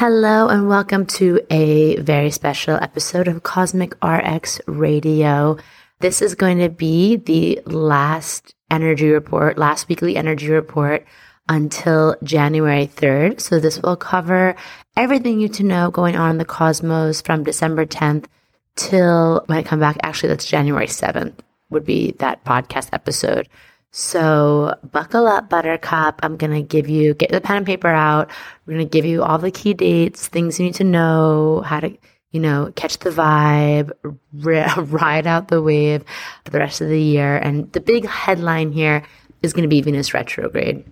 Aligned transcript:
Hello, 0.00 0.48
and 0.48 0.66
welcome 0.66 1.04
to 1.04 1.40
a 1.50 1.96
very 1.96 2.30
special 2.30 2.74
episode 2.76 3.28
of 3.28 3.42
Cosmic 3.42 3.92
RX 4.02 4.58
Radio. 4.66 5.58
This 5.98 6.22
is 6.22 6.34
going 6.34 6.56
to 6.60 6.70
be 6.70 7.16
the 7.16 7.60
last 7.66 8.54
energy 8.70 9.10
report, 9.10 9.58
last 9.58 9.90
weekly 9.90 10.16
energy 10.16 10.48
report 10.48 11.04
until 11.50 12.16
January 12.22 12.86
3rd. 12.86 13.42
So, 13.42 13.60
this 13.60 13.78
will 13.82 13.94
cover 13.94 14.56
everything 14.96 15.34
you 15.34 15.48
need 15.48 15.54
to 15.56 15.64
know 15.64 15.90
going 15.90 16.16
on 16.16 16.30
in 16.30 16.38
the 16.38 16.46
cosmos 16.46 17.20
from 17.20 17.44
December 17.44 17.84
10th 17.84 18.24
till 18.76 19.42
when 19.48 19.58
I 19.58 19.62
come 19.62 19.80
back. 19.80 19.98
Actually, 20.02 20.30
that's 20.30 20.46
January 20.46 20.86
7th, 20.86 21.34
would 21.68 21.84
be 21.84 22.12
that 22.20 22.42
podcast 22.46 22.88
episode. 22.94 23.50
So 23.92 24.74
buckle 24.92 25.26
up, 25.26 25.48
Buttercup. 25.48 26.20
I'm 26.22 26.36
going 26.36 26.52
to 26.52 26.62
give 26.62 26.88
you, 26.88 27.14
get 27.14 27.30
the 27.30 27.40
pen 27.40 27.58
and 27.58 27.66
paper 27.66 27.88
out. 27.88 28.30
We're 28.64 28.74
going 28.74 28.86
to 28.86 28.90
give 28.90 29.04
you 29.04 29.22
all 29.22 29.38
the 29.38 29.50
key 29.50 29.74
dates, 29.74 30.28
things 30.28 30.58
you 30.58 30.66
need 30.66 30.76
to 30.76 30.84
know, 30.84 31.62
how 31.66 31.80
to, 31.80 31.96
you 32.30 32.40
know, 32.40 32.72
catch 32.76 32.98
the 32.98 33.10
vibe, 33.10 33.90
ride 34.92 35.26
out 35.26 35.48
the 35.48 35.60
wave 35.60 36.04
for 36.44 36.50
the 36.52 36.60
rest 36.60 36.80
of 36.80 36.88
the 36.88 37.00
year. 37.00 37.36
And 37.36 37.70
the 37.72 37.80
big 37.80 38.06
headline 38.06 38.70
here 38.70 39.02
is 39.42 39.52
going 39.52 39.64
to 39.64 39.68
be 39.68 39.80
Venus 39.80 40.14
retrograde. 40.14 40.84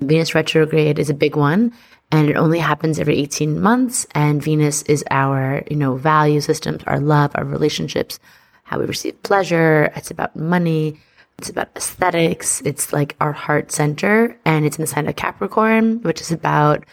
Venus 0.00 0.34
retrograde 0.34 0.98
is 0.98 1.10
a 1.10 1.14
big 1.14 1.36
one 1.36 1.72
and 2.10 2.28
it 2.28 2.36
only 2.36 2.58
happens 2.58 2.98
every 2.98 3.16
18 3.18 3.60
months. 3.60 4.08
And 4.12 4.42
Venus 4.42 4.82
is 4.82 5.04
our, 5.08 5.62
you 5.70 5.76
know, 5.76 5.96
value 5.96 6.40
systems, 6.40 6.82
our 6.88 6.98
love, 6.98 7.30
our 7.36 7.44
relationships, 7.44 8.18
how 8.64 8.80
we 8.80 8.86
receive 8.86 9.22
pleasure. 9.22 9.92
It's 9.94 10.10
about 10.10 10.34
money 10.34 10.98
it's 11.38 11.50
about 11.50 11.70
aesthetics. 11.76 12.60
It's 12.64 12.92
like 12.92 13.16
our 13.20 13.32
heart 13.32 13.72
center 13.72 14.38
and 14.44 14.64
it's 14.64 14.78
in 14.78 14.82
the 14.82 14.86
sign 14.86 15.08
of 15.08 15.16
Capricorn, 15.16 16.00
which 16.02 16.20
is 16.20 16.32
about 16.32 16.84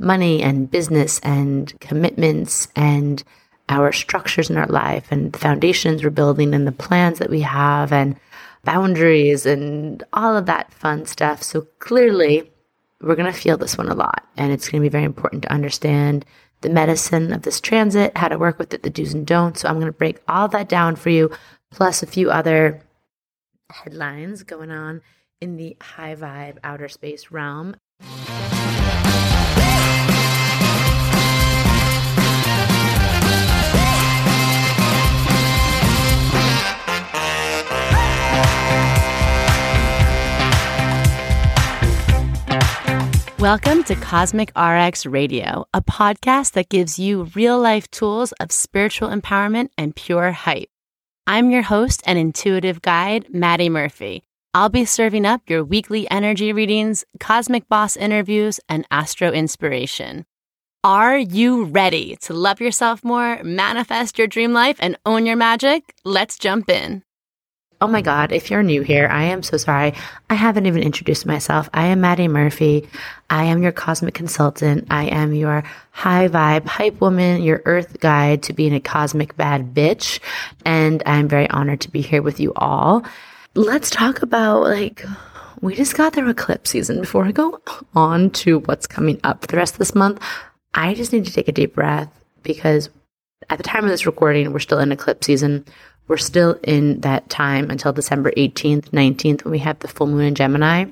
money 0.00 0.42
and 0.42 0.70
business 0.70 1.18
and 1.20 1.72
commitments 1.80 2.68
and 2.76 3.22
our 3.68 3.92
structures 3.92 4.50
in 4.50 4.56
our 4.56 4.66
life 4.66 5.08
and 5.10 5.32
the 5.32 5.38
foundations 5.38 6.02
we're 6.02 6.10
building 6.10 6.54
and 6.54 6.66
the 6.66 6.72
plans 6.72 7.18
that 7.18 7.30
we 7.30 7.40
have 7.40 7.92
and 7.92 8.16
boundaries 8.64 9.46
and 9.46 10.02
all 10.12 10.36
of 10.36 10.46
that 10.46 10.72
fun 10.72 11.06
stuff. 11.06 11.42
So 11.42 11.62
clearly, 11.78 12.50
we're 13.00 13.16
going 13.16 13.32
to 13.32 13.38
feel 13.38 13.56
this 13.56 13.78
one 13.78 13.88
a 13.88 13.94
lot. 13.94 14.26
And 14.36 14.52
it's 14.52 14.68
going 14.68 14.82
to 14.82 14.84
be 14.84 14.92
very 14.92 15.04
important 15.04 15.42
to 15.42 15.52
understand 15.52 16.24
the 16.60 16.68
medicine 16.68 17.32
of 17.32 17.42
this 17.42 17.60
transit, 17.60 18.16
how 18.16 18.28
to 18.28 18.38
work 18.38 18.58
with 18.58 18.74
it, 18.74 18.82
the 18.82 18.90
do's 18.90 19.14
and 19.14 19.26
don'ts. 19.26 19.60
So 19.60 19.68
I'm 19.68 19.76
going 19.76 19.86
to 19.86 19.92
break 19.92 20.18
all 20.28 20.48
that 20.48 20.68
down 20.68 20.96
for 20.96 21.10
you, 21.10 21.30
plus 21.70 22.02
a 22.02 22.06
few 22.06 22.30
other 22.30 22.80
headlines 23.70 24.42
going 24.42 24.70
on 24.70 25.02
in 25.40 25.56
the 25.56 25.76
high 25.80 26.14
vibe 26.14 26.58
outer 26.64 26.88
space 26.88 27.30
realm. 27.30 27.76
Welcome 43.38 43.84
to 43.84 43.94
Cosmic 43.94 44.50
RX 44.58 45.06
Radio, 45.06 45.64
a 45.72 45.80
podcast 45.80 46.52
that 46.52 46.68
gives 46.68 46.98
you 46.98 47.24
real 47.36 47.58
life 47.60 47.88
tools 47.92 48.32
of 48.40 48.50
spiritual 48.50 49.10
empowerment 49.10 49.68
and 49.78 49.94
pure 49.94 50.32
hype. 50.32 50.70
I'm 51.30 51.50
your 51.50 51.60
host 51.60 52.02
and 52.06 52.18
intuitive 52.18 52.80
guide, 52.80 53.26
Madi 53.34 53.68
Murphy. 53.68 54.22
I'll 54.54 54.70
be 54.70 54.86
serving 54.86 55.26
up 55.26 55.42
your 55.46 55.62
weekly 55.62 56.10
energy 56.10 56.54
readings, 56.54 57.04
cosmic 57.20 57.68
boss 57.68 57.98
interviews, 57.98 58.60
and 58.66 58.86
astro 58.90 59.30
inspiration. 59.30 60.24
Are 60.82 61.18
you 61.18 61.64
ready 61.64 62.16
to 62.22 62.32
love 62.32 62.62
yourself 62.62 63.04
more, 63.04 63.42
manifest 63.42 64.16
your 64.16 64.26
dream 64.26 64.54
life, 64.54 64.78
and 64.80 64.96
own 65.04 65.26
your 65.26 65.36
magic? 65.36 65.94
Let's 66.02 66.38
jump 66.38 66.70
in. 66.70 67.02
Oh 67.80 67.86
my 67.86 68.02
God, 68.02 68.32
if 68.32 68.50
you're 68.50 68.64
new 68.64 68.82
here, 68.82 69.06
I 69.06 69.24
am 69.24 69.44
so 69.44 69.56
sorry. 69.56 69.94
I 70.28 70.34
haven't 70.34 70.66
even 70.66 70.82
introduced 70.82 71.26
myself. 71.26 71.70
I 71.72 71.86
am 71.86 72.00
Madi 72.00 72.26
Murphy. 72.26 72.88
I 73.30 73.44
am 73.44 73.62
your 73.62 73.70
cosmic 73.70 74.14
consultant. 74.14 74.88
I 74.90 75.04
am 75.04 75.32
your 75.32 75.62
high 75.92 76.26
vibe 76.26 76.66
hype 76.66 77.00
woman, 77.00 77.40
your 77.42 77.62
earth 77.66 78.00
guide 78.00 78.42
to 78.44 78.52
being 78.52 78.74
a 78.74 78.80
cosmic 78.80 79.36
bad 79.36 79.74
bitch. 79.74 80.18
And 80.64 81.04
I'm 81.06 81.28
very 81.28 81.48
honored 81.50 81.80
to 81.82 81.90
be 81.90 82.00
here 82.00 82.20
with 82.20 82.40
you 82.40 82.52
all. 82.56 83.04
Let's 83.54 83.90
talk 83.90 84.22
about 84.22 84.62
like, 84.62 85.04
we 85.60 85.76
just 85.76 85.96
got 85.96 86.14
through 86.14 86.30
eclipse 86.30 86.70
season. 86.70 87.00
Before 87.00 87.26
I 87.26 87.30
go 87.30 87.60
on 87.94 88.30
to 88.30 88.58
what's 88.60 88.88
coming 88.88 89.20
up 89.22 89.42
for 89.42 89.46
the 89.46 89.56
rest 89.56 89.74
of 89.74 89.78
this 89.78 89.94
month, 89.94 90.20
I 90.74 90.94
just 90.94 91.12
need 91.12 91.26
to 91.26 91.32
take 91.32 91.46
a 91.46 91.52
deep 91.52 91.76
breath 91.76 92.10
because 92.42 92.90
at 93.50 93.58
the 93.58 93.64
time 93.64 93.84
of 93.84 93.90
this 93.90 94.04
recording, 94.04 94.52
we're 94.52 94.58
still 94.58 94.80
in 94.80 94.90
eclipse 94.90 95.28
season 95.28 95.64
we're 96.08 96.16
still 96.16 96.58
in 96.64 97.00
that 97.00 97.28
time 97.28 97.70
until 97.70 97.92
December 97.92 98.32
18th, 98.32 98.90
19th, 98.90 99.44
when 99.44 99.52
we 99.52 99.58
have 99.58 99.78
the 99.78 99.88
full 99.88 100.06
moon 100.06 100.24
in 100.24 100.34
Gemini. 100.34 100.86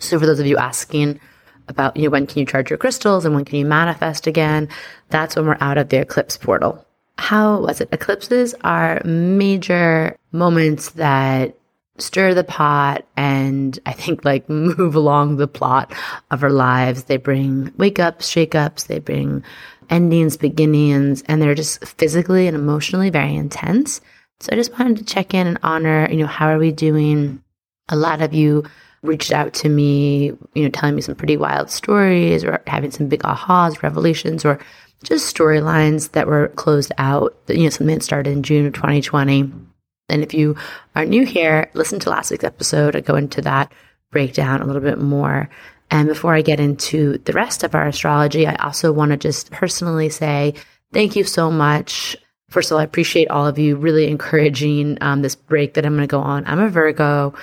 So 0.00 0.18
for 0.18 0.26
those 0.26 0.40
of 0.40 0.46
you 0.46 0.56
asking 0.56 1.20
about, 1.68 1.96
you 1.96 2.04
know, 2.04 2.10
when 2.10 2.26
can 2.26 2.40
you 2.40 2.46
charge 2.46 2.70
your 2.70 2.78
crystals 2.78 3.24
and 3.24 3.34
when 3.34 3.44
can 3.44 3.58
you 3.58 3.64
manifest 3.64 4.26
again, 4.26 4.68
that's 5.10 5.36
when 5.36 5.46
we're 5.46 5.58
out 5.60 5.78
of 5.78 5.88
the 5.88 5.98
eclipse 6.00 6.36
portal. 6.36 6.84
How 7.18 7.60
was 7.60 7.80
it? 7.80 7.88
Eclipses 7.92 8.54
are 8.64 9.00
major 9.04 10.16
moments 10.32 10.90
that 10.90 11.56
stir 11.98 12.34
the 12.34 12.42
pot 12.42 13.06
and 13.16 13.78
I 13.86 13.92
think 13.92 14.24
like 14.24 14.48
move 14.48 14.94
along 14.94 15.36
the 15.36 15.46
plot 15.46 15.92
of 16.30 16.42
our 16.42 16.50
lives. 16.50 17.04
They 17.04 17.16
bring 17.16 17.72
wake 17.76 17.98
ups, 17.98 18.28
shake 18.28 18.54
ups, 18.54 18.84
they 18.84 18.98
bring 18.98 19.44
endings, 19.90 20.36
beginnings, 20.36 21.22
and 21.26 21.40
they're 21.40 21.54
just 21.54 21.84
physically 21.84 22.46
and 22.46 22.56
emotionally 22.56 23.10
very 23.10 23.34
intense. 23.34 24.00
So 24.44 24.52
I 24.52 24.56
just 24.56 24.78
wanted 24.78 24.98
to 24.98 25.04
check 25.06 25.32
in 25.32 25.46
and 25.46 25.58
honor, 25.62 26.06
you 26.10 26.18
know, 26.18 26.26
how 26.26 26.48
are 26.48 26.58
we 26.58 26.70
doing? 26.70 27.42
A 27.88 27.96
lot 27.96 28.20
of 28.20 28.34
you 28.34 28.64
reached 29.02 29.32
out 29.32 29.54
to 29.54 29.70
me, 29.70 30.32
you 30.54 30.62
know, 30.62 30.68
telling 30.68 30.94
me 30.94 31.00
some 31.00 31.14
pretty 31.14 31.38
wild 31.38 31.70
stories 31.70 32.44
or 32.44 32.62
having 32.66 32.90
some 32.90 33.08
big 33.08 33.22
ahas, 33.22 33.82
revelations, 33.82 34.44
or 34.44 34.60
just 35.02 35.34
storylines 35.34 36.12
that 36.12 36.26
were 36.26 36.48
closed 36.48 36.92
out, 36.98 37.34
you 37.48 37.62
know, 37.62 37.70
something 37.70 37.96
that 37.96 38.02
started 38.02 38.32
in 38.32 38.42
June 38.42 38.66
of 38.66 38.74
2020. 38.74 39.50
And 40.10 40.22
if 40.22 40.34
you 40.34 40.56
are 40.94 41.06
new 41.06 41.24
here, 41.24 41.70
listen 41.72 41.98
to 42.00 42.10
last 42.10 42.30
week's 42.30 42.44
episode. 42.44 42.96
I 42.96 43.00
go 43.00 43.14
into 43.14 43.40
that 43.40 43.72
breakdown 44.10 44.60
a 44.60 44.66
little 44.66 44.82
bit 44.82 44.98
more. 44.98 45.48
And 45.90 46.06
before 46.06 46.34
I 46.34 46.42
get 46.42 46.60
into 46.60 47.16
the 47.24 47.32
rest 47.32 47.62
of 47.62 47.74
our 47.74 47.86
astrology, 47.86 48.46
I 48.46 48.56
also 48.56 48.92
want 48.92 49.12
to 49.12 49.16
just 49.16 49.50
personally 49.52 50.10
say 50.10 50.52
thank 50.92 51.16
you 51.16 51.24
so 51.24 51.50
much 51.50 52.14
First 52.54 52.70
of 52.70 52.76
all, 52.76 52.80
I 52.82 52.84
appreciate 52.84 53.28
all 53.30 53.48
of 53.48 53.58
you 53.58 53.74
really 53.74 54.06
encouraging 54.06 54.96
um, 55.00 55.22
this 55.22 55.34
break 55.34 55.74
that 55.74 55.84
I'm 55.84 55.96
going 55.96 56.06
to 56.06 56.10
go 56.10 56.20
on. 56.20 56.46
I'm 56.46 56.60
a 56.60 56.68
Virgo. 56.68 57.34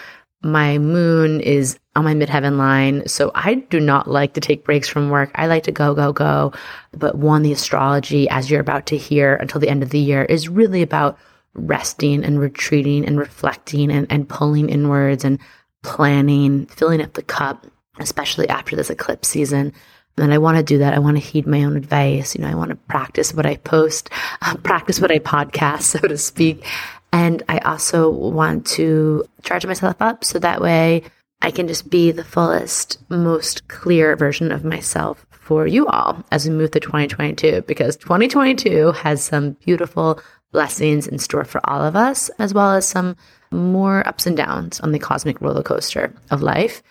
My 0.42 0.78
moon 0.78 1.42
is 1.42 1.78
on 1.98 2.06
my 2.06 2.14
midheaven 2.14 2.56
line. 2.56 3.06
So 3.10 3.30
I 3.36 3.56
do 3.56 3.82
not 3.82 4.10
like 4.10 4.36
to 4.36 4.40
take 4.40 4.64
breaks 4.64 4.88
from 4.88 5.10
work. 5.10 5.30
I 5.36 5.48
like 5.48 5.64
to 5.64 5.72
go, 5.74 5.94
go, 5.94 6.14
go. 6.14 6.54
But 6.94 7.16
one, 7.16 7.42
the 7.42 7.52
astrology, 7.52 8.30
as 8.30 8.50
you're 8.50 8.62
about 8.62 8.86
to 8.86 8.96
hear 8.96 9.36
until 9.36 9.60
the 9.60 9.68
end 9.68 9.84
of 9.84 9.90
the 9.90 10.00
year, 10.00 10.24
is 10.24 10.48
really 10.48 10.82
about 10.82 11.20
resting 11.56 12.24
and 12.24 12.40
retreating 12.40 13.06
and 13.06 13.20
reflecting 13.20 13.92
and, 13.92 14.08
and 14.10 14.30
pulling 14.30 14.70
inwards 14.70 15.26
and 15.26 15.40
planning, 15.84 16.68
filling 16.68 17.02
up 17.02 17.16
the 17.16 17.22
cup, 17.22 17.68
especially 18.00 18.48
after 18.48 18.78
this 18.78 18.90
eclipse 18.90 19.28
season. 19.28 19.74
And 20.18 20.34
I 20.34 20.38
want 20.38 20.58
to 20.58 20.64
do 20.64 20.78
that. 20.80 20.94
I 20.94 21.00
want 21.00 21.18
to 21.18 21.24
heed 21.24 21.48
my 21.48 21.64
own 21.64 21.78
advice. 21.78 22.36
You 22.36 22.42
know, 22.42 22.50
I 22.50 22.56
want 22.56 22.70
to 22.70 22.76
practice 22.76 23.34
what 23.34 23.46
I 23.46 23.56
post, 23.58 24.10
uh, 24.42 24.56
practice 24.58 25.00
what 25.00 25.12
I 25.12 25.20
podcast, 25.20 25.82
so 25.82 26.00
to 26.00 26.18
speak. 26.18 26.66
And 27.14 27.44
I 27.50 27.58
also 27.60 28.10
want 28.10 28.66
to 28.68 29.26
charge 29.44 29.66
myself 29.66 30.02
up 30.02 30.24
so 30.24 30.40
that 30.40 30.62
way 30.62 31.04
I 31.42 31.52
can 31.52 31.68
just 31.68 31.90
be 31.90 32.12
the 32.12 32.24
fullest, 32.24 33.00
most 33.10 33.68
clear 33.68 34.16
version 34.16 34.52
of 34.52 34.64
myself 34.64 35.26
for 35.30 35.68
you 35.68 35.88
all 35.88 36.24
as 36.32 36.48
we 36.48 36.56
move 36.56 36.72
to 36.72 36.80
2022 36.80 37.64
because 37.64 37.98
2022 37.98 38.92
has 38.94 39.24
some 39.24 39.52
beautiful 39.66 40.22
blessings 40.52 41.08
in 41.08 41.18
store 41.18 41.44
for 41.44 41.62
all 41.70 41.84
of 41.84 41.96
us, 41.96 42.30
as 42.40 42.54
well 42.54 42.74
as 42.74 42.88
some 42.88 43.16
more 43.52 44.08
ups 44.08 44.26
and 44.26 44.38
downs 44.38 44.80
on 44.82 44.92
the 44.92 45.00
cosmic 45.00 45.42
roller 45.42 45.64
coaster 45.64 46.14
of 46.30 46.42
life. 46.42 46.84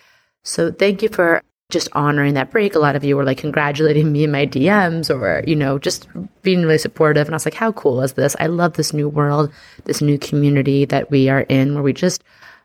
So 0.43 0.71
thank 0.71 1.01
you 1.01 1.09
for 1.09 1.41
just 1.71 1.89
honoring 1.93 2.33
that 2.35 2.51
break. 2.51 2.75
A 2.75 2.79
lot 2.79 2.95
of 2.95 3.03
you 3.03 3.15
were 3.17 3.23
like 3.23 3.37
congratulating 3.37 4.11
me 4.11 4.23
in 4.23 4.31
my 4.31 4.45
DMs 4.45 5.09
or, 5.09 5.43
you 5.47 5.55
know, 5.55 5.79
just 5.79 6.07
being 6.41 6.61
really 6.61 6.77
supportive. 6.77 7.27
And 7.27 7.33
I 7.33 7.37
was 7.37 7.45
like, 7.45 7.53
how 7.53 7.71
cool 7.71 8.01
is 8.01 8.13
this? 8.13 8.35
I 8.39 8.47
love 8.47 8.73
this 8.73 8.93
new 8.93 9.09
world, 9.09 9.51
this 9.85 10.01
new 10.01 10.17
community 10.17 10.85
that 10.85 11.09
we 11.09 11.29
are 11.29 11.41
in 11.41 11.73
where 11.73 11.83
we 11.83 11.93
just 11.93 12.23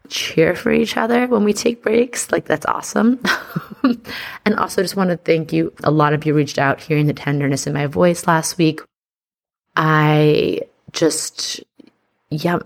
cheer 0.09 0.55
for 0.55 0.73
each 0.73 0.97
other 0.97 1.27
when 1.27 1.45
we 1.45 1.53
take 1.53 1.83
breaks. 1.83 2.31
Like, 2.31 2.45
that's 2.45 2.67
awesome. 2.67 3.21
and 4.45 4.55
also, 4.57 4.83
just 4.83 4.97
want 4.97 5.11
to 5.11 5.17
thank 5.17 5.53
you. 5.53 5.73
A 5.85 5.91
lot 5.91 6.13
of 6.13 6.27
you 6.27 6.35
reached 6.35 6.59
out 6.59 6.81
hearing 6.81 7.07
the 7.07 7.15
tenderness 7.15 7.67
in 7.67 7.73
my 7.73 7.87
voice 7.87 8.27
last 8.27 8.59
week. 8.59 8.81
I 9.77 10.61
just 10.93 11.63
yeah, 12.31 12.59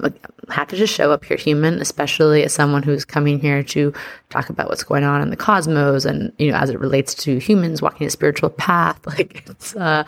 have 0.50 0.68
to 0.68 0.76
just 0.76 0.94
show 0.94 1.12
up 1.12 1.24
here 1.24 1.36
human, 1.36 1.80
especially 1.80 2.42
as 2.44 2.52
someone 2.52 2.82
who's 2.82 3.04
coming 3.04 3.40
here 3.40 3.62
to 3.62 3.92
talk 4.28 4.50
about 4.50 4.68
what's 4.68 4.82
going 4.82 5.04
on 5.04 5.22
in 5.22 5.30
the 5.30 5.36
cosmos 5.36 6.04
and, 6.04 6.32
you 6.38 6.50
know, 6.50 6.56
as 6.56 6.70
it 6.70 6.80
relates 6.80 7.14
to 7.14 7.38
humans 7.38 7.82
walking 7.82 8.06
a 8.06 8.10
spiritual 8.10 8.50
path. 8.50 9.00
Like 9.10 9.42
it's, 9.48 9.74
uh, 9.74 10.04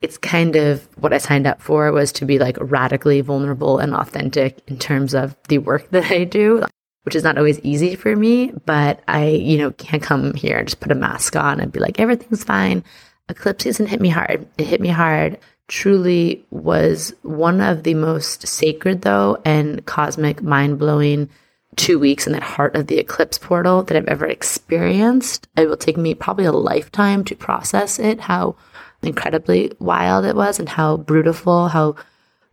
it's 0.00 0.18
kind 0.18 0.56
of 0.56 0.86
what 1.00 1.12
I 1.12 1.18
signed 1.18 1.46
up 1.46 1.60
for 1.60 1.90
was 1.90 2.12
to 2.12 2.24
be 2.24 2.38
like 2.38 2.56
radically 2.60 3.20
vulnerable 3.22 3.78
and 3.78 3.94
authentic 3.94 4.60
in 4.68 4.78
terms 4.78 5.14
of 5.14 5.36
the 5.48 5.58
work 5.58 5.88
that 5.90 6.10
I 6.12 6.24
do, 6.24 6.64
which 7.02 7.16
is 7.16 7.24
not 7.24 7.38
always 7.38 7.58
easy 7.60 7.96
for 7.96 8.14
me, 8.14 8.52
but 8.66 9.02
I, 9.08 9.28
you 9.28 9.58
know, 9.58 9.72
can't 9.72 10.02
come 10.02 10.34
here 10.34 10.58
and 10.58 10.68
just 10.68 10.80
put 10.80 10.92
a 10.92 10.94
mask 10.94 11.34
on 11.34 11.60
and 11.60 11.72
be 11.72 11.80
like, 11.80 11.98
everything's 11.98 12.44
fine. 12.44 12.84
Eclipse 13.28 13.64
season 13.64 13.86
hit 13.86 14.00
me 14.00 14.08
hard. 14.08 14.46
It 14.58 14.66
hit 14.66 14.80
me 14.80 14.88
hard 14.88 15.38
truly 15.68 16.44
was 16.50 17.14
one 17.22 17.60
of 17.60 17.82
the 17.82 17.94
most 17.94 18.46
sacred, 18.46 19.02
though, 19.02 19.40
and 19.44 19.84
cosmic, 19.86 20.42
mind 20.42 20.78
blowing 20.78 21.28
two 21.76 21.98
weeks 21.98 22.26
in 22.26 22.32
that 22.32 22.42
heart 22.42 22.74
of 22.74 22.86
the 22.86 22.98
eclipse 22.98 23.38
portal 23.38 23.82
that 23.82 23.96
I've 23.96 24.08
ever 24.08 24.26
experienced. 24.26 25.48
It 25.56 25.68
will 25.68 25.76
take 25.76 25.96
me 25.96 26.14
probably 26.14 26.46
a 26.46 26.52
lifetime 26.52 27.24
to 27.24 27.36
process 27.36 27.98
it, 27.98 28.20
how 28.20 28.56
incredibly 29.02 29.72
wild 29.78 30.24
it 30.24 30.36
was, 30.36 30.58
and 30.58 30.68
how 30.68 30.96
brutal, 30.96 31.68
how 31.68 31.96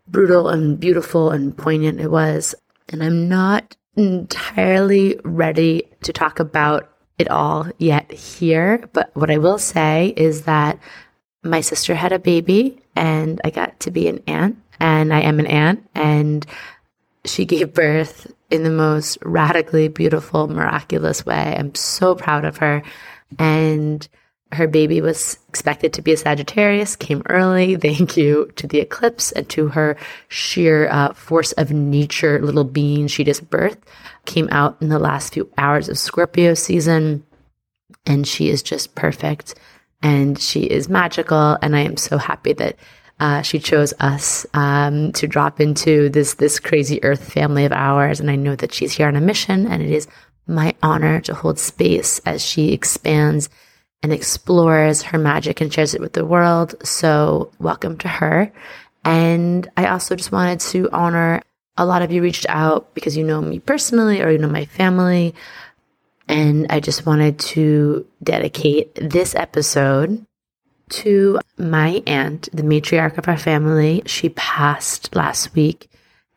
brutal 0.08 0.50
and 0.50 0.80
beautiful 0.80 1.32
and 1.32 1.58
poignant 1.58 2.02
it 2.02 2.12
was. 2.12 2.54
And 2.90 3.02
I'm 3.04 3.30
not 3.30 3.78
entirely 3.96 5.20
ready 5.24 5.88
to 6.02 6.12
talk 6.12 6.40
about 6.40 6.90
it 7.18 7.30
all 7.30 7.68
yet 7.78 8.12
here, 8.12 8.90
but 8.92 9.16
what 9.16 9.30
I 9.30 9.38
will 9.38 9.60
say 9.60 10.14
is 10.18 10.44
that 10.44 10.80
my 11.44 11.62
sister 11.62 11.94
had 11.94 12.12
a 12.12 12.20
baby 12.20 12.82
and 12.96 13.40
I 13.44 13.50
got 13.50 13.80
to 13.82 13.92
be 13.92 14.08
an 14.08 14.24
aunt 14.28 14.58
and 14.80 15.14
I 15.14 15.22
am 15.22 15.40
an 15.40 15.48
aunt 15.48 15.88
and 15.94 16.46
she 17.26 17.46
gave 17.46 17.74
birth 17.74 18.32
in 18.50 18.64
the 18.64 18.70
most 18.70 19.18
radically 19.24 19.88
beautiful, 19.88 20.48
miraculous 20.48 21.26
way. 21.26 21.56
I'm 21.58 21.74
so 21.76 22.16
proud 22.16 22.46
of 22.46 22.58
her. 22.58 22.84
And 23.40 24.08
her 24.52 24.68
baby 24.68 25.02
was 25.02 25.40
expected 25.50 25.94
to 25.94 26.02
be 26.02 26.14
a 26.14 26.18
Sagittarius, 26.18 26.96
came 26.96 27.24
early. 27.30 27.76
Thank 27.82 28.16
you 28.16 28.52
to 28.56 28.68
the 28.68 28.80
eclipse 28.80 29.32
and 29.32 29.50
to 29.50 29.70
her 29.70 29.98
sheer 30.28 30.88
uh, 30.90 31.14
force 31.14 31.52
of 31.54 31.72
nature 31.72 32.40
little 32.42 32.64
being 32.64 33.08
she 33.08 33.24
just 33.24 33.50
birthed. 33.50 33.82
Came 34.26 34.48
out 34.52 34.78
in 34.82 34.90
the 34.90 35.00
last 35.00 35.34
few 35.34 35.50
hours 35.58 35.90
of 35.90 35.98
Scorpio 35.98 36.54
season. 36.54 37.26
And 38.06 38.28
she 38.28 38.50
is 38.50 38.62
just 38.62 38.96
perfect 38.96 39.56
and 40.04 40.38
she 40.38 40.62
is 40.62 40.90
magical. 40.90 41.58
And 41.62 41.76
I 41.76 41.80
am 41.80 41.98
so 41.98 42.18
happy 42.18 42.54
that 42.54 42.78
uh, 43.20 43.42
she 43.42 43.58
chose 43.58 43.94
us 44.00 44.46
um, 44.54 45.12
to 45.14 45.28
drop 45.28 45.60
into 45.60 46.10
this 46.10 46.36
this 46.36 46.60
crazy 46.60 47.04
Earth 47.04 47.34
family 47.34 47.66
of 47.66 47.72
ours. 47.72 48.20
And 48.20 48.30
I 48.30 48.36
know 48.36 48.56
that 48.58 48.74
she's 48.74 48.92
here 48.92 49.08
on 49.08 49.16
a 49.16 49.22
mission, 49.22 49.66
and 49.66 49.82
it 49.82 49.90
is 49.90 50.08
my 50.46 50.76
honor 50.84 51.22
to 51.22 51.34
hold 51.34 51.58
space 51.58 52.20
as 52.26 52.44
she 52.44 52.74
expands 52.74 53.50
and 54.02 54.12
explores 54.12 55.02
her 55.02 55.18
magic 55.18 55.62
and 55.62 55.74
shares 55.74 55.96
it 55.96 56.02
with 56.02 56.14
the 56.14 56.26
world. 56.26 56.76
So 56.86 57.52
welcome 57.60 57.98
to 58.00 58.10
her. 58.10 58.52
And 59.06 59.70
I 59.78 59.88
also 59.88 60.16
just 60.16 60.34
wanted 60.34 60.60
to 60.62 60.90
honor 60.92 61.42
a 61.78 61.86
lot 61.86 62.02
of 62.02 62.12
you 62.12 62.22
reached 62.22 62.46
out 62.50 62.94
because 62.94 63.16
you 63.18 63.24
know 63.24 63.42
me 63.42 63.60
personally 63.60 64.22
or 64.22 64.30
you 64.30 64.38
know 64.38 64.50
my 64.50 64.66
family. 64.66 65.34
And 66.28 66.68
I 66.70 66.80
just 66.80 67.06
wanted 67.06 67.40
to 67.40 68.06
dedicate 68.24 68.96
this 68.96 69.36
episode 69.36 70.26
to 70.90 71.40
my 71.58 72.04
aunt, 72.06 72.50
the 72.54 72.64
matriarch 72.64 73.18
of 73.18 73.28
our 73.28 73.38
family. 73.38 74.04
She 74.06 74.30
passed 74.30 75.16
last 75.16 75.54
week 75.56 75.90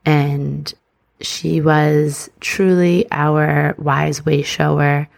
and 0.04 0.72
she 1.20 1.60
was 1.60 2.30
truly 2.40 3.06
our 3.10 3.74
wise 3.78 4.24
way 4.24 4.42
shower. 4.42 5.08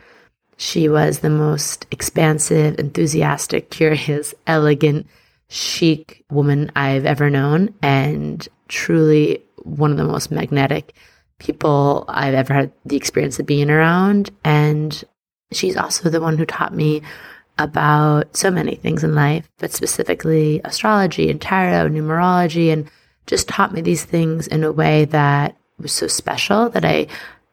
She 0.56 0.88
was 0.88 1.20
the 1.20 1.30
most 1.30 1.86
expansive, 1.90 2.78
enthusiastic, 2.78 3.70
curious, 3.70 4.34
elegant, 4.46 5.06
chic 5.48 6.24
woman 6.30 6.70
I've 6.76 7.06
ever 7.06 7.30
known, 7.30 7.74
and 7.80 8.46
truly 8.68 9.42
one 9.62 9.92
of 9.92 9.96
the 9.96 10.04
most 10.04 10.30
magnetic 10.30 10.94
people 11.38 12.04
I've 12.08 12.34
ever 12.34 12.54
had 12.54 12.72
the 12.84 12.96
experience 12.96 13.38
of 13.38 13.46
being 13.46 13.70
around. 13.70 14.30
And 14.44 15.02
she's 15.52 15.76
also 15.76 16.10
the 16.10 16.20
one 16.20 16.38
who 16.38 16.46
taught 16.46 16.74
me 16.74 17.02
about 17.58 18.36
so 18.36 18.50
many 18.50 18.76
things 18.76 19.02
in 19.02 19.14
life, 19.14 19.48
but 19.58 19.72
specifically 19.72 20.60
astrology 20.64 21.30
and 21.30 21.40
tarot, 21.40 21.88
numerology, 21.90 22.72
and 22.72 22.88
just 23.26 23.48
taught 23.48 23.72
me 23.72 23.80
these 23.80 24.04
things 24.04 24.46
in 24.46 24.64
a 24.64 24.72
way 24.72 25.04
that 25.06 25.56
was 25.78 25.92
so 25.92 26.06
special 26.06 26.68
that 26.70 26.84
I 26.84 27.08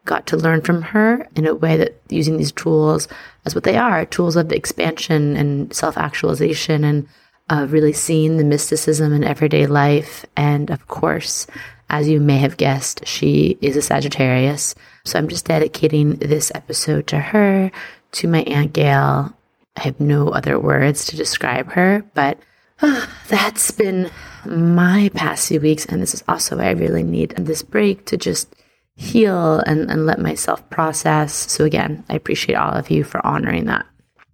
got 0.06 0.28
to 0.28 0.38
learn 0.38 0.62
from 0.62 0.82
her 0.84 1.28
in 1.36 1.48
a 1.48 1.56
way 1.56 1.78
that 1.78 2.00
using 2.10 2.38
these 2.38 2.52
tools 2.52 3.08
as 3.46 3.56
what 3.56 3.64
they 3.64 3.76
are 3.76 4.06
tools 4.06 4.36
of 4.36 4.52
expansion 4.52 5.36
and 5.36 5.74
self 5.74 5.98
actualization 5.98 6.84
and 6.84 7.08
uh, 7.50 7.68
really 7.70 7.94
seeing 7.94 8.38
the 8.38 8.44
mysticism 8.44 9.14
in 9.14 9.24
everyday 9.24 9.66
life. 9.68 10.26
And 10.38 10.70
of 10.70 10.88
course, 10.88 11.48
as 11.90 12.08
you 12.08 12.20
may 12.20 12.38
have 12.38 12.58
guessed, 12.58 13.06
she 13.08 13.58
is 13.62 13.78
a 13.78 13.82
Sagittarius. 13.82 14.76
So 15.04 15.20
I'm 15.20 15.28
just 15.28 15.46
dedicating 15.46 16.16
this 16.16 16.52
episode 16.56 17.08
to 17.08 17.20
her, 17.20 17.72
to 18.14 18.28
my 18.28 18.42
Aunt 18.44 18.74
Gail. 18.74 19.36
I 19.78 19.82
have 19.82 20.00
no 20.00 20.30
other 20.30 20.60
words 20.60 21.06
to 21.06 21.16
describe 21.16 21.72
her, 21.74 22.04
but 22.14 22.40
uh, 22.82 23.06
that's 23.28 23.72
been 23.72 24.10
my 24.46 25.10
past 25.14 25.48
few 25.48 25.60
weeks. 25.60 25.86
And 25.86 26.02
this 26.02 26.14
is 26.14 26.24
also 26.28 26.58
why 26.58 26.68
I 26.68 26.72
really 26.72 27.04
need 27.04 27.32
this 27.32 27.62
break 27.62 28.06
to 28.06 28.18
just 28.18 28.56
heal 28.96 29.60
and, 29.60 29.90
and 29.92 30.06
let 30.06 30.20
myself 30.20 30.68
process. 30.70 31.34
So 31.34 31.66
again, 31.66 32.04
I 32.10 32.16
appreciate 32.16 32.56
all 32.56 32.74
of 32.74 32.90
you 32.90 33.04
for 33.04 33.26
honoring 33.26 33.66
that. 33.66 33.86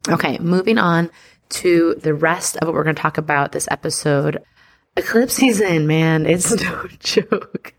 Okay, 0.07 0.38
moving 0.39 0.77
on 0.77 1.09
to 1.50 1.95
the 1.95 2.13
rest 2.13 2.57
of 2.57 2.68
what 2.68 2.74
we're 2.74 2.83
going 2.83 2.95
to 2.95 3.01
talk 3.01 3.18
about 3.18 3.51
this 3.51 3.68
episode. 3.69 4.42
Eclipse 4.98 5.36
season, 5.36 5.88
man, 5.88 6.26
it's 6.26 6.52
no 6.64 6.88
joke. 7.00 7.74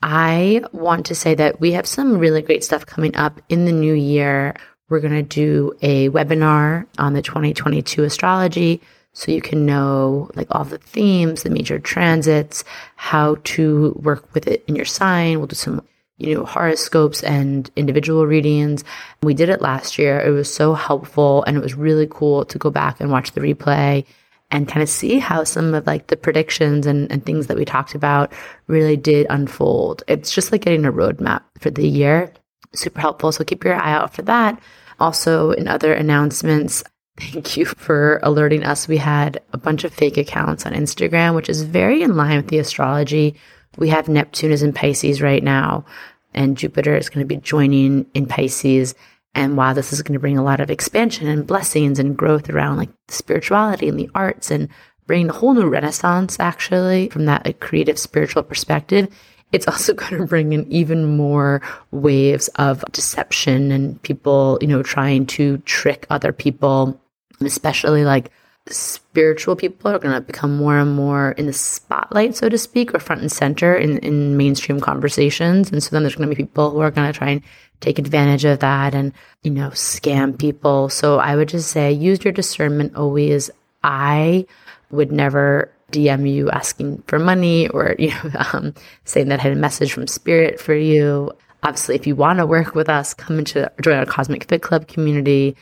I 0.00 0.62
want 0.72 1.06
to 1.06 1.14
say 1.14 1.34
that 1.34 1.60
we 1.60 1.72
have 1.72 1.86
some 1.86 2.18
really 2.18 2.40
great 2.40 2.64
stuff 2.64 2.86
coming 2.86 3.14
up 3.16 3.40
in 3.48 3.66
the 3.66 3.72
new 3.72 3.94
year. 3.94 4.54
We're 4.88 5.00
going 5.00 5.12
to 5.12 5.22
do 5.22 5.76
a 5.82 6.08
webinar 6.08 6.86
on 6.96 7.12
the 7.12 7.20
2022 7.20 8.04
astrology 8.04 8.80
so 9.12 9.32
you 9.32 9.42
can 9.42 9.66
know 9.66 10.30
like 10.34 10.46
all 10.50 10.64
the 10.64 10.78
themes, 10.78 11.42
the 11.42 11.50
major 11.50 11.78
transits, 11.78 12.64
how 12.96 13.36
to 13.44 13.92
work 14.02 14.32
with 14.32 14.46
it 14.46 14.64
in 14.68 14.76
your 14.76 14.84
sign. 14.86 15.38
We'll 15.38 15.48
do 15.48 15.56
some 15.56 15.86
you 16.16 16.34
know, 16.34 16.44
horoscopes 16.44 17.22
and 17.22 17.70
individual 17.76 18.26
readings. 18.26 18.84
We 19.22 19.34
did 19.34 19.50
it 19.50 19.60
last 19.60 19.98
year. 19.98 20.20
It 20.20 20.30
was 20.30 20.52
so 20.52 20.74
helpful 20.74 21.44
and 21.44 21.56
it 21.56 21.62
was 21.62 21.74
really 21.74 22.08
cool 22.10 22.44
to 22.46 22.58
go 22.58 22.70
back 22.70 23.00
and 23.00 23.10
watch 23.10 23.32
the 23.32 23.40
replay 23.40 24.04
and 24.50 24.68
kind 24.68 24.82
of 24.82 24.88
see 24.88 25.18
how 25.18 25.44
some 25.44 25.74
of 25.74 25.86
like 25.86 26.06
the 26.06 26.16
predictions 26.16 26.86
and, 26.86 27.10
and 27.12 27.24
things 27.24 27.46
that 27.46 27.56
we 27.56 27.64
talked 27.64 27.94
about 27.94 28.32
really 28.66 28.96
did 28.96 29.26
unfold. 29.28 30.02
It's 30.08 30.30
just 30.30 30.52
like 30.52 30.62
getting 30.62 30.84
a 30.84 30.92
roadmap 30.92 31.42
for 31.58 31.70
the 31.70 31.86
year. 31.86 32.32
Super 32.74 33.00
helpful. 33.00 33.32
So 33.32 33.44
keep 33.44 33.64
your 33.64 33.74
eye 33.74 33.92
out 33.92 34.14
for 34.14 34.22
that. 34.22 34.60
Also, 35.00 35.52
in 35.52 35.68
other 35.68 35.92
announcements, 35.92 36.82
thank 37.20 37.56
you 37.56 37.64
for 37.64 38.20
alerting 38.22 38.64
us. 38.64 38.88
We 38.88 38.96
had 38.96 39.40
a 39.52 39.58
bunch 39.58 39.84
of 39.84 39.92
fake 39.92 40.16
accounts 40.16 40.64
on 40.64 40.72
Instagram, 40.72 41.34
which 41.34 41.48
is 41.48 41.62
very 41.62 42.02
in 42.02 42.16
line 42.16 42.36
with 42.36 42.48
the 42.48 42.58
astrology. 42.58 43.36
We 43.76 43.90
have 43.90 44.08
Neptune 44.08 44.50
is 44.50 44.62
in 44.62 44.72
Pisces 44.72 45.20
right 45.20 45.42
now, 45.42 45.84
and 46.32 46.56
Jupiter 46.56 46.96
is 46.96 47.08
going 47.08 47.26
to 47.26 47.34
be 47.34 47.40
joining 47.40 48.06
in 48.14 48.26
Pisces. 48.26 48.94
And 49.38 49.56
while 49.56 49.72
this 49.72 49.92
is 49.92 50.02
going 50.02 50.14
to 50.14 50.18
bring 50.18 50.36
a 50.36 50.42
lot 50.42 50.58
of 50.58 50.68
expansion 50.68 51.28
and 51.28 51.46
blessings 51.46 52.00
and 52.00 52.16
growth 52.16 52.50
around 52.50 52.76
like 52.76 52.90
spirituality 53.06 53.88
and 53.88 53.96
the 53.96 54.10
arts 54.12 54.50
and 54.50 54.68
bring 55.06 55.30
a 55.30 55.32
whole 55.32 55.54
new 55.54 55.68
renaissance 55.68 56.40
actually 56.40 57.08
from 57.10 57.26
that 57.26 57.46
like, 57.46 57.60
creative 57.60 58.00
spiritual 58.00 58.42
perspective, 58.42 59.06
it's 59.52 59.68
also 59.68 59.94
going 59.94 60.18
to 60.18 60.26
bring 60.26 60.54
in 60.54 60.66
even 60.72 61.16
more 61.16 61.62
waves 61.92 62.48
of 62.56 62.84
deception 62.90 63.70
and 63.70 64.02
people, 64.02 64.58
you 64.60 64.66
know, 64.66 64.82
trying 64.82 65.24
to 65.26 65.58
trick 65.58 66.04
other 66.10 66.32
people, 66.32 67.00
especially 67.40 68.04
like 68.04 68.32
spiritual 68.66 69.54
people 69.54 69.90
are 69.90 70.00
going 70.00 70.14
to 70.14 70.20
become 70.20 70.56
more 70.56 70.78
and 70.78 70.96
more 70.96 71.30
in 71.32 71.46
the 71.46 71.52
spotlight, 71.52 72.34
so 72.34 72.48
to 72.48 72.58
speak, 72.58 72.92
or 72.92 72.98
front 72.98 73.20
and 73.20 73.30
center 73.30 73.74
in, 73.76 73.98
in 73.98 74.36
mainstream 74.36 74.80
conversations. 74.80 75.70
And 75.70 75.80
so 75.80 75.90
then 75.90 76.02
there's 76.02 76.16
going 76.16 76.28
to 76.28 76.34
be 76.34 76.42
people 76.42 76.70
who 76.70 76.80
are 76.80 76.90
going 76.90 77.10
to 77.10 77.16
try 77.16 77.30
and 77.30 77.42
take 77.80 77.98
advantage 77.98 78.44
of 78.44 78.60
that 78.60 78.94
and, 78.94 79.12
you 79.42 79.50
know, 79.50 79.70
scam 79.70 80.38
people. 80.38 80.88
So 80.88 81.18
I 81.18 81.36
would 81.36 81.48
just 81.48 81.70
say 81.70 81.92
use 81.92 82.24
your 82.24 82.32
discernment 82.32 82.96
always. 82.96 83.50
I 83.82 84.46
would 84.90 85.12
never 85.12 85.70
DM 85.92 86.30
you 86.30 86.50
asking 86.50 87.02
for 87.06 87.18
money 87.18 87.68
or, 87.68 87.94
you 87.98 88.10
know, 88.10 88.30
um, 88.52 88.74
saying 89.04 89.28
that 89.28 89.40
I 89.40 89.44
had 89.44 89.52
a 89.52 89.56
message 89.56 89.92
from 89.92 90.06
spirit 90.06 90.60
for 90.60 90.74
you. 90.74 91.32
Obviously, 91.62 91.94
if 91.96 92.06
you 92.06 92.14
want 92.14 92.38
to 92.38 92.46
work 92.46 92.74
with 92.74 92.88
us, 92.88 93.14
come 93.14 93.38
into 93.38 93.70
join 93.82 93.98
our 93.98 94.06
Cosmic 94.06 94.44
Fit 94.44 94.62
Club 94.62 94.86
community. 94.86 95.56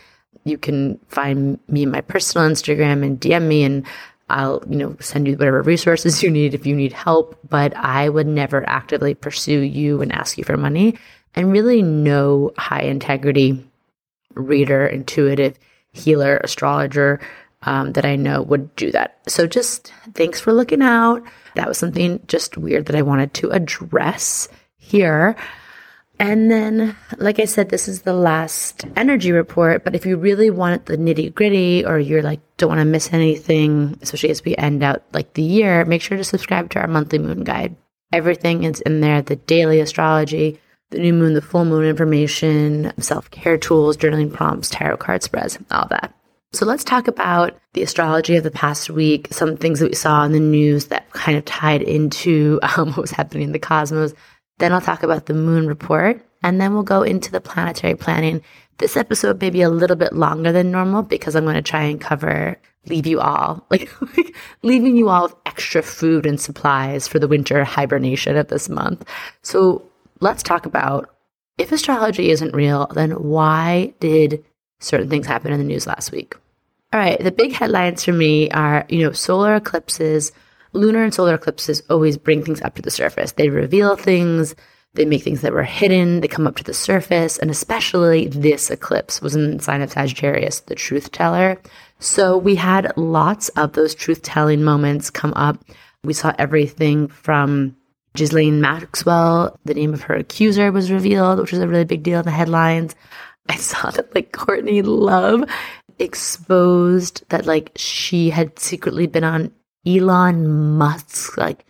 You 0.44 0.58
can 0.58 0.99
find 1.08 1.58
me 1.68 1.85
in 1.85 1.90
my 1.90 2.02
personal 2.02 2.49
Instagram 2.49 3.04
and 3.04 3.20
DM 3.20 3.46
me 3.49 3.64
and 3.64 3.87
I'll, 4.28 4.62
you 4.68 4.76
know, 4.76 4.96
send 5.00 5.26
you 5.26 5.37
whatever 5.37 5.62
resources 5.62 6.23
you 6.23 6.30
need 6.30 6.54
if 6.54 6.66
you 6.66 6.75
need 6.75 6.92
help, 6.92 7.38
but 7.49 7.75
I 7.76 8.08
would 8.08 8.26
never 8.26 8.68
actively 8.68 9.14
pursue 9.14 9.61
you 9.61 10.02
and 10.02 10.12
ask 10.12 10.37
you 10.37 10.44
for 10.44 10.56
money. 10.56 10.99
And 11.36 11.52
really 11.52 11.82
no 11.82 12.52
high 12.56 12.82
integrity 12.82 13.64
reader, 14.34 14.86
intuitive 14.86 15.58
healer, 15.92 16.38
astrologer 16.38 17.20
um, 17.62 17.92
that 17.92 18.04
I 18.04 18.16
know 18.16 18.42
would 18.42 18.74
do 18.76 18.90
that. 18.92 19.18
So 19.28 19.46
just 19.46 19.92
thanks 20.14 20.40
for 20.40 20.52
looking 20.52 20.82
out. 20.82 21.22
That 21.54 21.68
was 21.68 21.78
something 21.78 22.20
just 22.26 22.56
weird 22.56 22.86
that 22.86 22.96
I 22.96 23.02
wanted 23.02 23.34
to 23.34 23.50
address 23.50 24.48
here. 24.76 25.36
And 26.18 26.50
then, 26.50 26.96
like 27.18 27.38
I 27.40 27.44
said, 27.44 27.68
this 27.68 27.88
is 27.88 28.02
the 28.02 28.14
last 28.14 28.86
energy 28.96 29.32
report. 29.32 29.84
But 29.84 29.94
if 29.94 30.06
you 30.06 30.16
really 30.16 30.48
want 30.48 30.86
the 30.86 30.96
nitty 30.96 31.34
gritty 31.34 31.84
or 31.84 31.98
you're 31.98 32.22
like, 32.22 32.40
don't 32.56 32.70
want 32.70 32.80
to 32.80 32.86
miss 32.86 33.12
anything, 33.12 33.98
especially 34.00 34.30
as 34.30 34.44
we 34.44 34.56
end 34.56 34.82
out 34.82 35.02
like 35.12 35.34
the 35.34 35.42
year, 35.42 35.84
make 35.84 36.00
sure 36.00 36.16
to 36.16 36.24
subscribe 36.24 36.70
to 36.70 36.80
our 36.80 36.88
monthly 36.88 37.18
moon 37.18 37.44
guide. 37.44 37.76
Everything 38.12 38.64
is 38.64 38.80
in 38.80 39.00
there 39.00 39.20
the 39.20 39.36
daily 39.36 39.80
astrology, 39.80 40.58
the 40.90 40.98
new 40.98 41.12
moon, 41.12 41.34
the 41.34 41.42
full 41.42 41.64
moon 41.64 41.84
information, 41.84 42.92
self 42.98 43.30
care 43.30 43.58
tools, 43.58 43.96
journaling 43.96 44.32
prompts, 44.32 44.70
tarot 44.70 44.98
card 44.98 45.22
spreads, 45.22 45.58
all 45.70 45.86
that. 45.90 46.14
So 46.52 46.64
let's 46.64 46.84
talk 46.84 47.08
about 47.08 47.58
the 47.74 47.82
astrology 47.82 48.36
of 48.36 48.44
the 48.44 48.50
past 48.50 48.88
week, 48.88 49.28
some 49.30 49.56
things 49.56 49.80
that 49.80 49.90
we 49.90 49.94
saw 49.94 50.24
in 50.24 50.32
the 50.32 50.40
news 50.40 50.86
that 50.86 51.10
kind 51.12 51.36
of 51.36 51.44
tied 51.44 51.82
into 51.82 52.58
um, 52.76 52.88
what 52.88 52.98
was 52.98 53.10
happening 53.10 53.44
in 53.44 53.52
the 53.52 53.58
cosmos. 53.58 54.14
Then 54.58 54.72
I'll 54.72 54.80
talk 54.80 55.02
about 55.02 55.26
the 55.26 55.34
moon 55.34 55.66
report, 55.66 56.24
and 56.42 56.60
then 56.60 56.72
we'll 56.72 56.82
go 56.82 57.02
into 57.02 57.30
the 57.30 57.40
planetary 57.40 57.94
planning. 57.94 58.42
This 58.78 58.96
episode 58.96 59.40
may 59.40 59.50
be 59.50 59.62
a 59.62 59.68
little 59.68 59.96
bit 59.96 60.12
longer 60.14 60.52
than 60.52 60.70
normal 60.70 61.02
because 61.02 61.34
I'm 61.34 61.44
going 61.44 61.56
to 61.56 61.62
try 61.62 61.82
and 61.82 62.00
cover, 62.00 62.58
leave 62.86 63.06
you 63.06 63.20
all, 63.20 63.66
like, 63.70 63.90
like 64.16 64.34
leaving 64.62 64.96
you 64.96 65.08
all 65.08 65.24
with 65.24 65.34
extra 65.44 65.82
food 65.82 66.24
and 66.24 66.40
supplies 66.40 67.06
for 67.08 67.18
the 67.18 67.28
winter 67.28 67.64
hibernation 67.64 68.36
of 68.36 68.48
this 68.48 68.68
month. 68.68 69.06
So 69.42 69.85
let's 70.20 70.42
talk 70.42 70.66
about 70.66 71.11
if 71.58 71.73
astrology 71.73 72.30
isn't 72.30 72.54
real, 72.54 72.87
then 72.94 73.12
why 73.12 73.94
did 74.00 74.44
certain 74.78 75.08
things 75.08 75.26
happen 75.26 75.52
in 75.52 75.58
the 75.58 75.64
news 75.64 75.87
last 75.87 76.12
week? 76.12 76.35
All 76.92 77.00
right, 77.00 77.18
the 77.18 77.32
big 77.32 77.52
headlines 77.52 78.04
for 78.04 78.12
me 78.12 78.50
are, 78.50 78.85
you 78.88 79.02
know, 79.02 79.12
solar 79.12 79.56
eclipses, 79.56 80.32
lunar 80.73 81.02
and 81.02 81.12
solar 81.12 81.35
eclipses 81.35 81.82
always 81.90 82.16
bring 82.16 82.44
things 82.44 82.61
up 82.62 82.75
to 82.76 82.82
the 82.82 82.90
surface. 82.90 83.32
They 83.32 83.49
reveal 83.49 83.96
things, 83.96 84.54
they 84.94 85.04
make 85.04 85.23
things 85.23 85.40
that 85.40 85.52
were 85.52 85.62
hidden, 85.62 86.20
they 86.20 86.28
come 86.28 86.46
up 86.46 86.56
to 86.56 86.64
the 86.64 86.75
surface, 86.75 87.38
and 87.38 87.50
especially 87.50 88.28
this 88.28 88.70
eclipse 88.70 89.20
was 89.20 89.35
in 89.35 89.56
the 89.56 89.62
sign 89.62 89.82
of 89.82 89.90
Sagittarius, 89.90 90.61
the 90.61 90.75
truth 90.75 91.11
teller. 91.12 91.61
So 91.99 92.37
we 92.37 92.54
had 92.54 92.92
lots 92.96 93.49
of 93.50 93.73
those 93.73 93.94
truth 93.94 94.23
telling 94.23 94.62
moments 94.62 95.11
come 95.11 95.32
up. 95.35 95.62
We 96.04 96.12
saw 96.12 96.32
everything 96.38 97.08
from 97.08 97.76
Ghislaine 98.16 98.61
Maxwell, 98.61 99.58
the 99.64 99.75
name 99.75 99.94
of 99.94 100.02
her 100.02 100.14
accuser 100.14 100.73
was 100.73 100.90
revealed, 100.90 101.38
which 101.38 101.52
was 101.52 101.61
a 101.61 101.68
really 101.68 101.85
big 101.85 102.02
deal 102.02 102.18
in 102.18 102.25
the 102.25 102.30
headlines. 102.30 102.94
I 103.49 103.56
saw 103.56 103.90
that 103.90 104.14
like 104.14 104.32
Courtney 104.32 104.82
Love 104.82 105.44
exposed 105.99 107.25
that 107.28 107.46
like 107.46 107.73
she 107.76 108.30
had 108.30 108.58
secretly 108.58 109.06
been 109.06 109.25
on 109.25 109.52
Elon 109.87 110.76
Musk's 110.76 111.38
like 111.38 111.64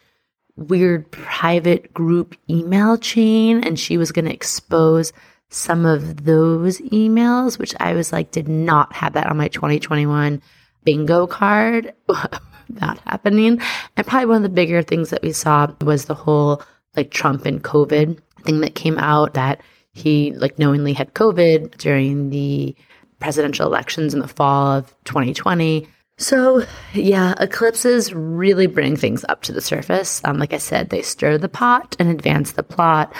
weird 0.57 1.11
private 1.11 1.93
group 1.93 2.35
email 2.49 2.97
chain 2.97 3.62
and 3.62 3.79
she 3.79 3.99
was 3.99 4.11
going 4.11 4.25
to 4.25 4.33
expose 4.33 5.12
some 5.49 5.85
of 5.87 6.25
those 6.25 6.81
emails, 6.81 7.59
which 7.59 7.75
I 7.79 7.93
was 7.93 8.12
like, 8.12 8.31
did 8.31 8.49
not 8.49 8.93
have 8.95 9.12
that 9.12 9.26
on 9.26 9.37
my 9.37 9.49
2021 9.49 10.43
bingo 10.85 11.26
card. 11.26 11.93
that 12.70 12.99
happening. 13.06 13.61
And 13.96 14.06
probably 14.06 14.26
one 14.26 14.37
of 14.38 14.42
the 14.42 14.49
bigger 14.49 14.82
things 14.82 15.11
that 15.11 15.23
we 15.23 15.32
saw 15.32 15.68
was 15.80 16.04
the 16.06 16.14
whole 16.14 16.62
like 16.96 17.11
Trump 17.11 17.44
and 17.44 17.62
COVID 17.62 18.18
thing 18.44 18.61
that 18.61 18.75
came 18.75 18.99
out 18.99 19.35
that 19.35 19.61
he 19.92 20.32
like 20.32 20.58
knowingly 20.58 20.92
had 20.92 21.14
COVID 21.14 21.76
during 21.78 22.30
the 22.30 22.75
presidential 23.18 23.66
elections 23.66 24.14
in 24.14 24.20
the 24.20 24.28
fall 24.28 24.73
of 24.73 24.94
2020. 25.04 25.88
So, 26.18 26.64
yeah, 26.94 27.35
eclipses 27.40 28.12
really 28.14 28.66
bring 28.66 28.96
things 28.96 29.25
up 29.28 29.42
to 29.42 29.52
the 29.52 29.61
surface. 29.61 30.23
Um, 30.25 30.38
like 30.38 30.52
I 30.54 30.58
said, 30.58 30.88
they 30.88 31.02
stir 31.02 31.37
the 31.37 31.49
pot 31.49 31.96
and 31.99 32.08
advance 32.08 32.52
the 32.52 32.62
plot. 32.62 33.14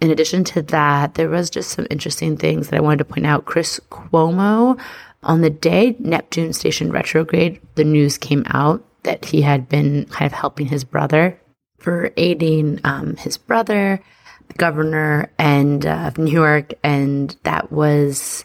In 0.00 0.10
addition 0.10 0.44
to 0.44 0.62
that, 0.62 1.14
there 1.14 1.30
was 1.30 1.48
just 1.48 1.70
some 1.70 1.86
interesting 1.88 2.36
things 2.36 2.68
that 2.68 2.76
I 2.76 2.80
wanted 2.80 2.98
to 2.98 3.04
point 3.06 3.26
out. 3.26 3.46
Chris 3.46 3.80
Cuomo, 3.90 4.78
on 5.22 5.40
the 5.40 5.50
day 5.50 5.96
Neptune 5.98 6.52
stationed 6.52 6.92
retrograde, 6.92 7.60
the 7.76 7.84
news 7.84 8.18
came 8.18 8.44
out 8.48 8.84
that 9.02 9.24
he 9.24 9.42
had 9.42 9.68
been 9.68 10.06
kind 10.06 10.26
of 10.26 10.38
helping 10.38 10.66
his 10.66 10.84
brother 10.84 11.38
for 11.78 12.12
aiding 12.16 12.80
um, 12.84 13.16
his 13.16 13.36
brother, 13.36 14.00
the 14.48 14.54
governor, 14.54 15.30
and 15.38 15.84
uh, 15.84 16.04
of 16.06 16.18
New 16.18 16.30
York, 16.30 16.74
and 16.82 17.36
that 17.42 17.72
was 17.72 18.44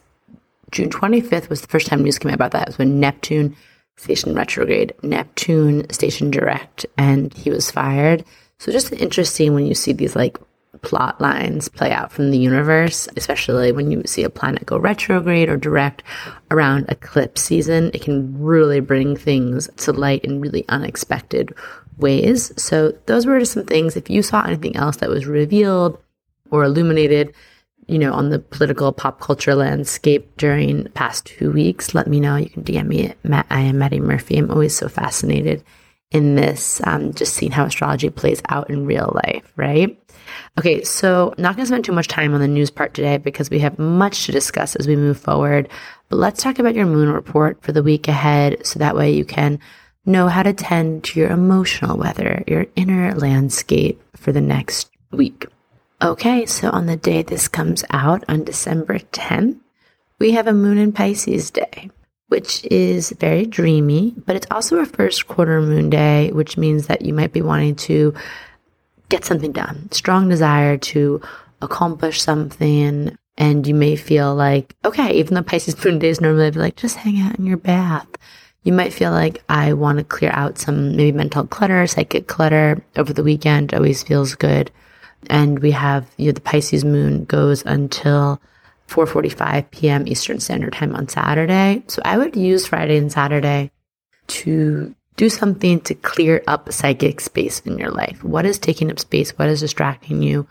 June 0.72 0.90
25th 0.90 1.50
was 1.50 1.62
the 1.62 1.68
first 1.68 1.88
time 1.88 2.04
news 2.04 2.20
came 2.20 2.30
out 2.30 2.36
about 2.36 2.52
that. 2.52 2.64
It 2.64 2.68
was 2.70 2.78
when 2.78 3.00
Neptune 3.00 3.56
station 3.96 4.36
retrograde, 4.36 4.94
Neptune 5.02 5.90
station 5.92 6.32
direct, 6.32 6.86
and 6.98 7.34
he 7.34 7.50
was 7.50 7.72
fired. 7.72 8.26
So 8.60 8.72
just 8.72 8.92
interesting 8.94 9.54
when 9.54 9.66
you 9.66 9.76
see 9.76 9.94
these 9.94 10.16
like 10.16 10.38
plot 10.88 11.20
lines 11.20 11.68
play 11.68 11.92
out 11.92 12.14
from 12.14 12.32
the 12.32 12.38
universe, 12.38 13.10
especially 13.18 13.74
when 13.74 13.92
you 13.92 14.02
see 14.06 14.24
a 14.24 14.30
planet 14.30 14.66
go 14.66 14.78
retrograde 14.78 15.50
or 15.50 15.58
direct 15.58 16.02
around 16.50 16.86
eclipse 16.88 17.42
season. 17.42 17.92
It 17.94 18.02
can 18.02 18.42
really 18.42 18.80
bring 18.80 19.18
things 19.18 19.70
to 19.80 19.92
light 19.92 20.24
in 20.24 20.40
really 20.40 20.64
unexpected 20.70 21.54
ways. 21.98 22.54
So 22.56 22.94
those 23.06 23.26
were 23.26 23.38
just 23.38 23.52
some 23.52 23.66
things. 23.66 23.98
If 23.98 24.10
you 24.10 24.24
saw 24.24 24.46
anything 24.46 24.78
else 24.78 24.96
that 24.98 25.10
was 25.10 25.26
revealed 25.26 26.02
or 26.52 26.64
illuminated, 26.64 27.34
you 27.88 28.00
know, 28.00 28.14
on 28.14 28.30
the 28.30 28.40
political 28.40 28.94
pop 28.94 29.20
culture 29.20 29.56
landscape 29.56 30.38
during 30.38 30.86
past 30.92 31.26
two 31.26 31.52
weeks, 31.52 31.96
let 31.96 32.08
me 32.08 32.22
know. 32.22 32.38
You 32.38 32.50
can 32.50 32.64
DM 32.64 32.88
me 32.88 33.10
at 33.10 33.26
Matt, 33.26 33.46
I 33.50 33.60
am 33.60 33.80
Madi 33.80 34.00
Murphy. 34.00 34.38
I'm 34.38 34.50
always 34.50 34.74
so 34.74 34.88
fascinated 34.88 35.66
in 36.12 36.36
this, 36.36 36.82
um, 36.86 37.14
just 37.14 37.34
seeing 37.34 37.52
how 37.52 37.66
astrology 37.66 38.10
plays 38.10 38.42
out 38.50 38.70
in 38.70 38.86
real 38.86 39.12
life, 39.26 39.52
right? 39.56 40.00
Okay, 40.58 40.84
so 40.84 41.34
not 41.38 41.56
going 41.56 41.64
to 41.64 41.68
spend 41.68 41.86
too 41.86 41.92
much 41.92 42.08
time 42.08 42.34
on 42.34 42.40
the 42.40 42.48
news 42.48 42.70
part 42.70 42.94
today 42.94 43.18
because 43.18 43.50
we 43.50 43.60
have 43.60 43.78
much 43.78 44.26
to 44.26 44.32
discuss 44.32 44.76
as 44.76 44.88
we 44.88 44.96
move 44.96 45.20
forward. 45.20 45.70
But 46.10 46.18
let's 46.18 46.42
talk 46.42 46.60
about 46.60 46.76
your 46.76 46.86
moon 46.86 47.12
report 47.12 47.62
for 47.62 47.72
the 47.72 47.84
week 47.84 48.08
ahead 48.08 48.66
so 48.66 48.80
that 48.80 48.96
way 48.96 49.12
you 49.12 49.26
can 49.26 49.60
know 50.06 50.28
how 50.30 50.44
to 50.44 50.54
tend 50.54 51.04
to 51.04 51.20
your 51.20 51.30
emotional 51.30 51.98
weather, 51.98 52.44
your 52.48 52.66
inner 52.76 53.14
landscape 53.14 54.02
for 54.16 54.32
the 54.32 54.42
next 54.42 54.90
week. 55.12 55.46
Okay, 56.02 56.46
so 56.46 56.70
on 56.70 56.86
the 56.86 56.96
day 56.96 57.24
this 57.24 57.48
comes 57.48 57.84
out 57.90 58.24
on 58.28 58.44
December 58.44 59.00
10th, 59.00 59.60
we 60.20 60.32
have 60.32 60.48
a 60.48 60.54
moon 60.54 60.78
in 60.78 60.94
Pisces 60.94 61.52
day, 61.52 61.90
which 62.28 62.66
is 62.66 63.12
very 63.20 63.46
dreamy, 63.46 64.14
but 64.26 64.36
it's 64.36 64.48
also 64.52 64.78
a 64.78 64.86
first 64.86 65.28
quarter 65.28 65.62
moon 65.62 65.90
day, 65.90 66.32
which 66.32 66.58
means 66.58 66.88
that 66.88 67.04
you 67.04 67.14
might 67.14 67.34
be 67.34 67.42
wanting 67.42 67.76
to 67.76 68.14
get 69.10 69.24
something 69.24 69.52
done, 69.52 69.90
strong 69.92 70.28
desire 70.28 70.78
to 70.78 71.22
accomplish 71.62 72.22
something. 72.22 73.18
And 73.38 73.68
you 73.68 73.76
may 73.76 73.96
feel 73.96 74.36
like, 74.36 74.76
okay, 74.84 75.14
even 75.14 75.36
though 75.36 75.44
Pisces 75.44 75.82
moon 75.86 76.00
days 76.00 76.20
normally 76.20 76.48
I'd 76.48 76.54
be 76.54 76.60
like, 76.60 76.76
just 76.76 76.98
hang 76.98 77.20
out 77.22 77.38
in 77.38 77.46
your 77.46 77.58
bath. 77.58 78.08
You 78.64 78.74
might 78.74 78.92
feel 78.92 79.12
like 79.12 79.44
I 79.48 79.74
want 79.74 80.00
to 80.00 80.04
clear 80.04 80.32
out 80.34 80.58
some 80.58 80.98
maybe 80.98 81.14
mental 81.14 81.48
clutter, 81.48 81.88
psychic 81.88 82.28
clutter 82.28 82.84
over 82.98 83.14
the 83.14 83.24
weekend. 83.24 83.74
Always 83.74 84.04
feels 84.04 84.36
good 84.36 84.72
and 85.30 85.60
we 85.60 85.72
have 85.72 86.10
you 86.18 86.28
know, 86.28 86.32
the 86.34 86.42
Pisces 86.42 86.86
moon 86.86 87.26
goes 87.26 87.66
until 87.66 88.42
4:45 88.88 89.72
p.m. 89.72 90.08
Eastern 90.08 90.40
Standard 90.40 90.74
Time 90.74 90.96
on 90.96 91.08
Saturday. 91.08 91.84
So 91.88 92.02
I 92.06 92.18
would 92.18 92.36
use 92.36 92.68
Friday 92.68 92.98
and 92.98 93.12
Saturday 93.12 93.72
to 94.28 94.96
do 95.16 95.30
something 95.30 95.80
to 95.82 95.96
clear 95.96 96.44
up 96.48 96.72
psychic 96.72 97.22
space 97.22 97.60
in 97.62 97.78
your 97.78 97.92
life. 97.92 98.24
What 98.24 98.46
is 98.46 98.60
taking 98.60 98.92
up 98.92 99.00
space? 99.00 99.38
What 99.38 99.50
is 99.50 99.62
distracting 99.62 100.22
you? 100.22 100.48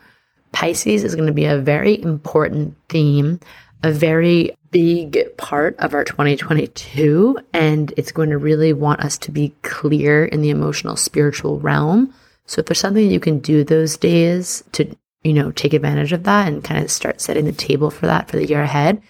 Pisces 0.53 1.05
is 1.05 1.15
going 1.15 1.27
to 1.27 1.33
be 1.33 1.45
a 1.45 1.59
very 1.59 2.01
important 2.03 2.77
theme, 2.89 3.41
a 3.83 3.93
very 3.93 4.57
big 4.71 5.37
part 5.37 5.77
of 5.79 5.95
our 5.95 6.05
2022, 6.05 7.39
and 7.53 7.93
it's 7.97 8.13
going 8.13 8.31
to 8.31 8.39
really 8.39 8.73
want 8.73 9.01
us 9.01 9.19
to 9.19 9.31
be 9.31 9.55
clear 9.63 10.25
in 10.25 10.41
the 10.41 10.51
emotional, 10.51 10.97
spiritual 10.97 11.61
realm 11.61 12.13
so 12.47 12.61
if 12.61 12.67
there's 12.67 12.79
something 12.79 13.11
you 13.11 13.21
can 13.21 13.41
do 13.41 13.65
those 13.65 13.97
days 13.97 14.65
to, 14.73 14.97
you 15.27 15.33
know, 15.33 15.51
take 15.51 15.75
advantage 15.75 16.13
of 16.13 16.25
that 16.25 16.49
and 16.49 16.63
kind 16.63 16.83
of 16.83 16.91
start 16.91 17.21
setting 17.21 17.45
the 17.45 17.53
table 17.53 17.91
for 17.91 18.07
that 18.07 18.31
for 18.31 18.37
the 18.37 18.47
year 18.47 18.63
ahead, 18.63 19.03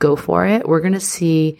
go 0.00 0.16
for 0.16 0.46
it. 0.46 0.68
We're 0.68 0.80
going 0.80 0.92
to 0.94 1.00
see 1.00 1.58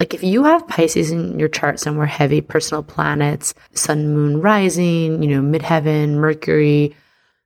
like 0.00 0.14
if 0.14 0.22
you 0.22 0.44
have 0.44 0.66
Pisces 0.66 1.10
in 1.10 1.38
your 1.38 1.48
chart 1.48 1.78
somewhere 1.78 2.06
heavy, 2.06 2.40
personal 2.40 2.82
planets, 2.82 3.54
sun, 3.74 4.14
moon 4.14 4.40
rising, 4.40 5.22
you 5.22 5.28
know, 5.28 5.40
midheaven, 5.40 6.14
Mercury, 6.14 6.96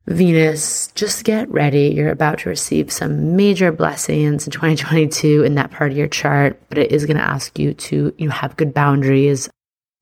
Venus, 0.07 0.91
just 0.95 1.25
get 1.25 1.51
ready. 1.51 1.89
You're 1.89 2.11
about 2.11 2.39
to 2.41 2.49
receive 2.49 2.91
some 2.91 3.37
major 3.37 3.71
blessings 3.71 4.47
in 4.47 4.51
2022 4.51 5.43
in 5.45 5.57
that 5.57 5.71
part 5.71 5.91
of 5.91 5.99
your 5.99 6.09
chart, 6.09 6.59
but 6.71 6.79
it 6.79 6.91
is 6.91 7.05
going 7.05 7.19
to 7.19 7.23
ask 7.23 7.59
you 7.59 7.75
to, 7.75 8.15
you 8.17 8.29
know, 8.29 8.35
have 8.35 8.57
good 8.57 8.73
boundaries, 8.73 9.51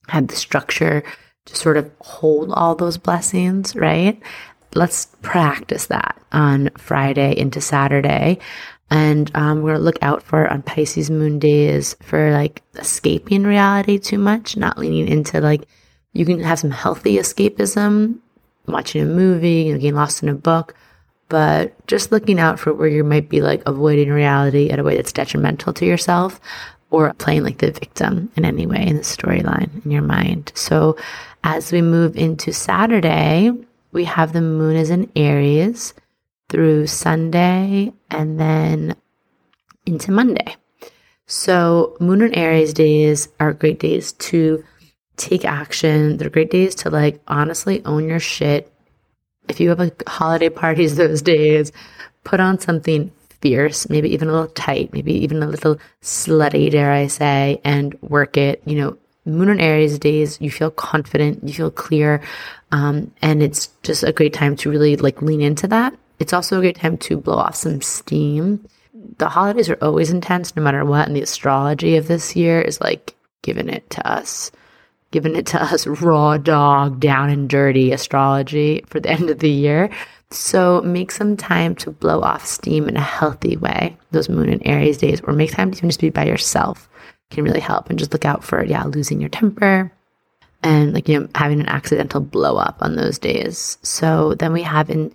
have 0.09 0.29
the 0.29 0.37
structure 0.37 1.03
to 1.47 1.57
sort 1.57 1.77
of 1.77 1.91
hold 2.01 2.53
all 2.53 2.77
those 2.77 2.99
blessings, 2.99 3.75
right? 3.75 4.23
Let's 4.77 5.07
practice 5.23 5.87
that 5.87 6.21
on 6.33 6.71
Friday 6.77 7.37
into 7.37 7.61
Saturday. 7.61 8.39
And 8.91 9.35
um, 9.35 9.63
we're 9.63 9.75
to 9.75 9.81
look 9.81 9.99
out 10.03 10.23
for 10.23 10.47
on 10.47 10.63
Pisces 10.63 11.11
moon 11.11 11.39
days 11.39 11.97
for 12.03 12.31
like 12.31 12.63
escaping 12.77 13.43
reality 13.43 13.99
too 13.99 14.19
much, 14.19 14.57
not 14.57 14.79
leaning 14.79 15.09
into 15.09 15.41
like, 15.41 15.67
you 16.13 16.25
can 16.25 16.41
have 16.41 16.61
some 16.61 16.71
healthy 16.71 17.17
escapism, 17.17 18.19
watching 18.67 19.03
a 19.03 19.07
movie, 19.07 19.63
you 19.63 19.73
know, 19.73 19.79
getting 19.81 19.97
lost 19.97 20.23
in 20.23 20.29
a 20.29 20.35
book, 20.35 20.75
but 21.29 21.75
just 21.89 22.13
looking 22.13 22.39
out 22.39 22.61
for 22.61 22.73
where 22.73 22.89
you 22.89 23.03
might 23.03 23.29
be 23.29 23.41
like 23.41 23.63
avoiding 23.67 24.11
reality 24.11 24.71
in 24.71 24.79
a 24.79 24.85
way 24.85 24.97
that's 24.97 25.13
detrimental 25.13 25.73
to 25.73 25.85
yourself 25.85 26.41
or 26.91 27.13
playing 27.15 27.43
like 27.43 27.59
the 27.59 27.73
victim 27.73 28.31
in 28.37 28.45
any 28.45 28.67
way 28.67 28.87
in 28.87 28.97
the 28.97 29.03
storyline 29.03 29.85
in 29.85 29.91
your 29.91 30.03
mind. 30.03 30.53
So 30.55 30.97
as 31.43 31.73
we 31.73 31.83
move 31.83 32.17
into 32.17 32.53
Saturday, 32.53 33.51
we 33.93 34.05
have 34.05 34.33
the 34.33 34.41
moon 34.41 34.77
is 34.77 34.91
in 34.91 35.11
Aries 35.17 35.95
through 36.49 36.87
Sunday 36.87 37.93
and 38.11 38.39
then 38.39 38.97
into 39.85 40.13
Monday. 40.13 40.57
So 41.27 41.97
moon 42.01 42.23
and 42.23 42.37
Aries 42.37 42.73
days 42.73 43.29
are 43.41 43.53
great 43.53 43.81
days 43.81 44.13
to 44.13 44.63
take 45.17 45.45
action. 45.45 46.17
They're 46.17 46.31
great 46.31 46.51
days 46.51 46.75
to 46.77 46.91
like 46.91 47.21
honestly 47.27 47.85
own 47.85 48.09
your 48.09 48.21
shit. 48.21 48.73
If 49.49 49.61
you 49.61 49.69
have 49.71 49.79
like 49.79 50.07
holiday 50.09 50.49
parties 50.49 50.97
those 50.97 51.23
days, 51.23 51.73
put 52.25 52.41
on 52.41 52.59
something 52.59 53.11
fierce, 53.41 53.89
maybe 53.89 54.13
even 54.13 54.29
a 54.29 54.33
little 54.33 54.49
tight, 54.49 54.93
maybe 54.93 55.15
even 55.15 55.43
a 55.43 55.47
little 55.47 55.79
slutty, 56.03 56.71
dare 56.71 56.93
I 56.93 57.07
say, 57.07 57.61
and 57.65 57.97
work 58.03 58.37
it. 58.37 58.63
You 58.65 58.77
know, 58.77 58.99
Moon 59.27 59.49
and 59.49 59.61
Aries 59.61 59.99
days, 59.99 60.41
you 60.41 60.51
feel 60.51 60.71
confident, 60.71 61.47
you 61.47 61.53
feel 61.53 61.71
clear, 61.71 62.23
um, 62.73 63.13
and 63.23 63.43
it's 63.43 63.69
just 63.83 64.03
a 64.03 64.13
great 64.13 64.33
time 64.33 64.57
to 64.57 64.71
really 64.71 64.97
like 64.97 65.21
lean 65.21 65.41
into 65.41 65.69
that. 65.69 65.95
It's 66.19 66.33
also 66.33 66.59
a 66.59 66.61
great 66.61 66.77
time 66.77 66.97
to 66.99 67.17
blow 67.17 67.37
off 67.37 67.57
some 67.57 67.83
steam. 67.83 68.67
The 69.19 69.29
holidays 69.29 69.69
are 69.69 69.79
always 69.83 70.11
intense, 70.11 70.57
no 70.57 70.63
matter 70.63 70.85
what, 70.85 71.07
and 71.07 71.17
the 71.17 71.23
astrology 71.23 71.97
of 71.97 72.09
this 72.09 72.35
year 72.35 72.61
is 72.61 72.81
like 72.81 73.15
giving 73.43 73.69
it 73.69 73.89
to 73.91 74.09
us 74.09 74.51
giving 75.11 75.37
it 75.37 75.47
to 75.47 75.63
us 75.73 75.87
raw 75.87 76.37
dog, 76.37 77.01
down 77.01 77.31
and 77.31 77.49
dirty 77.49 77.93
astrology 77.93 78.85
for 78.87 79.01
the 79.01 79.11
end 79.17 79.31
of 79.31 79.39
the 79.39 79.51
year. 79.51 79.91
So 80.31 80.83
make 80.83 81.13
some 81.13 81.37
time 81.37 81.75
to 81.77 81.93
blow 81.93 82.21
off 82.21 82.45
steam 82.45 82.89
in 82.89 82.97
a 82.97 83.01
healthy 83.01 83.57
way, 83.57 83.97
those 84.11 84.29
moon 84.29 84.49
and 84.49 84.61
Aries 84.67 84.99
days, 84.99 85.21
or 85.23 85.33
make 85.33 85.53
time 85.53 85.71
to 85.71 85.79
even 85.79 85.89
just 85.89 86.01
be 86.01 86.11
by 86.11 86.25
yourself 86.27 86.89
can 87.31 87.45
really 87.45 87.61
help. 87.61 87.91
And 87.91 87.99
just 87.99 88.13
look 88.13 88.25
out 88.25 88.45
for, 88.45 88.65
yeah, 88.65 88.85
losing 88.85 89.21
your 89.21 89.31
temper 89.31 89.93
and 90.63 90.95
like, 90.95 91.09
you 91.09 91.21
know, 91.21 91.29
having 91.35 91.61
an 91.61 91.69
accidental 91.69 92.21
blow 92.21 92.57
up 92.57 92.79
on 92.81 92.97
those 92.97 93.19
days. 93.19 93.79
So 93.83 94.35
then 94.35 94.53
we 94.53 94.63
have 94.63 94.91
in 94.91 95.13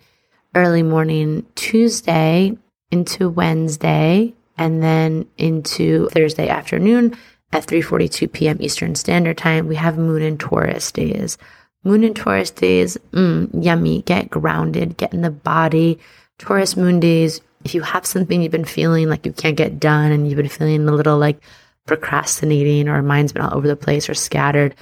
early 0.55 0.83
morning 0.83 1.45
Tuesday 1.55 2.57
into 2.91 3.29
Wednesday 3.29 4.33
and 4.57 4.83
then 4.83 5.27
into 5.37 6.09
Thursday 6.09 6.49
afternoon 6.49 7.15
at 7.53 7.65
3:42 7.65 8.31
p.m. 8.31 8.57
Eastern 8.59 8.95
Standard 8.95 9.37
Time, 9.37 9.67
we 9.67 9.75
have 9.75 9.97
Moon 9.97 10.21
and 10.21 10.39
Taurus 10.39 10.91
days. 10.91 11.37
Moon 11.83 12.03
and 12.03 12.15
Taurus 12.15 12.51
days, 12.51 12.97
mm, 13.11 13.49
yummy. 13.53 14.03
Get 14.03 14.29
grounded, 14.29 14.97
get 14.97 15.13
in 15.13 15.21
the 15.21 15.31
body. 15.31 15.99
Taurus 16.37 16.77
moon 16.77 16.99
days, 16.99 17.41
if 17.63 17.75
you 17.75 17.81
have 17.81 18.05
something 18.05 18.41
you've 18.41 18.51
been 18.51 18.65
feeling 18.65 19.09
like 19.09 19.25
you 19.25 19.31
can't 19.31 19.57
get 19.57 19.79
done 19.79 20.11
and 20.11 20.27
you've 20.27 20.37
been 20.37 20.47
feeling 20.47 20.87
a 20.87 20.91
little 20.91 21.17
like 21.17 21.41
procrastinating 21.85 22.87
or 22.87 23.01
mind's 23.01 23.33
been 23.33 23.41
all 23.41 23.57
over 23.57 23.67
the 23.67 23.75
place 23.75 24.09
or 24.09 24.13
scattered, 24.13 24.75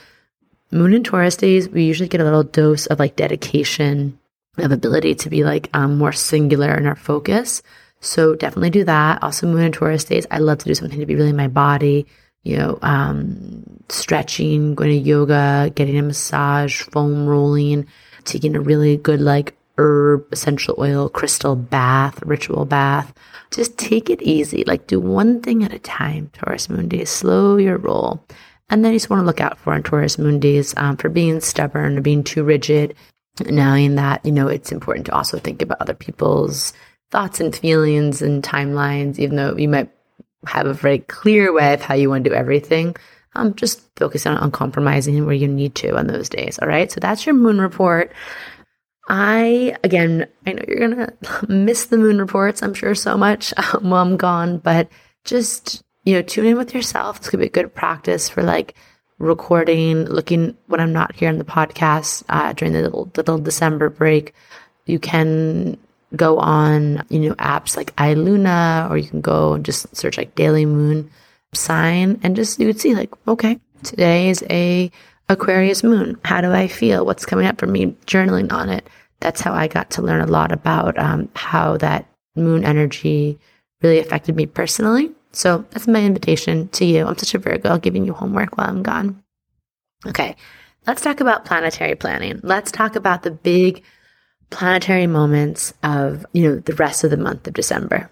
Moon 0.72 0.94
and 0.94 1.06
Taurus 1.06 1.36
days, 1.36 1.68
we 1.68 1.84
usually 1.84 2.10
get 2.10 2.22
a 2.22 2.24
little 2.24 2.44
dose 2.44 2.86
of 2.88 3.00
like 3.00 3.16
dedication, 3.16 4.20
of 4.58 4.72
ability 4.72 5.16
to 5.16 5.30
be 5.30 5.44
like 5.44 5.70
um, 5.74 5.98
more 5.98 6.12
singular 6.12 6.76
in 6.76 6.86
our 6.86 6.96
focus. 6.96 7.64
So 8.02 8.36
definitely 8.36 8.70
do 8.70 8.84
that. 8.84 9.24
Also, 9.24 9.48
Moon 9.48 9.64
and 9.64 9.74
Taurus 9.74 10.04
days, 10.04 10.28
I 10.30 10.38
love 10.38 10.60
to 10.60 10.66
do 10.66 10.76
something 10.76 11.00
to 11.00 11.06
be 11.06 11.16
really 11.16 11.34
my 11.34 11.48
body 11.48 12.06
you 12.44 12.58
know, 12.58 12.80
um, 12.82 13.64
stretching, 13.90 14.76
going 14.76 14.92
to 14.92 14.96
yoga, 14.96 15.72
getting 15.76 15.98
a 15.98 16.02
massage, 16.02 16.82
foam 16.82 17.28
rolling, 17.28 17.88
taking 18.24 18.56
a 18.56 18.62
really 18.62 18.98
good 18.98 19.22
like 19.22 19.56
herb, 19.80 20.28
essential 20.32 20.76
oil, 20.78 21.10
crystal 21.10 21.56
bath, 21.56 22.22
ritual 22.24 22.66
bath. 22.66 23.14
Just 23.52 23.78
take 23.78 24.10
it 24.10 24.22
easy. 24.22 24.64
Like 24.68 24.88
do 24.88 25.00
one 25.00 25.42
thing 25.42 25.64
at 25.64 25.74
a 25.74 25.80
time. 25.80 26.30
Taurus 26.34 26.70
moon 26.70 26.90
days, 26.90 27.10
slow 27.10 27.58
your 27.58 27.78
roll. 27.78 28.24
And 28.70 28.86
then 28.86 28.94
you 28.94 29.00
just 29.00 29.10
want 29.10 29.22
to 29.22 29.26
look 29.26 29.42
out 29.42 29.58
for 29.58 29.74
on 29.74 29.82
Taurus 29.82 30.20
moon 30.20 30.40
days 30.40 30.76
um, 30.78 30.98
for 30.98 31.10
being 31.10 31.40
stubborn 31.40 31.98
or 31.98 32.02
being 32.02 32.24
too 32.24 32.44
rigid, 32.44 32.96
knowing 33.48 33.96
that, 33.96 34.24
you 34.24 34.32
know, 34.32 34.48
it's 34.48 34.72
important 34.72 35.08
to 35.08 35.16
also 35.16 35.40
think 35.40 35.62
about 35.62 35.82
other 35.82 35.96
people's 35.96 36.74
thoughts 37.10 37.40
and 37.40 37.56
feelings 37.56 38.22
and 38.22 38.44
timelines, 38.44 39.18
even 39.18 39.38
though 39.38 39.56
you 39.58 39.68
might 39.68 39.90
have 40.46 40.68
a 40.68 40.74
very 40.74 41.00
clear 41.00 41.52
way 41.52 41.74
of 41.74 41.82
how 41.82 41.96
you 41.96 42.10
want 42.10 42.24
to 42.24 42.30
do 42.30 42.36
everything. 42.36 42.96
Um, 43.34 43.56
just 43.56 43.82
focus 43.96 44.26
on 44.26 44.52
compromising 44.52 45.26
where 45.26 45.36
you 45.36 45.48
need 45.48 45.76
to 45.76 45.98
on 45.98 46.08
those 46.08 46.30
days. 46.30 46.60
All 46.60 46.68
right. 46.68 46.92
So 46.92 47.00
that's 47.00 47.26
your 47.26 47.36
moon 47.36 47.60
report. 47.60 48.12
I, 49.10 49.76
again, 49.84 50.28
I 50.46 50.54
know 50.54 50.64
you're 50.68 50.88
going 50.88 50.96
to 51.24 51.46
miss 51.48 51.86
the 51.86 51.98
moon 51.98 52.20
reports, 52.20 52.62
I'm 52.62 52.74
sure 52.74 52.96
so 52.96 53.18
much 53.18 53.54
um, 53.74 53.90
while 53.90 54.02
I'm 54.02 54.18
gone, 54.18 54.60
but 54.60 54.90
just, 55.26 55.84
you 56.06 56.14
know, 56.14 56.22
tune 56.22 56.46
in 56.46 56.58
with 56.58 56.74
yourself. 56.74 57.20
This 57.20 57.30
could 57.30 57.40
be 57.40 57.48
a 57.48 57.50
good 57.50 57.74
practice 57.74 58.30
for 58.30 58.44
like 58.44 58.76
recording, 59.18 60.06
looking 60.06 60.56
when 60.68 60.80
I'm 60.80 60.94
not 60.94 61.16
here 61.16 61.30
on 61.30 61.40
the 61.40 61.44
podcast 61.44 62.24
uh, 62.30 62.54
during 62.54 62.74
the 62.74 62.84
little, 62.84 63.12
little 63.18 63.38
December 63.38 63.90
break. 63.90 64.34
You 64.86 65.00
can 65.00 65.78
go 66.16 66.38
on, 66.40 67.04
you 67.10 67.20
know, 67.20 67.36
apps 67.36 67.76
like 67.76 67.96
iLuna, 67.98 68.90
or 68.90 68.98
you 68.98 69.10
can 69.10 69.22
go 69.22 69.54
and 69.54 69.66
just 69.66 69.94
search 69.96 70.18
like 70.18 70.36
Daily 70.36 70.66
Moon 70.66 71.10
sign 71.54 72.20
and 72.24 72.36
just 72.36 72.60
you 72.60 72.68
would 72.68 72.80
see 72.80 72.96
like, 72.96 73.12
okay, 73.28 73.60
today 73.84 74.30
is 74.30 74.44
a 74.50 74.92
Aquarius 75.30 75.84
moon. 75.84 76.18
How 76.26 76.42
do 76.42 76.52
I 76.52 76.68
feel? 76.68 77.06
What's 77.06 77.26
coming 77.26 77.46
up 77.46 77.60
for 77.60 77.68
me? 77.68 77.96
Journaling 78.08 78.52
on 78.52 78.70
it. 78.70 78.88
That's 79.20 79.42
how 79.42 79.54
I 79.54 79.68
got 79.68 79.90
to 79.92 80.02
learn 80.02 80.22
a 80.22 80.28
lot 80.28 80.52
about 80.52 80.98
um, 80.98 81.30
how 81.36 81.78
that 81.78 82.06
moon 82.36 82.64
energy 82.64 83.38
really 83.82 84.00
affected 84.00 84.36
me 84.36 84.46
personally. 84.46 85.12
So 85.32 85.66
that's 85.72 85.88
my 85.88 86.04
invitation 86.04 86.70
to 86.70 86.86
you. 86.86 87.06
I'm 87.06 87.18
such 87.18 87.36
a 87.36 87.40
Virgo, 87.40 87.78
giving 87.78 88.06
you 88.06 88.14
homework 88.14 88.58
while 88.58 88.70
I'm 88.70 88.84
gone. 88.84 89.22
Okay, 90.08 90.36
let's 90.88 91.02
talk 91.02 91.20
about 91.20 91.46
planetary 91.46 91.96
planning. 91.96 92.40
Let's 92.44 92.72
talk 92.72 92.96
about 92.96 93.24
the 93.24 93.32
big 93.32 93.84
planetary 94.50 95.08
moments 95.08 95.74
of, 95.84 96.26
you 96.34 96.44
know, 96.44 96.56
the 96.60 96.74
rest 96.76 97.04
of 97.04 97.12
the 97.12 97.18
month 97.18 97.48
of 97.48 97.54
December. 97.54 98.10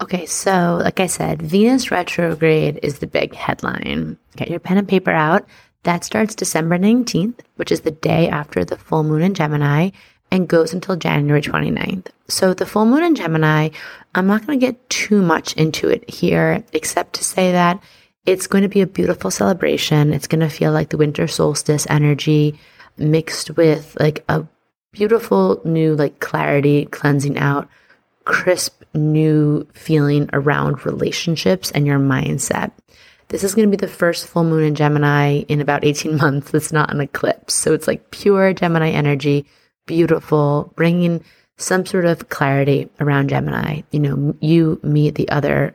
Okay, 0.00 0.26
so 0.26 0.78
like 0.82 1.00
I 1.00 1.06
said, 1.06 1.42
Venus 1.42 1.90
retrograde 1.90 2.80
is 2.82 2.98
the 2.98 3.06
big 3.06 3.34
headline. 3.34 4.16
Get 4.36 4.48
your 4.48 4.60
pen 4.60 4.78
and 4.78 4.88
paper 4.88 5.10
out. 5.10 5.46
That 5.82 6.04
starts 6.04 6.34
December 6.34 6.78
19th, 6.78 7.40
which 7.56 7.72
is 7.72 7.80
the 7.80 7.90
day 7.90 8.28
after 8.28 8.64
the 8.64 8.76
full 8.76 9.02
moon 9.02 9.22
in 9.22 9.34
Gemini, 9.34 9.90
and 10.30 10.48
goes 10.48 10.72
until 10.72 10.96
January 10.96 11.42
29th. 11.42 12.08
So 12.28 12.54
the 12.54 12.66
full 12.66 12.84
moon 12.84 13.02
in 13.02 13.14
Gemini, 13.14 13.70
I'm 14.14 14.26
not 14.26 14.46
going 14.46 14.58
to 14.58 14.66
get 14.66 14.88
too 14.90 15.22
much 15.22 15.54
into 15.54 15.88
it 15.88 16.08
here, 16.08 16.62
except 16.72 17.14
to 17.14 17.24
say 17.24 17.52
that 17.52 17.82
it's 18.26 18.46
going 18.46 18.62
to 18.62 18.68
be 18.68 18.82
a 18.82 18.86
beautiful 18.86 19.30
celebration. 19.30 20.12
It's 20.12 20.26
going 20.26 20.40
to 20.40 20.50
feel 20.50 20.72
like 20.72 20.90
the 20.90 20.98
winter 20.98 21.26
solstice 21.26 21.86
energy 21.88 22.58
mixed 22.98 23.56
with 23.56 23.96
like 23.98 24.24
a 24.28 24.44
beautiful 24.92 25.60
new 25.64 25.94
like 25.94 26.20
clarity, 26.20 26.84
cleansing 26.86 27.38
out, 27.38 27.68
crisp 28.24 28.82
new 28.94 29.66
feeling 29.72 30.28
around 30.32 30.84
relationships 30.84 31.70
and 31.70 31.86
your 31.86 31.98
mindset. 31.98 32.72
This 33.28 33.44
is 33.44 33.54
going 33.54 33.70
to 33.70 33.76
be 33.76 33.80
the 33.80 33.92
first 33.92 34.26
full 34.26 34.44
moon 34.44 34.64
in 34.64 34.74
Gemini 34.74 35.44
in 35.48 35.60
about 35.60 35.84
18 35.84 36.16
months. 36.18 36.52
It's 36.52 36.72
not 36.72 36.92
an 36.92 37.00
eclipse. 37.00 37.54
So 37.54 37.72
it's 37.72 37.86
like 37.86 38.10
pure 38.10 38.52
Gemini 38.52 38.90
energy, 38.90 39.46
beautiful, 39.88 40.72
bringing 40.76 41.24
some 41.56 41.84
sort 41.84 42.04
of 42.04 42.28
clarity 42.28 42.88
around 43.00 43.30
Gemini. 43.30 43.82
You 43.90 43.98
know, 43.98 44.36
you, 44.40 44.78
me, 44.84 45.10
the 45.10 45.28
other, 45.28 45.74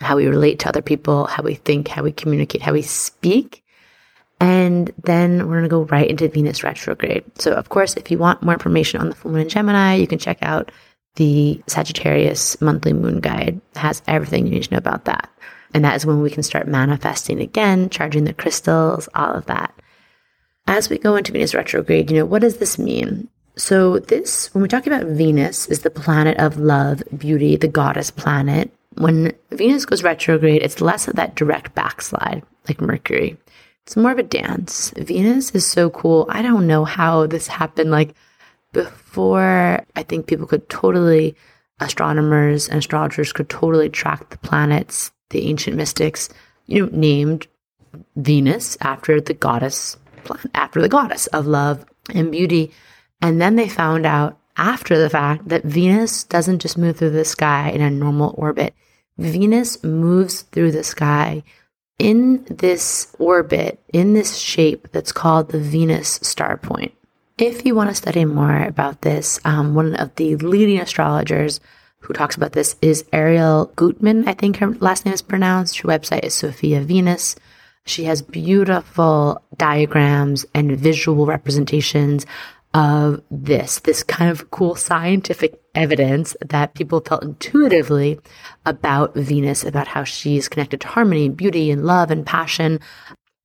how 0.00 0.16
we 0.16 0.26
relate 0.26 0.58
to 0.60 0.68
other 0.68 0.82
people, 0.82 1.26
how 1.26 1.44
we 1.44 1.54
think, 1.54 1.86
how 1.86 2.02
we 2.02 2.10
communicate, 2.10 2.62
how 2.62 2.72
we 2.72 2.82
speak. 2.82 3.62
And 4.40 4.92
then 5.04 5.46
we're 5.46 5.58
going 5.58 5.62
to 5.62 5.68
go 5.68 5.84
right 5.84 6.10
into 6.10 6.28
Venus 6.28 6.64
retrograde. 6.64 7.24
So, 7.38 7.52
of 7.52 7.68
course, 7.68 7.94
if 7.94 8.10
you 8.10 8.18
want 8.18 8.42
more 8.42 8.54
information 8.54 9.00
on 9.00 9.08
the 9.08 9.14
full 9.14 9.30
moon 9.30 9.42
in 9.42 9.48
Gemini, 9.48 9.94
you 9.94 10.08
can 10.08 10.18
check 10.18 10.38
out 10.42 10.72
the 11.14 11.62
Sagittarius 11.68 12.60
monthly 12.60 12.92
moon 12.92 13.20
guide. 13.20 13.60
It 13.74 13.78
has 13.78 14.02
everything 14.08 14.46
you 14.46 14.54
need 14.54 14.64
to 14.64 14.72
know 14.72 14.78
about 14.78 15.04
that. 15.04 15.30
And 15.72 15.84
that 15.84 15.94
is 15.94 16.04
when 16.04 16.20
we 16.20 16.30
can 16.30 16.42
start 16.42 16.66
manifesting 16.66 17.40
again, 17.40 17.88
charging 17.88 18.24
the 18.24 18.34
crystals, 18.34 19.08
all 19.14 19.34
of 19.34 19.46
that. 19.46 19.72
As 20.66 20.88
we 20.88 20.98
go 20.98 21.14
into 21.14 21.32
Venus 21.32 21.54
retrograde, 21.54 22.10
you 22.10 22.18
know, 22.18 22.24
what 22.24 22.42
does 22.42 22.56
this 22.56 22.78
mean? 22.78 23.28
So, 23.56 24.00
this, 24.00 24.52
when 24.52 24.62
we 24.62 24.68
talk 24.68 24.86
about 24.86 25.06
Venus, 25.06 25.66
is 25.66 25.82
the 25.82 25.90
planet 25.90 26.36
of 26.38 26.58
love, 26.58 27.02
beauty, 27.16 27.56
the 27.56 27.68
goddess 27.68 28.10
planet. 28.10 28.72
When 28.96 29.32
Venus 29.50 29.86
goes 29.86 30.02
retrograde, 30.02 30.62
it's 30.62 30.80
less 30.80 31.06
of 31.06 31.14
that 31.16 31.36
direct 31.36 31.74
backslide 31.74 32.42
like 32.68 32.80
Mercury. 32.80 33.36
it's 33.82 33.96
more 33.96 34.12
of 34.12 34.18
a 34.18 34.22
dance. 34.22 34.92
Venus 34.96 35.50
is 35.52 35.66
so 35.66 35.90
cool. 35.90 36.26
I 36.30 36.42
don't 36.42 36.66
know 36.66 36.84
how 36.84 37.26
this 37.26 37.46
happened. 37.46 37.90
Like 37.90 38.14
before, 38.72 39.84
I 39.94 40.02
think 40.02 40.26
people 40.26 40.46
could 40.46 40.68
totally, 40.68 41.36
astronomers 41.80 42.68
and 42.68 42.78
astrologers 42.78 43.32
could 43.32 43.48
totally 43.48 43.88
track 43.88 44.30
the 44.30 44.38
planets. 44.38 45.12
The 45.30 45.48
ancient 45.48 45.76
mystics, 45.76 46.28
you 46.66 46.82
know, 46.82 46.88
named 46.92 47.46
Venus 48.16 48.76
after 48.80 49.20
the 49.20 49.34
goddess, 49.34 49.96
after 50.54 50.80
the 50.80 50.88
goddess 50.88 51.26
of 51.28 51.46
love 51.46 51.84
and 52.12 52.32
beauty. 52.32 52.72
And 53.24 53.40
then 53.40 53.56
they 53.56 53.70
found 53.70 54.04
out 54.04 54.36
after 54.54 54.98
the 54.98 55.08
fact 55.08 55.48
that 55.48 55.64
Venus 55.64 56.24
doesn't 56.24 56.58
just 56.58 56.76
move 56.76 56.98
through 56.98 57.12
the 57.12 57.24
sky 57.24 57.70
in 57.70 57.80
a 57.80 57.90
normal 57.90 58.34
orbit. 58.36 58.74
Venus 59.16 59.82
moves 59.82 60.42
through 60.42 60.72
the 60.72 60.84
sky 60.84 61.42
in 61.98 62.44
this 62.50 63.16
orbit, 63.18 63.80
in 63.94 64.12
this 64.12 64.36
shape 64.36 64.92
that's 64.92 65.10
called 65.10 65.48
the 65.48 65.58
Venus 65.58 66.20
star 66.22 66.58
point. 66.58 66.92
If 67.38 67.64
you 67.64 67.74
want 67.74 67.88
to 67.88 67.94
study 67.94 68.26
more 68.26 68.62
about 68.62 69.00
this, 69.00 69.40
um, 69.46 69.74
one 69.74 69.94
of 69.94 70.14
the 70.16 70.36
leading 70.36 70.78
astrologers 70.78 71.60
who 72.00 72.12
talks 72.12 72.36
about 72.36 72.52
this 72.52 72.76
is 72.82 73.04
Arielle 73.04 73.72
Guttman. 73.72 74.28
I 74.28 74.34
think 74.34 74.58
her 74.58 74.68
last 74.74 75.06
name 75.06 75.14
is 75.14 75.22
pronounced. 75.22 75.78
Her 75.78 75.88
website 75.88 76.24
is 76.24 76.34
Sophia 76.34 76.82
Venus. 76.82 77.36
She 77.86 78.04
has 78.04 78.20
beautiful 78.20 79.42
diagrams 79.56 80.44
and 80.54 80.76
visual 80.76 81.26
representations 81.26 82.26
of 82.74 83.22
this, 83.30 83.78
this 83.80 84.02
kind 84.02 84.30
of 84.30 84.50
cool 84.50 84.74
scientific 84.74 85.60
evidence 85.76 86.36
that 86.44 86.74
people 86.74 87.00
felt 87.00 87.22
intuitively 87.22 88.18
about 88.66 89.14
Venus, 89.14 89.64
about 89.64 89.86
how 89.86 90.02
she's 90.02 90.48
connected 90.48 90.80
to 90.80 90.88
harmony 90.88 91.26
and 91.26 91.36
beauty 91.36 91.70
and 91.70 91.86
love 91.86 92.10
and 92.10 92.26
passion. 92.26 92.80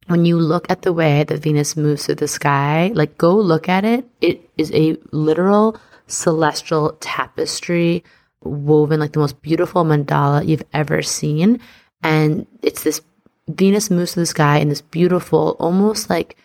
When 0.08 0.26
you 0.26 0.38
look 0.40 0.70
at 0.72 0.82
the 0.82 0.92
way 0.92 1.24
that 1.24 1.44
Venus 1.44 1.78
moves 1.78 2.06
through 2.08 2.16
the 2.16 2.28
sky, 2.28 2.92
like 2.96 3.20
go 3.20 3.36
look 3.36 3.70
at 3.70 3.86
it. 3.86 4.06
It 4.20 4.50
is 4.58 4.72
a 4.74 4.98
literal 5.12 5.80
celestial 6.08 6.98
tapestry 7.00 8.04
woven 8.42 9.00
like 9.00 9.14
the 9.14 9.20
most 9.20 9.42
beautiful 9.44 9.84
mandala 9.84 10.48
you've 10.48 10.64
ever 10.74 11.04
seen. 11.04 11.60
And 12.02 12.48
it's 12.64 12.84
this 12.84 13.02
Venus 13.48 13.92
moves 13.92 14.14
through 14.14 14.24
the 14.24 14.28
sky 14.28 14.58
in 14.58 14.70
this 14.70 14.82
beautiful, 14.82 15.56
almost 15.60 16.10
like 16.10 16.36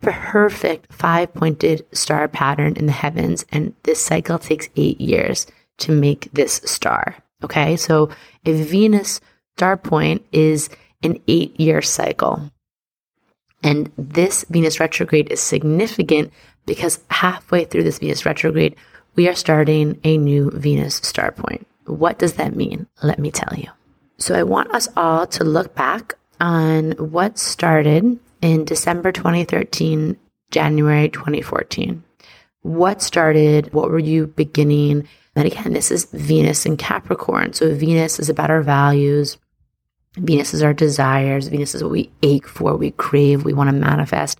perfect 0.00 0.92
five 0.92 1.32
pointed 1.34 1.84
star 1.92 2.28
pattern 2.28 2.74
in 2.76 2.86
the 2.86 2.92
heavens. 2.92 3.44
And 3.50 3.74
this 3.82 4.02
cycle 4.02 4.38
takes 4.38 4.68
eight 4.76 5.00
years 5.00 5.46
to 5.78 5.92
make 5.92 6.30
this 6.32 6.60
star. 6.64 7.16
Okay. 7.42 7.76
So 7.76 8.10
a 8.44 8.52
Venus 8.52 9.20
star 9.56 9.76
point 9.76 10.24
is 10.32 10.68
an 11.02 11.20
eight 11.28 11.58
year 11.58 11.82
cycle. 11.82 12.50
And 13.62 13.90
this 13.96 14.44
Venus 14.48 14.80
retrograde 14.80 15.30
is 15.30 15.40
significant 15.40 16.32
because 16.66 17.00
halfway 17.10 17.64
through 17.64 17.84
this 17.84 17.98
Venus 17.98 18.26
retrograde, 18.26 18.76
we 19.14 19.28
are 19.28 19.34
starting 19.34 19.98
a 20.04 20.18
new 20.18 20.50
Venus 20.52 20.96
star 20.96 21.32
point. 21.32 21.66
What 21.86 22.18
does 22.18 22.34
that 22.34 22.54
mean? 22.54 22.86
Let 23.02 23.18
me 23.18 23.30
tell 23.30 23.56
you. 23.56 23.68
So 24.18 24.34
I 24.34 24.42
want 24.42 24.72
us 24.72 24.88
all 24.96 25.26
to 25.28 25.44
look 25.44 25.74
back 25.74 26.14
on 26.40 26.92
what 26.92 27.38
started 27.38 28.18
in 28.46 28.64
December 28.64 29.10
2013, 29.10 30.16
January 30.52 31.08
2014. 31.08 32.02
What 32.62 33.02
started? 33.02 33.72
What 33.72 33.90
were 33.90 33.98
you 33.98 34.28
beginning? 34.28 35.08
And 35.34 35.46
again, 35.46 35.72
this 35.72 35.90
is 35.90 36.04
Venus 36.12 36.64
and 36.64 36.78
Capricorn. 36.78 37.54
So 37.54 37.74
Venus 37.74 38.20
is 38.20 38.28
about 38.28 38.50
our 38.50 38.62
values. 38.62 39.36
Venus 40.14 40.54
is 40.54 40.62
our 40.62 40.72
desires. 40.72 41.48
Venus 41.48 41.74
is 41.74 41.82
what 41.82 41.90
we 41.90 42.10
ache 42.22 42.46
for, 42.46 42.76
we 42.76 42.92
crave, 42.92 43.44
we 43.44 43.52
want 43.52 43.68
to 43.68 43.76
manifest. 43.76 44.38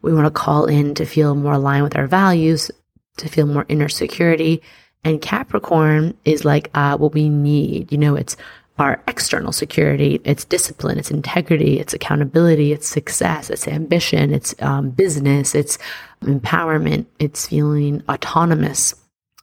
We 0.00 0.14
want 0.14 0.26
to 0.26 0.30
call 0.30 0.66
in 0.66 0.94
to 0.94 1.04
feel 1.04 1.34
more 1.34 1.54
aligned 1.54 1.82
with 1.82 1.96
our 1.96 2.06
values, 2.06 2.70
to 3.18 3.28
feel 3.28 3.46
more 3.46 3.66
inner 3.68 3.88
security. 3.88 4.62
And 5.02 5.20
Capricorn 5.20 6.16
is 6.24 6.44
like 6.44 6.70
uh, 6.74 6.96
what 6.96 7.14
we 7.14 7.28
need. 7.28 7.90
You 7.90 7.98
know, 7.98 8.14
it's 8.14 8.36
our 8.80 9.02
external 9.06 9.52
security, 9.52 10.20
it's 10.24 10.44
discipline, 10.46 10.98
it's 10.98 11.10
integrity, 11.10 11.78
it's 11.78 11.92
accountability, 11.92 12.72
it's 12.72 12.88
success, 12.88 13.50
it's 13.50 13.68
ambition, 13.68 14.32
it's 14.32 14.54
um, 14.62 14.88
business, 14.88 15.54
it's 15.54 15.76
empowerment, 16.22 17.04
it's 17.18 17.46
feeling 17.46 18.02
autonomous, 18.08 18.94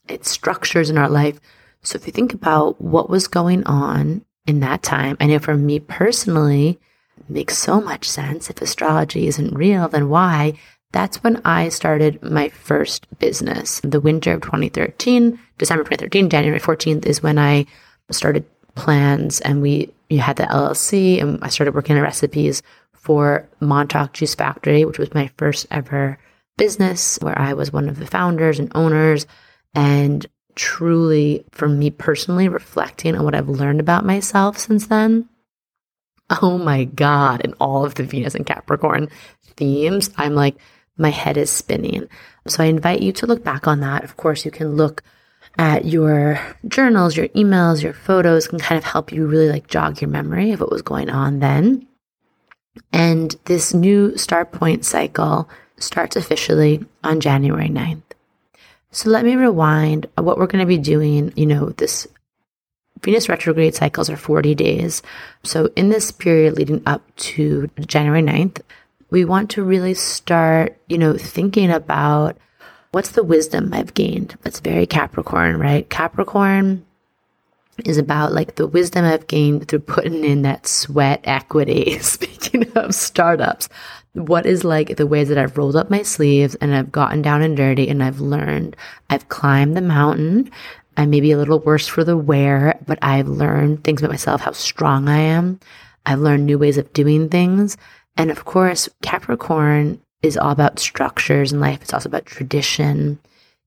it's 0.10 0.32
structures 0.32 0.90
in 0.90 0.98
our 0.98 1.08
life. 1.08 1.40
So 1.84 1.98
if 1.98 2.08
you 2.08 2.12
think 2.12 2.34
about 2.34 2.82
what 2.82 3.12
was 3.12 3.28
going 3.28 3.64
on 3.66 4.26
in 4.48 4.60
that 4.62 4.82
time, 4.82 5.16
I 5.20 5.28
know 5.28 5.40
for 5.40 5.56
me 5.56 5.80
personally, 5.80 6.80
makes 7.30 7.58
so 7.58 7.80
much 7.80 8.10
sense. 8.10 8.50
If 8.50 8.62
astrology 8.62 9.28
isn't 9.28 9.54
real, 9.54 9.88
then 9.88 10.10
why? 10.10 10.54
That's 10.94 11.24
when 11.24 11.42
I 11.44 11.70
started 11.70 12.22
my 12.24 12.50
first 12.50 13.06
business. 13.20 13.82
The 13.84 14.00
winter 14.00 14.34
of 14.34 14.42
2013, 14.42 15.38
December 15.58 15.84
2013, 15.84 16.30
January 16.30 16.60
14th 16.60 17.06
is 17.06 17.22
when 17.22 17.38
I 17.38 17.66
started 18.10 18.46
plans 18.78 19.42
and 19.42 19.62
we 19.62 19.92
had 20.12 20.38
the 20.38 20.44
LLC 20.44 21.22
and 21.22 21.44
I 21.44 21.50
started 21.50 21.76
working 21.76 21.98
on 21.98 22.02
recipes 22.04 22.62
for 22.94 23.48
Montauk 23.60 24.14
Juice 24.14 24.36
Factory, 24.36 24.86
which 24.86 25.00
was 25.00 25.14
my 25.14 25.30
first 25.38 25.68
ever 25.72 26.18
business 26.58 27.18
where 27.22 27.38
I 27.38 27.54
was 27.54 27.74
one 27.74 27.90
of 27.90 28.00
the 28.00 28.08
founders 28.08 28.60
and 28.60 28.72
owners 28.76 29.28
and 29.76 30.26
truly 30.56 31.46
for 31.52 31.68
me 31.68 31.92
personally 31.92 32.48
reflecting 32.50 33.16
on 33.16 33.24
what 33.24 33.36
I've 33.36 33.50
learned 33.50 33.80
about 33.80 34.06
myself 34.06 34.58
since 34.58 34.88
then. 34.88 35.30
Oh 36.42 36.58
my 36.58 36.86
God. 36.86 37.42
And 37.44 37.54
all 37.60 37.86
of 37.86 37.96
the 37.96 38.04
Venus 38.04 38.36
and 38.36 38.46
Capricorn 38.46 39.10
themes, 39.56 40.10
I'm 40.18 40.36
like, 40.36 40.56
my 40.98 41.10
head 41.10 41.38
is 41.38 41.50
spinning. 41.50 42.08
So 42.48 42.64
I 42.64 42.68
invite 42.68 43.02
you 43.02 43.12
to 43.14 43.28
look 43.28 43.44
back 43.44 43.68
on 43.68 43.82
that. 43.82 44.04
Of 44.04 44.18
course, 44.18 44.46
you 44.46 44.52
can 44.52 44.76
look 44.76 45.04
at 45.58 45.86
your 45.86 46.40
journals, 46.68 47.16
your 47.16 47.28
emails, 47.30 47.82
your 47.82 47.94
photos 47.94 48.48
can 48.48 48.60
kind 48.60 48.78
of 48.78 48.84
help 48.84 49.12
you 49.12 49.26
really 49.26 49.50
like 49.50 49.68
jog 49.68 50.02
your 50.02 50.10
memory 50.10 50.52
of 50.52 50.60
what 50.60 50.72
was 50.72 50.82
going 50.82 51.10
on 51.10 51.40
then. 51.40 51.88
And 52.94 53.36
this 53.46 53.74
new 53.74 54.18
star 54.18 54.46
point 54.46 54.86
cycle 54.86 55.50
starts 55.80 56.16
officially 56.16 56.86
on 57.04 57.20
January 57.20 57.70
9th. 57.70 58.04
So 58.92 59.10
let 59.10 59.26
me 59.26 59.36
rewind 59.36 60.08
what 60.16 60.38
we're 60.38 60.48
going 60.48 60.64
to 60.64 60.66
be 60.66 60.78
doing. 60.78 61.34
You 61.36 61.46
know, 61.46 61.70
this 61.70 62.08
Venus 63.04 63.30
retrograde 63.30 63.76
cycles 63.76 64.10
are 64.10 64.18
40 64.18 64.56
days. 64.56 65.02
So 65.44 65.70
in 65.76 65.90
this 65.90 66.12
period 66.12 66.56
leading 66.56 66.82
up 66.86 67.04
to 67.18 67.70
January 67.80 68.24
9th, 68.24 68.62
we 69.10 69.26
want 69.26 69.52
to 69.52 69.64
really 69.64 69.94
start, 69.94 70.78
you 70.88 70.98
know, 70.98 71.18
thinking 71.18 71.72
about 71.72 72.38
what's 72.98 73.12
the 73.12 73.24
wisdom 73.24 73.72
I've 73.76 73.94
gained? 73.94 74.36
That's 74.42 74.60
very 74.60 74.88
Capricorn, 74.88 75.60
right? 75.60 75.88
Capricorn 75.88 76.84
is 77.86 78.00
about 78.00 78.34
like 78.34 78.56
the 78.56 78.66
wisdom 78.66 79.06
I've 79.06 79.28
gained 79.28 79.68
through 79.68 79.82
putting 79.82 80.24
in 80.24 80.42
that 80.42 80.66
sweat 80.66 81.22
equity. 81.24 82.00
Speaking 82.02 82.68
of 82.72 82.96
startups, 82.96 83.70
what 84.14 84.48
is 84.48 84.64
like 84.64 84.98
the 84.98 85.06
ways 85.06 85.30
that 85.30 85.38
I've 85.38 85.60
rolled 85.60 85.76
up 85.76 85.92
my 85.92 86.02
sleeves 86.02 86.56
and 86.56 86.74
I've 86.74 86.92
gotten 86.92 87.22
down 87.22 87.44
and 87.44 87.56
dirty 87.56 87.88
and 87.88 88.02
I've 88.02 88.20
learned. 88.20 88.76
I've 89.12 89.30
climbed 89.30 89.78
the 89.78 89.82
mountain. 89.82 90.50
I 90.98 91.06
may 91.06 91.22
be 91.22 91.32
a 91.32 91.38
little 91.38 91.60
worse 91.60 91.88
for 91.88 92.04
the 92.04 92.18
wear, 92.18 92.80
but 92.88 92.98
I've 93.04 93.28
learned 93.28 93.84
things 93.84 94.02
about 94.02 94.10
myself, 94.10 94.42
how 94.42 94.54
strong 94.54 95.08
I 95.08 95.20
am. 95.20 95.60
I've 96.08 96.22
learned 96.22 96.48
new 96.48 96.58
ways 96.58 96.80
of 96.80 96.92
doing 96.94 97.30
things. 97.30 97.78
And 98.18 98.32
of 98.32 98.46
course, 98.46 98.90
Capricorn 99.04 100.02
is 100.22 100.38
all 100.38 100.52
about 100.52 100.80
structures 100.80 101.54
in 101.54 101.60
life. 101.60 101.82
It's 101.82 101.94
also 101.94 102.10
about 102.10 102.26
tradition. 102.26 103.20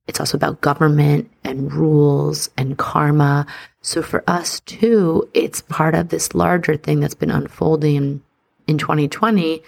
It's 0.07 0.19
also 0.19 0.37
about 0.37 0.61
government 0.61 1.29
and 1.43 1.71
rules 1.73 2.49
and 2.57 2.77
karma. 2.77 3.45
So 3.81 4.01
for 4.01 4.23
us 4.27 4.59
too, 4.61 5.29
it's 5.33 5.61
part 5.61 5.95
of 5.95 6.09
this 6.09 6.35
larger 6.35 6.75
thing 6.75 6.99
that's 6.99 7.15
been 7.15 7.31
unfolding 7.31 8.21
in 8.67 8.77
2020. 8.77 9.61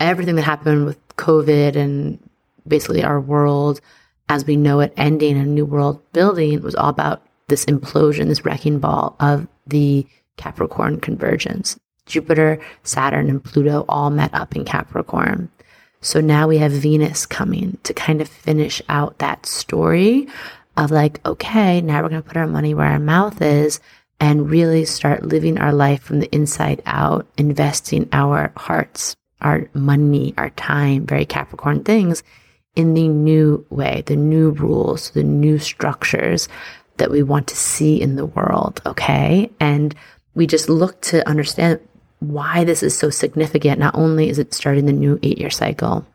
Everything 0.00 0.36
that 0.36 0.42
happened 0.42 0.86
with 0.86 0.98
COVID 1.16 1.76
and 1.76 2.18
basically 2.66 3.02
our 3.02 3.20
world 3.20 3.80
as 4.28 4.46
we 4.46 4.56
know 4.56 4.80
it 4.80 4.94
ending 4.96 5.36
and 5.36 5.46
a 5.46 5.50
new 5.50 5.66
world 5.66 6.00
building 6.12 6.62
was 6.62 6.74
all 6.74 6.88
about 6.88 7.22
this 7.48 7.64
implosion, 7.66 8.28
this 8.28 8.44
wrecking 8.44 8.78
ball 8.78 9.14
of 9.20 9.46
the 9.66 10.06
Capricorn 10.36 11.00
convergence. 11.00 11.78
Jupiter, 12.06 12.60
Saturn, 12.82 13.28
and 13.28 13.42
Pluto 13.42 13.84
all 13.88 14.10
met 14.10 14.32
up 14.32 14.56
in 14.56 14.64
Capricorn. 14.64 15.50
So 16.02 16.20
now 16.20 16.48
we 16.48 16.58
have 16.58 16.72
Venus 16.72 17.26
coming 17.26 17.78
to 17.84 17.94
kind 17.94 18.20
of 18.20 18.28
finish 18.28 18.82
out 18.88 19.18
that 19.18 19.46
story 19.46 20.28
of 20.76 20.90
like, 20.90 21.24
okay, 21.24 21.80
now 21.80 22.02
we're 22.02 22.08
going 22.08 22.22
to 22.22 22.28
put 22.28 22.36
our 22.36 22.46
money 22.46 22.74
where 22.74 22.88
our 22.88 22.98
mouth 22.98 23.40
is 23.40 23.80
and 24.18 24.50
really 24.50 24.84
start 24.84 25.24
living 25.24 25.58
our 25.58 25.72
life 25.72 26.02
from 26.02 26.20
the 26.20 26.34
inside 26.34 26.82
out, 26.86 27.26
investing 27.38 28.08
our 28.12 28.52
hearts, 28.56 29.16
our 29.40 29.68
money, 29.74 30.34
our 30.38 30.50
time, 30.50 31.06
very 31.06 31.24
Capricorn 31.24 31.84
things 31.84 32.22
in 32.74 32.94
the 32.94 33.08
new 33.08 33.64
way, 33.70 34.02
the 34.06 34.16
new 34.16 34.50
rules, 34.50 35.10
the 35.10 35.22
new 35.22 35.58
structures 35.58 36.48
that 36.96 37.10
we 37.10 37.22
want 37.22 37.46
to 37.48 37.56
see 37.56 38.00
in 38.00 38.16
the 38.16 38.26
world. 38.26 38.80
Okay. 38.86 39.50
And 39.60 39.94
we 40.34 40.46
just 40.46 40.68
look 40.68 41.00
to 41.02 41.26
understand 41.28 41.80
why 42.22 42.64
this 42.64 42.82
is 42.82 42.96
so 42.96 43.10
significant. 43.10 43.78
Not 43.78 43.94
only 43.94 44.28
is 44.28 44.38
it 44.38 44.54
starting 44.54 44.86
the 44.86 44.92
new 44.92 45.18
eight 45.22 45.38
year 45.38 45.50
cycle 45.50 46.06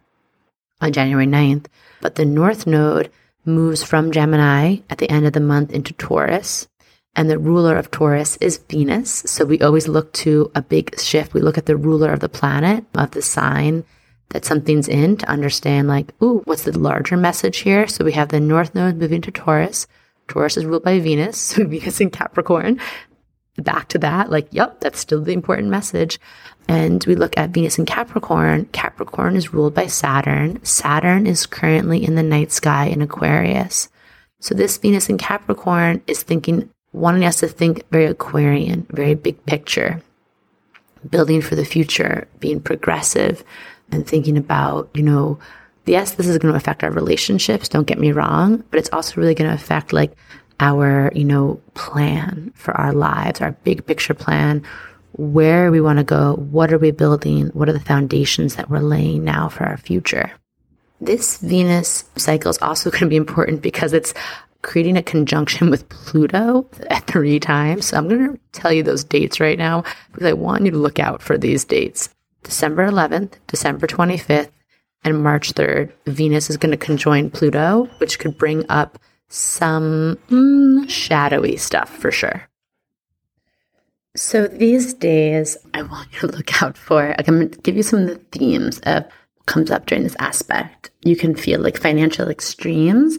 on 0.81 0.93
January 0.93 1.27
9th, 1.27 1.65
but 2.01 2.15
the 2.15 2.25
North 2.25 2.65
Node 2.65 3.11
moves 3.45 3.83
from 3.83 4.11
Gemini 4.11 4.77
at 4.89 4.99
the 4.99 5.09
end 5.09 5.25
of 5.25 5.33
the 5.33 5.39
month 5.39 5.71
into 5.71 5.93
Taurus. 5.93 6.67
And 7.15 7.29
the 7.29 7.39
ruler 7.39 7.75
of 7.75 7.89
Taurus 7.89 8.37
is 8.37 8.59
Venus. 8.69 9.23
So 9.25 9.43
we 9.43 9.59
always 9.59 9.87
look 9.87 10.13
to 10.13 10.51
a 10.53 10.61
big 10.61 10.99
shift. 10.99 11.33
We 11.33 11.41
look 11.41 11.57
at 11.57 11.65
the 11.65 11.75
ruler 11.75 12.13
of 12.13 12.19
the 12.19 12.29
planet, 12.29 12.85
of 12.93 13.11
the 13.11 13.23
sign 13.23 13.83
that 14.29 14.45
something's 14.45 14.87
in 14.87 15.17
to 15.17 15.29
understand, 15.29 15.87
like, 15.87 16.13
ooh, 16.21 16.41
what's 16.45 16.63
the 16.63 16.77
larger 16.77 17.17
message 17.17 17.59
here? 17.59 17.87
So 17.87 18.05
we 18.05 18.11
have 18.11 18.29
the 18.29 18.39
North 18.39 18.75
Node 18.75 18.97
moving 18.97 19.21
to 19.21 19.31
Taurus. 19.31 19.87
Taurus 20.27 20.57
is 20.57 20.65
ruled 20.65 20.83
by 20.83 20.99
Venus, 20.99 21.53
Venus 21.55 22.01
in 22.01 22.11
Capricorn. 22.11 22.79
Back 23.57 23.87
to 23.89 23.99
that, 23.99 24.29
like, 24.29 24.47
yep, 24.51 24.81
that's 24.81 24.99
still 24.99 25.21
the 25.21 25.33
important 25.33 25.69
message. 25.69 26.19
And 26.67 27.03
we 27.05 27.15
look 27.15 27.37
at 27.37 27.49
Venus 27.49 27.79
in 27.79 27.85
Capricorn. 27.85 28.65
Capricorn 28.65 29.35
is 29.35 29.53
ruled 29.53 29.73
by 29.73 29.87
Saturn. 29.87 30.63
Saturn 30.63 31.25
is 31.25 31.45
currently 31.45 32.03
in 32.03 32.15
the 32.15 32.23
night 32.23 32.51
sky 32.51 32.85
in 32.85 33.01
Aquarius. 33.01 33.89
So 34.39 34.53
this 34.53 34.77
Venus 34.77 35.09
in 35.09 35.17
Capricorn 35.17 36.03
is 36.05 36.21
thinking, 36.21 36.69
wanting 36.93 37.25
us 37.25 37.39
to 37.39 37.47
think 37.47 37.89
very 37.89 38.05
Aquarian, 38.05 38.85
very 38.91 39.15
big 39.15 39.43
picture, 39.45 40.01
building 41.09 41.41
for 41.41 41.55
the 41.55 41.65
future, 41.65 42.27
being 42.39 42.59
progressive, 42.59 43.43
and 43.91 44.05
thinking 44.05 44.37
about, 44.37 44.89
you 44.93 45.01
know, 45.01 45.39
yes, 45.85 46.11
this 46.11 46.27
is 46.27 46.37
going 46.37 46.51
to 46.51 46.57
affect 46.57 46.83
our 46.83 46.91
relationships. 46.91 47.69
Don't 47.69 47.87
get 47.87 47.99
me 47.99 48.11
wrong, 48.11 48.63
but 48.69 48.79
it's 48.79 48.91
also 48.91 49.19
really 49.19 49.33
going 49.33 49.49
to 49.49 49.55
affect 49.55 49.93
like 49.93 50.15
our, 50.59 51.11
you 51.15 51.25
know, 51.25 51.61
plan 51.73 52.51
for 52.55 52.73
our 52.75 52.93
lives, 52.93 53.41
our 53.41 53.51
big 53.63 53.85
picture 53.85 54.13
plan, 54.13 54.63
where 55.13 55.71
we 55.71 55.81
want 55.81 55.97
to 55.97 56.03
go, 56.03 56.35
what 56.35 56.71
are 56.71 56.77
we 56.77 56.91
building, 56.91 57.47
what 57.47 57.69
are 57.69 57.73
the 57.73 57.79
foundations 57.79 58.55
that 58.55 58.69
we're 58.69 58.79
laying 58.79 59.23
now 59.23 59.49
for 59.49 59.65
our 59.65 59.77
future. 59.77 60.31
This 61.01 61.37
Venus 61.37 62.05
cycle 62.15 62.49
is 62.49 62.57
also 62.59 62.89
going 62.91 63.01
to 63.01 63.09
be 63.09 63.15
important 63.15 63.61
because 63.61 63.93
it's 63.93 64.13
creating 64.61 64.97
a 64.97 65.03
conjunction 65.03 65.69
with 65.69 65.87
Pluto 65.89 66.69
at 66.89 67.07
three 67.07 67.39
times. 67.39 67.87
So 67.87 67.97
I'm 67.97 68.07
going 68.07 68.33
to 68.33 68.39
tell 68.51 68.73
you 68.73 68.83
those 68.83 69.03
dates 69.03 69.39
right 69.39 69.57
now 69.57 69.83
because 70.11 70.27
I 70.27 70.33
want 70.33 70.65
you 70.65 70.71
to 70.71 70.77
look 70.77 70.99
out 70.99 71.21
for 71.21 71.37
these 71.37 71.63
dates. 71.63 72.09
December 72.43 72.89
11th, 72.89 73.33
December 73.47 73.87
25th, 73.87 74.49
and 75.03 75.23
March 75.23 75.53
3rd, 75.53 75.91
Venus 76.05 76.49
is 76.49 76.57
going 76.57 76.71
to 76.71 76.77
conjoin 76.77 77.29
Pluto, 77.29 77.89
which 77.99 78.19
could 78.19 78.37
bring 78.37 78.65
up 78.69 78.99
some 79.29 80.17
mm, 80.29 80.89
shadowy 80.89 81.57
stuff 81.57 81.89
for 81.89 82.11
sure. 82.11 82.47
So 84.15 84.47
these 84.47 84.93
days, 84.95 85.57
I 85.73 85.83
want 85.83 86.11
you 86.13 86.19
to 86.21 86.27
look 86.27 86.61
out 86.63 86.75
for. 86.77 87.15
I'm 87.17 87.25
going 87.25 87.51
to 87.51 87.57
give 87.59 87.77
you 87.77 87.83
some 87.83 87.99
of 87.99 88.07
the 88.07 88.15
themes 88.37 88.79
of 88.79 89.05
comes 89.45 89.71
up 89.71 89.85
during 89.85 90.03
this 90.03 90.15
aspect. 90.19 90.91
You 91.03 91.15
can 91.15 91.35
feel 91.35 91.59
like 91.61 91.77
financial 91.77 92.29
extremes, 92.29 93.17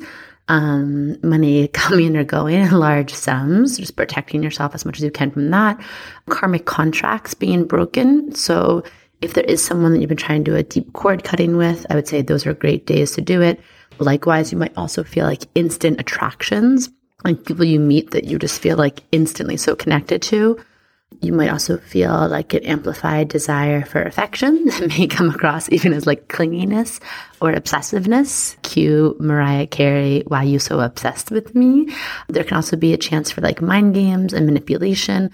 um, 0.49 1.17
money 1.23 1.69
coming 1.73 2.17
or 2.17 2.25
going 2.25 2.57
in 2.57 2.73
large 2.73 3.15
sums, 3.15 3.79
just 3.79 3.97
protecting 3.97 4.43
yourself 4.43 4.75
as 4.75 4.85
much 4.85 4.99
as 4.99 5.05
you 5.05 5.11
can 5.11 5.31
from 5.31 5.51
that. 5.51 5.81
Karmic 6.29 6.67
contracts 6.67 7.35
being 7.35 7.65
broken. 7.65 8.35
So 8.35 8.83
if 9.21 9.35
there 9.35 9.45
is 9.45 9.65
someone 9.65 9.93
that 9.93 10.01
you've 10.01 10.09
been 10.09 10.17
trying 10.17 10.45
to 10.45 10.51
do 10.51 10.57
a 10.57 10.63
deep 10.63 10.93
cord 10.93 11.25
cutting 11.25 11.57
with, 11.57 11.87
I 11.91 11.95
would 11.95 12.09
say 12.09 12.23
those 12.23 12.47
are 12.47 12.55
great 12.55 12.87
days 12.87 13.13
to 13.13 13.21
do 13.21 13.43
it. 13.43 13.61
Likewise, 14.01 14.53
you 14.53 14.59
might 14.59 14.77
also 14.77 15.05
feel 15.05 15.27
like 15.27 15.45
instant 15.55 16.01
attractions, 16.01 16.91
like 17.25 17.45
people 17.45 17.65
you 17.65 17.81
meet 17.81 18.11
that 18.13 18.25
you 18.25 18.39
just 18.39 18.61
feel 18.61 18.77
like 18.77 19.03
instantly 19.13 19.57
so 19.57 19.75
connected 19.75 20.23
to. 20.23 20.59
You 21.21 21.33
might 21.33 21.49
also 21.49 21.79
feel 21.79 22.29
like 22.29 22.53
an 22.53 22.65
amplified 22.65 23.29
desire 23.29 23.85
for 23.85 24.03
affection 24.03 24.65
that 24.67 24.89
may 24.89 25.07
come 25.07 25.31
across 25.31 25.71
even 25.73 25.93
as 25.93 26.07
like 26.07 26.29
clinginess 26.29 27.01
or 27.41 27.53
obsessiveness. 27.53 28.61
Cue 28.63 29.17
Mariah 29.19 29.67
Carey, 29.67 30.23
Why 30.27 30.43
You 30.43 30.59
So 30.59 30.81
Obsessed 30.81 31.31
with 31.31 31.55
Me. 31.55 31.89
There 32.29 32.45
can 32.45 32.57
also 32.57 32.77
be 32.77 32.93
a 32.93 32.99
chance 32.99 33.31
for 33.31 33.41
like 33.41 33.63
mind 33.63 33.95
games 33.95 34.33
and 34.33 34.47
manipulation 34.47 35.31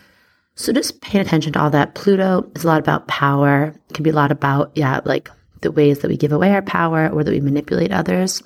so 0.56 0.72
just 0.72 1.00
paying 1.00 1.24
attention 1.24 1.52
to 1.54 1.60
all 1.60 1.70
that. 1.70 1.94
Pluto 1.94 2.48
is 2.54 2.64
a 2.64 2.66
lot 2.66 2.78
about 2.78 3.08
power. 3.08 3.74
It 3.90 3.94
can 3.94 4.04
be 4.04 4.10
a 4.10 4.14
lot 4.14 4.30
about, 4.30 4.70
yeah, 4.74 5.00
like 5.04 5.30
the 5.62 5.72
ways 5.72 6.00
that 6.00 6.08
we 6.08 6.16
give 6.16 6.32
away 6.32 6.52
our 6.52 6.62
power 6.62 7.08
or 7.08 7.24
that 7.24 7.30
we 7.30 7.40
manipulate 7.40 7.92
others. 7.92 8.42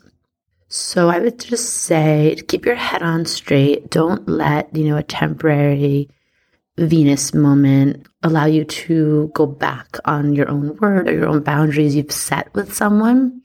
So 0.68 1.08
I 1.08 1.18
would 1.18 1.38
just 1.38 1.70
say 1.70 2.36
keep 2.46 2.66
your 2.66 2.74
head 2.74 3.02
on 3.02 3.24
straight. 3.24 3.90
Don't 3.90 4.28
let, 4.28 4.74
you 4.76 4.84
know, 4.84 4.96
a 4.96 5.02
temporary 5.02 6.08
Venus 6.76 7.34
moment 7.34 8.06
allow 8.22 8.44
you 8.46 8.64
to 8.64 9.30
go 9.34 9.46
back 9.46 9.96
on 10.04 10.32
your 10.32 10.48
own 10.48 10.76
word 10.76 11.08
or 11.08 11.12
your 11.12 11.26
own 11.26 11.42
boundaries 11.42 11.96
you've 11.96 12.12
set 12.12 12.52
with 12.54 12.72
someone 12.72 13.42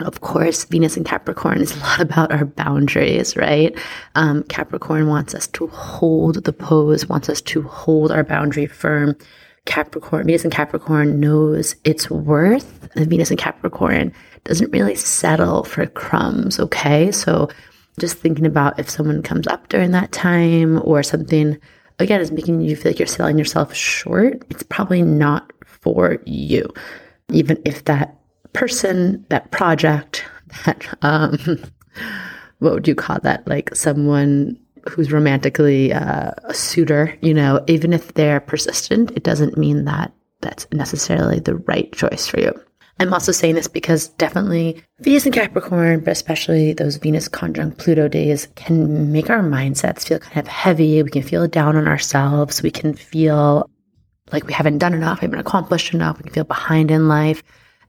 of 0.00 0.20
course, 0.20 0.64
Venus 0.64 0.96
and 0.96 1.06
Capricorn 1.06 1.60
is 1.60 1.76
a 1.76 1.78
lot 1.78 2.00
about 2.00 2.32
our 2.32 2.44
boundaries, 2.44 3.36
right? 3.36 3.78
Um, 4.16 4.42
Capricorn 4.44 5.06
wants 5.06 5.36
us 5.36 5.46
to 5.48 5.68
hold 5.68 6.42
the 6.42 6.52
pose, 6.52 7.08
wants 7.08 7.28
us 7.28 7.40
to 7.42 7.62
hold 7.62 8.10
our 8.10 8.24
boundary 8.24 8.66
firm. 8.66 9.14
Capricorn, 9.66 10.26
Venus 10.26 10.44
and 10.44 10.52
Capricorn 10.52 11.20
knows 11.20 11.74
its 11.84 12.10
worth. 12.10 12.88
The 12.94 13.06
Venus 13.06 13.30
and 13.30 13.38
Capricorn 13.38 14.12
doesn't 14.44 14.70
really 14.72 14.94
settle 14.94 15.64
for 15.64 15.86
crumbs, 15.86 16.60
okay? 16.60 17.10
So 17.10 17.48
just 17.98 18.18
thinking 18.18 18.46
about 18.46 18.78
if 18.78 18.90
someone 18.90 19.22
comes 19.22 19.46
up 19.46 19.68
during 19.68 19.92
that 19.92 20.12
time 20.12 20.80
or 20.84 21.02
something, 21.02 21.58
again, 21.98 22.20
is 22.20 22.30
making 22.30 22.60
you 22.60 22.76
feel 22.76 22.92
like 22.92 22.98
you're 22.98 23.06
selling 23.06 23.38
yourself 23.38 23.74
short, 23.74 24.44
it's 24.50 24.62
probably 24.62 25.02
not 25.02 25.52
for 25.64 26.18
you. 26.26 26.68
Even 27.30 27.60
if 27.64 27.84
that 27.84 28.18
person, 28.52 29.24
that 29.30 29.50
project, 29.50 30.24
that 30.66 30.98
um, 31.02 31.38
what 32.58 32.74
would 32.74 32.88
you 32.88 32.94
call 32.94 33.18
that? 33.22 33.46
Like 33.48 33.74
someone 33.74 34.58
who's 34.88 35.12
romantically 35.12 35.92
uh, 35.92 36.32
a 36.44 36.54
suitor. 36.54 37.16
You 37.22 37.34
know, 37.34 37.64
even 37.66 37.92
if 37.92 38.14
they're 38.14 38.40
persistent, 38.40 39.10
it 39.12 39.22
doesn't 39.22 39.56
mean 39.56 39.84
that 39.84 40.12
that's 40.40 40.66
necessarily 40.72 41.40
the 41.40 41.56
right 41.56 41.90
choice 41.92 42.26
for 42.26 42.40
you. 42.40 42.52
I'm 43.00 43.12
also 43.12 43.32
saying 43.32 43.56
this 43.56 43.66
because 43.66 44.08
definitely 44.08 44.80
Venus 45.00 45.24
and 45.24 45.34
Capricorn, 45.34 46.00
but 46.00 46.12
especially 46.12 46.74
those 46.74 46.96
Venus 46.96 47.26
conjunct 47.26 47.78
Pluto 47.78 48.06
days, 48.06 48.46
can 48.54 49.10
make 49.10 49.30
our 49.30 49.42
mindsets 49.42 50.06
feel 50.06 50.20
kind 50.20 50.38
of 50.38 50.46
heavy. 50.46 51.02
We 51.02 51.10
can 51.10 51.22
feel 51.22 51.48
down 51.48 51.76
on 51.76 51.88
ourselves. 51.88 52.62
We 52.62 52.70
can 52.70 52.94
feel 52.94 53.68
like 54.32 54.46
we 54.46 54.52
haven't 54.52 54.78
done 54.78 54.94
enough, 54.94 55.20
we 55.20 55.26
haven't 55.26 55.40
accomplished 55.40 55.92
enough. 55.92 56.18
We 56.18 56.24
can 56.24 56.32
feel 56.32 56.44
behind 56.44 56.90
in 56.90 57.08
life. 57.08 57.42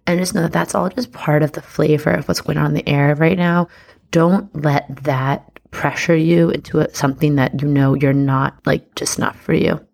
And 0.07 0.19
just 0.19 0.35
know 0.35 0.41
that 0.41 0.51
that's 0.53 0.75
all 0.75 0.89
just 0.89 1.11
part 1.11 1.43
of 1.43 1.53
the 1.53 1.61
flavor 1.61 2.11
of 2.11 2.27
what's 2.27 2.41
going 2.41 2.57
on 2.57 2.67
in 2.67 2.73
the 2.73 2.87
air 2.87 3.15
right 3.15 3.37
now. 3.37 3.67
Don't 4.11 4.63
let 4.63 5.03
that 5.03 5.54
pressure 5.75 6.15
you 6.15 6.49
into 6.49 6.79
a, 6.79 6.93
something 6.95 7.35
that 7.35 7.61
you 7.61 7.67
know 7.67 7.93
you're 7.93 8.13
not, 8.13 8.57
like, 8.65 8.95
just 8.95 9.19
not 9.19 9.35
for 9.35 9.53
you. 9.53 9.85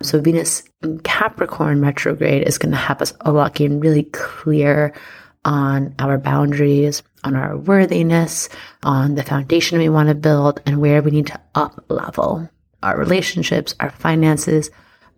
So, 0.00 0.20
Venus 0.20 0.62
in 0.82 1.00
Capricorn 1.00 1.82
retrograde 1.82 2.48
is 2.48 2.58
going 2.58 2.72
to 2.72 2.78
have 2.78 3.02
us 3.02 3.12
all 3.20 3.48
getting 3.50 3.78
really 3.78 4.04
clear 4.04 4.94
on 5.44 5.94
our 5.98 6.18
boundaries, 6.18 7.02
on 7.24 7.36
our 7.36 7.56
worthiness, 7.56 8.48
on 8.82 9.14
the 9.14 9.22
foundation 9.22 9.78
we 9.78 9.88
want 9.88 10.08
to 10.08 10.14
build, 10.14 10.60
and 10.64 10.80
where 10.80 11.02
we 11.02 11.10
need 11.10 11.26
to 11.26 11.40
up 11.54 11.84
level 11.88 12.48
our 12.82 12.98
relationships, 12.98 13.74
our 13.78 13.90
finances, 13.90 14.70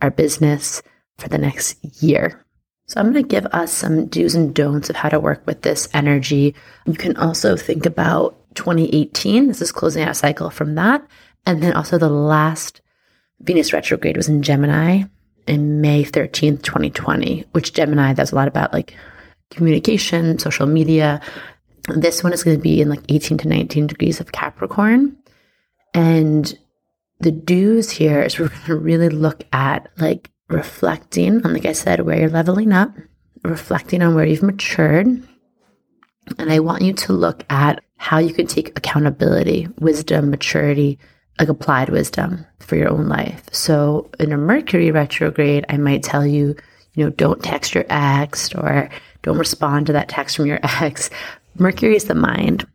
our 0.03 0.11
business 0.11 0.83
for 1.17 1.29
the 1.29 1.39
next 1.39 1.83
year. 2.03 2.45
So 2.87 3.01
I'm 3.01 3.13
going 3.13 3.25
to 3.25 3.29
give 3.29 3.47
us 3.47 3.73
some 3.73 4.07
do's 4.09 4.35
and 4.35 4.55
don'ts 4.55 4.91
of 4.91 4.97
how 4.97 5.09
to 5.09 5.19
work 5.19 5.47
with 5.47 5.63
this 5.63 5.89
energy. 5.95 6.55
You 6.85 6.93
can 6.93 7.17
also 7.17 7.57
think 7.57 7.87
about 7.87 8.37
2018. 8.55 9.49
This 9.49 9.63
is 9.63 9.73
closing 9.73 10.03
out 10.03 10.17
cycle 10.17 10.51
from 10.51 10.75
that. 10.75 11.07
And 11.47 11.63
then 11.63 11.75
also 11.75 11.99
the 11.99 12.09
last 12.09 12.81
Venus 13.41 13.73
retrograde 13.73 14.17
was 14.17 14.29
in 14.29 14.43
Gemini 14.43 15.05
in 15.47 15.81
May 15.81 16.05
13th, 16.05 16.63
2020, 16.63 17.45
which 17.53 17.75
Gemini, 17.75 18.15
that's 18.15 18.33
a 18.33 18.35
lot 18.35 18.49
about 18.49 18.73
like 18.73 18.95
communication, 19.51 20.39
social 20.39 20.67
media. 20.67 21.21
This 21.89 22.25
one 22.25 22.33
is 22.33 22.43
going 22.43 22.57
to 22.57 22.63
be 22.63 22.81
in 22.81 22.89
like 22.89 23.03
18 23.09 23.39
to 23.39 23.49
19 23.49 23.87
degrees 23.87 24.21
of 24.21 24.33
Capricorn. 24.33 25.17
And 25.93 26.59
the 27.21 27.31
do's 27.31 27.91
here 27.91 28.23
is 28.23 28.39
we're 28.39 28.49
going 28.49 28.65
to 28.67 28.77
really 28.77 29.09
look 29.09 29.45
at 29.53 29.91
like 29.99 30.31
reflecting 30.49 31.45
on, 31.45 31.53
like 31.53 31.67
I 31.67 31.73
said, 31.73 32.01
where 32.01 32.19
you're 32.19 32.31
leveling 32.31 32.73
up, 32.73 32.91
reflecting 33.43 34.03
on 34.03 34.15
where 34.15 34.25
you've 34.25 34.43
matured. 34.43 35.07
And 36.39 36.51
I 36.53 36.61
want 36.61 36.83
you 36.83 36.95
to 36.95 37.13
look 37.13 37.45
at 37.51 37.83
how 38.05 38.19
you 38.19 38.35
can 38.35 38.47
take 38.47 38.69
accountability, 38.77 39.67
wisdom, 39.79 40.29
maturity, 40.29 40.99
like 41.39 41.49
applied 41.49 41.89
wisdom 41.89 42.45
for 42.59 42.77
your 42.77 42.91
own 42.91 43.09
life. 43.09 43.43
So 43.51 44.11
in 44.21 44.31
a 44.31 44.37
Mercury 44.37 44.91
retrograde, 44.91 45.65
I 45.71 45.79
might 45.79 46.03
tell 46.03 46.27
you, 46.27 46.55
you 46.93 47.05
know, 47.05 47.11
don't 47.13 47.43
text 47.43 47.75
your 47.75 47.87
ex 47.89 48.55
or 48.55 48.91
don't 49.23 49.39
respond 49.39 49.87
to 49.87 49.95
that 49.95 50.11
text 50.11 50.37
from 50.37 50.45
your 50.45 50.61
ex. 50.83 51.09
Mercury 51.59 51.97
is 51.97 52.05
the 52.05 52.15
mind. 52.15 52.67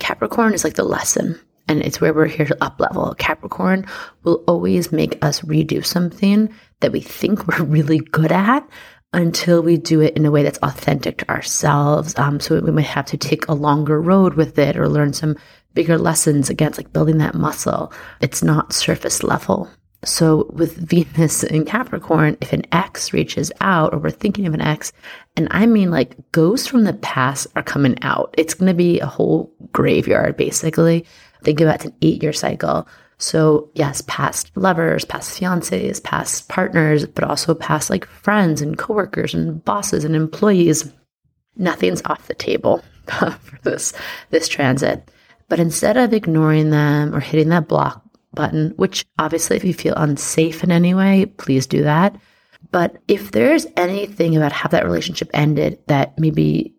Capricorn 0.00 0.52
is 0.52 0.64
like 0.64 0.74
the 0.74 0.84
lesson. 0.84 1.40
And 1.66 1.80
it's 1.80 2.02
where 2.02 2.12
we're 2.12 2.26
here 2.26 2.44
to 2.44 2.62
up 2.62 2.78
level. 2.78 3.14
Capricorn 3.14 3.86
will 4.24 4.44
always 4.46 4.92
make 4.92 5.16
us 5.24 5.40
redo 5.40 5.82
something 5.82 6.54
that 6.80 6.92
we 6.92 7.00
think 7.00 7.46
we're 7.46 7.64
really 7.64 8.00
good 8.00 8.32
at 8.32 8.68
until 9.14 9.62
we 9.62 9.76
do 9.76 10.00
it 10.00 10.16
in 10.16 10.26
a 10.26 10.30
way 10.30 10.42
that's 10.42 10.58
authentic 10.58 11.18
to 11.18 11.28
ourselves. 11.30 12.14
Um, 12.18 12.40
so 12.40 12.60
we 12.60 12.72
might 12.72 12.82
have 12.82 13.06
to 13.06 13.16
take 13.16 13.46
a 13.48 13.54
longer 13.54 14.00
road 14.00 14.34
with 14.34 14.58
it 14.58 14.76
or 14.76 14.88
learn 14.88 15.12
some 15.12 15.36
bigger 15.72 15.98
lessons 15.98 16.50
against 16.50 16.78
like 16.78 16.92
building 16.92 17.18
that 17.18 17.34
muscle. 17.34 17.92
It's 18.20 18.42
not 18.42 18.72
surface 18.72 19.22
level. 19.22 19.70
So 20.04 20.50
with 20.52 20.76
Venus 20.88 21.44
in 21.44 21.64
Capricorn, 21.64 22.36
if 22.40 22.52
an 22.52 22.64
ex 22.72 23.12
reaches 23.12 23.52
out 23.60 23.94
or 23.94 23.98
we're 23.98 24.10
thinking 24.10 24.46
of 24.46 24.54
an 24.54 24.60
ex, 24.60 24.92
and 25.36 25.48
I 25.50 25.66
mean 25.66 25.90
like 25.90 26.16
ghosts 26.32 26.66
from 26.66 26.84
the 26.84 26.92
past 26.94 27.46
are 27.56 27.62
coming 27.62 27.96
out, 28.02 28.34
it's 28.36 28.54
going 28.54 28.68
to 28.68 28.74
be 28.74 29.00
a 29.00 29.06
whole 29.06 29.54
graveyard 29.72 30.36
basically. 30.36 31.06
Think 31.42 31.60
about 31.60 31.84
an 31.84 31.94
eight 32.02 32.22
year 32.22 32.32
cycle. 32.32 32.88
So 33.18 33.70
yes, 33.74 34.02
past 34.06 34.50
lovers, 34.56 35.04
past 35.04 35.40
fiancés, 35.40 36.02
past 36.02 36.48
partners, 36.48 37.06
but 37.06 37.24
also 37.24 37.54
past 37.54 37.90
like 37.90 38.04
friends 38.04 38.60
and 38.60 38.78
coworkers 38.78 39.34
and 39.34 39.64
bosses 39.64 40.04
and 40.04 40.16
employees. 40.16 40.92
Nothing's 41.56 42.02
off 42.04 42.26
the 42.26 42.34
table 42.34 42.82
for 43.06 43.58
this 43.62 43.92
this 44.30 44.48
transit. 44.48 45.10
But 45.48 45.60
instead 45.60 45.96
of 45.96 46.12
ignoring 46.12 46.70
them 46.70 47.14
or 47.14 47.20
hitting 47.20 47.50
that 47.50 47.68
block 47.68 48.02
button, 48.34 48.72
which 48.76 49.04
obviously, 49.18 49.56
if 49.56 49.64
you 49.64 49.74
feel 49.74 49.94
unsafe 49.94 50.64
in 50.64 50.72
any 50.72 50.94
way, 50.94 51.26
please 51.26 51.66
do 51.66 51.82
that. 51.84 52.16
But 52.70 52.96
if 53.08 53.30
there's 53.30 53.66
anything 53.76 54.36
about 54.36 54.52
how 54.52 54.68
that 54.70 54.84
relationship 54.84 55.30
ended 55.32 55.78
that 55.86 56.18
maybe 56.18 56.74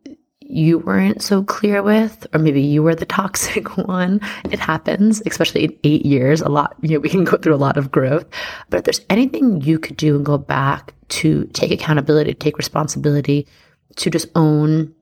you 0.48 0.78
weren't 0.80 1.22
so 1.24 1.44
clear 1.44 1.82
with, 1.82 2.28
or 2.34 2.40
maybe 2.40 2.62
you 2.62 2.84
were 2.84 2.96
the 2.96 3.06
toxic 3.06 3.78
one, 3.78 4.22
it 4.52 4.60
happens, 4.60 5.22
especially 5.26 5.66
in 5.66 5.80
eight 5.84 6.06
years. 6.06 6.42
A 6.42 6.50
lot, 6.50 6.76
you 6.82 6.90
know, 6.90 7.00
we 7.00 7.10
can 7.10 7.24
go 7.24 7.38
through 7.38 7.56
a 7.56 7.58
lot 7.58 7.78
of 7.78 7.92
growth. 7.92 8.26
But 8.70 8.78
if 8.78 8.84
there's 8.84 9.06
anything 9.10 9.62
you 9.62 9.80
could 9.80 9.98
do 9.98 10.16
and 10.16 10.26
go 10.26 10.38
back 10.38 10.94
to 11.08 11.46
take 11.54 11.72
accountability, 11.72 12.34
take 12.34 12.58
responsibility, 12.58 13.48
to 13.98 14.10
just 14.10 14.28
own 14.36 14.94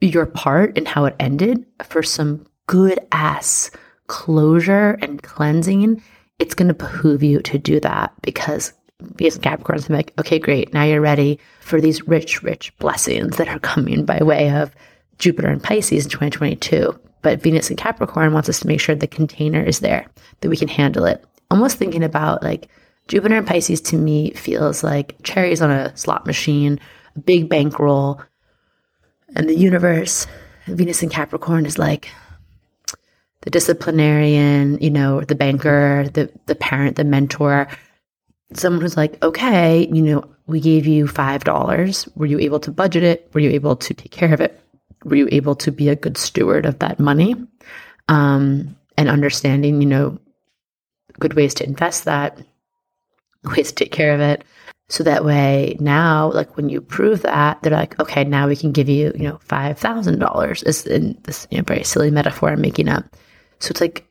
your 0.00 0.26
part 0.26 0.76
and 0.76 0.86
how 0.86 1.04
it 1.04 1.16
ended 1.20 1.64
for 1.84 2.02
some 2.02 2.44
good 2.66 2.98
ass 3.12 3.70
closure 4.08 4.98
and 5.00 5.22
cleansing, 5.22 6.02
it's 6.38 6.54
going 6.54 6.68
to 6.68 6.74
behoove 6.74 7.22
you 7.22 7.40
to 7.40 7.58
do 7.58 7.80
that 7.80 8.12
because 8.22 8.72
Venus 9.16 9.36
and 9.36 9.46
I'm 9.46 9.94
like, 9.94 10.12
okay, 10.18 10.38
great. 10.38 10.72
Now 10.72 10.84
you're 10.84 11.00
ready 11.00 11.38
for 11.60 11.80
these 11.80 12.06
rich, 12.06 12.42
rich 12.42 12.76
blessings 12.78 13.36
that 13.36 13.48
are 13.48 13.58
coming 13.58 14.04
by 14.04 14.22
way 14.22 14.50
of 14.50 14.74
Jupiter 15.18 15.48
and 15.48 15.62
Pisces 15.62 16.04
in 16.04 16.10
2022. 16.10 16.98
But 17.22 17.40
Venus 17.40 17.68
and 17.68 17.78
Capricorn 17.78 18.32
wants 18.32 18.48
us 18.48 18.60
to 18.60 18.66
make 18.66 18.80
sure 18.80 18.94
the 18.94 19.06
container 19.06 19.62
is 19.62 19.80
there, 19.80 20.06
that 20.40 20.48
we 20.48 20.56
can 20.56 20.68
handle 20.68 21.04
it. 21.04 21.24
Almost 21.50 21.76
thinking 21.76 22.02
about 22.02 22.42
like 22.42 22.68
Jupiter 23.08 23.36
and 23.36 23.46
Pisces 23.46 23.80
to 23.82 23.96
me 23.96 24.30
feels 24.32 24.82
like 24.82 25.16
cherries 25.22 25.62
on 25.62 25.70
a 25.70 25.96
slot 25.96 26.26
machine, 26.26 26.80
a 27.14 27.20
big 27.20 27.48
bankroll. 27.48 28.20
And 29.36 29.48
the 29.48 29.56
universe, 29.56 30.26
Venus 30.66 31.02
and 31.02 31.10
Capricorn 31.10 31.66
is 31.66 31.78
like, 31.78 32.10
the 33.42 33.50
disciplinarian, 33.50 34.78
you 34.80 34.90
know, 34.90 35.20
the 35.20 35.34
banker, 35.34 36.08
the 36.14 36.30
the 36.46 36.54
parent, 36.54 36.96
the 36.96 37.04
mentor, 37.04 37.68
someone 38.56 38.82
who's 38.82 38.96
like, 38.96 39.22
okay, 39.22 39.88
you 39.92 40.02
know, 40.02 40.24
we 40.46 40.60
gave 40.60 40.86
you 40.86 41.06
five 41.06 41.44
dollars. 41.44 42.08
Were 42.16 42.26
you 42.26 42.38
able 42.38 42.60
to 42.60 42.70
budget 42.70 43.02
it? 43.02 43.30
Were 43.32 43.40
you 43.40 43.50
able 43.50 43.76
to 43.76 43.94
take 43.94 44.10
care 44.10 44.32
of 44.32 44.40
it? 44.40 44.58
Were 45.04 45.16
you 45.16 45.28
able 45.32 45.54
to 45.56 45.70
be 45.72 45.88
a 45.88 45.96
good 45.96 46.16
steward 46.16 46.66
of 46.66 46.78
that 46.80 47.00
money? 47.00 47.34
Um, 48.08 48.76
and 48.98 49.08
understanding, 49.08 49.80
you 49.80 49.86
know, 49.86 50.18
good 51.18 51.34
ways 51.34 51.54
to 51.54 51.64
invest 51.64 52.04
that, 52.04 52.38
ways 53.56 53.68
to 53.68 53.84
take 53.84 53.92
care 53.92 54.14
of 54.14 54.20
it. 54.20 54.44
So 54.88 55.04
that 55.04 55.24
way 55.24 55.76
now, 55.80 56.30
like 56.32 56.56
when 56.56 56.68
you 56.68 56.80
prove 56.80 57.22
that, 57.22 57.62
they're 57.62 57.72
like, 57.72 57.98
okay, 57.98 58.24
now 58.24 58.46
we 58.48 58.56
can 58.56 58.72
give 58.72 58.88
you, 58.88 59.12
you 59.16 59.26
know, 59.28 59.38
five 59.42 59.78
thousand 59.78 60.18
dollars. 60.18 60.62
Is 60.64 60.86
in 60.86 61.18
this 61.22 61.46
you 61.50 61.58
know, 61.58 61.64
very 61.64 61.84
silly 61.84 62.10
metaphor 62.10 62.50
I'm 62.50 62.60
making 62.60 62.88
up. 62.88 63.04
So 63.60 63.70
it's 63.70 63.80
like, 63.80 64.06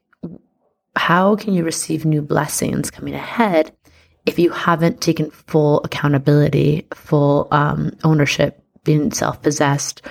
how 0.96 1.36
can 1.36 1.54
you 1.54 1.64
receive 1.64 2.06
new 2.06 2.22
blessings 2.22 2.90
coming 2.90 3.14
ahead 3.14 3.72
if 4.26 4.38
you 4.40 4.52
haven't 4.52 5.02
taken 5.02 5.32
full 5.32 5.82
accountability, 5.84 6.88
full 6.94 7.48
um, 7.52 7.92
ownership, 8.04 8.64
being 8.84 9.12
self 9.12 9.42
possessed, 9.42 10.02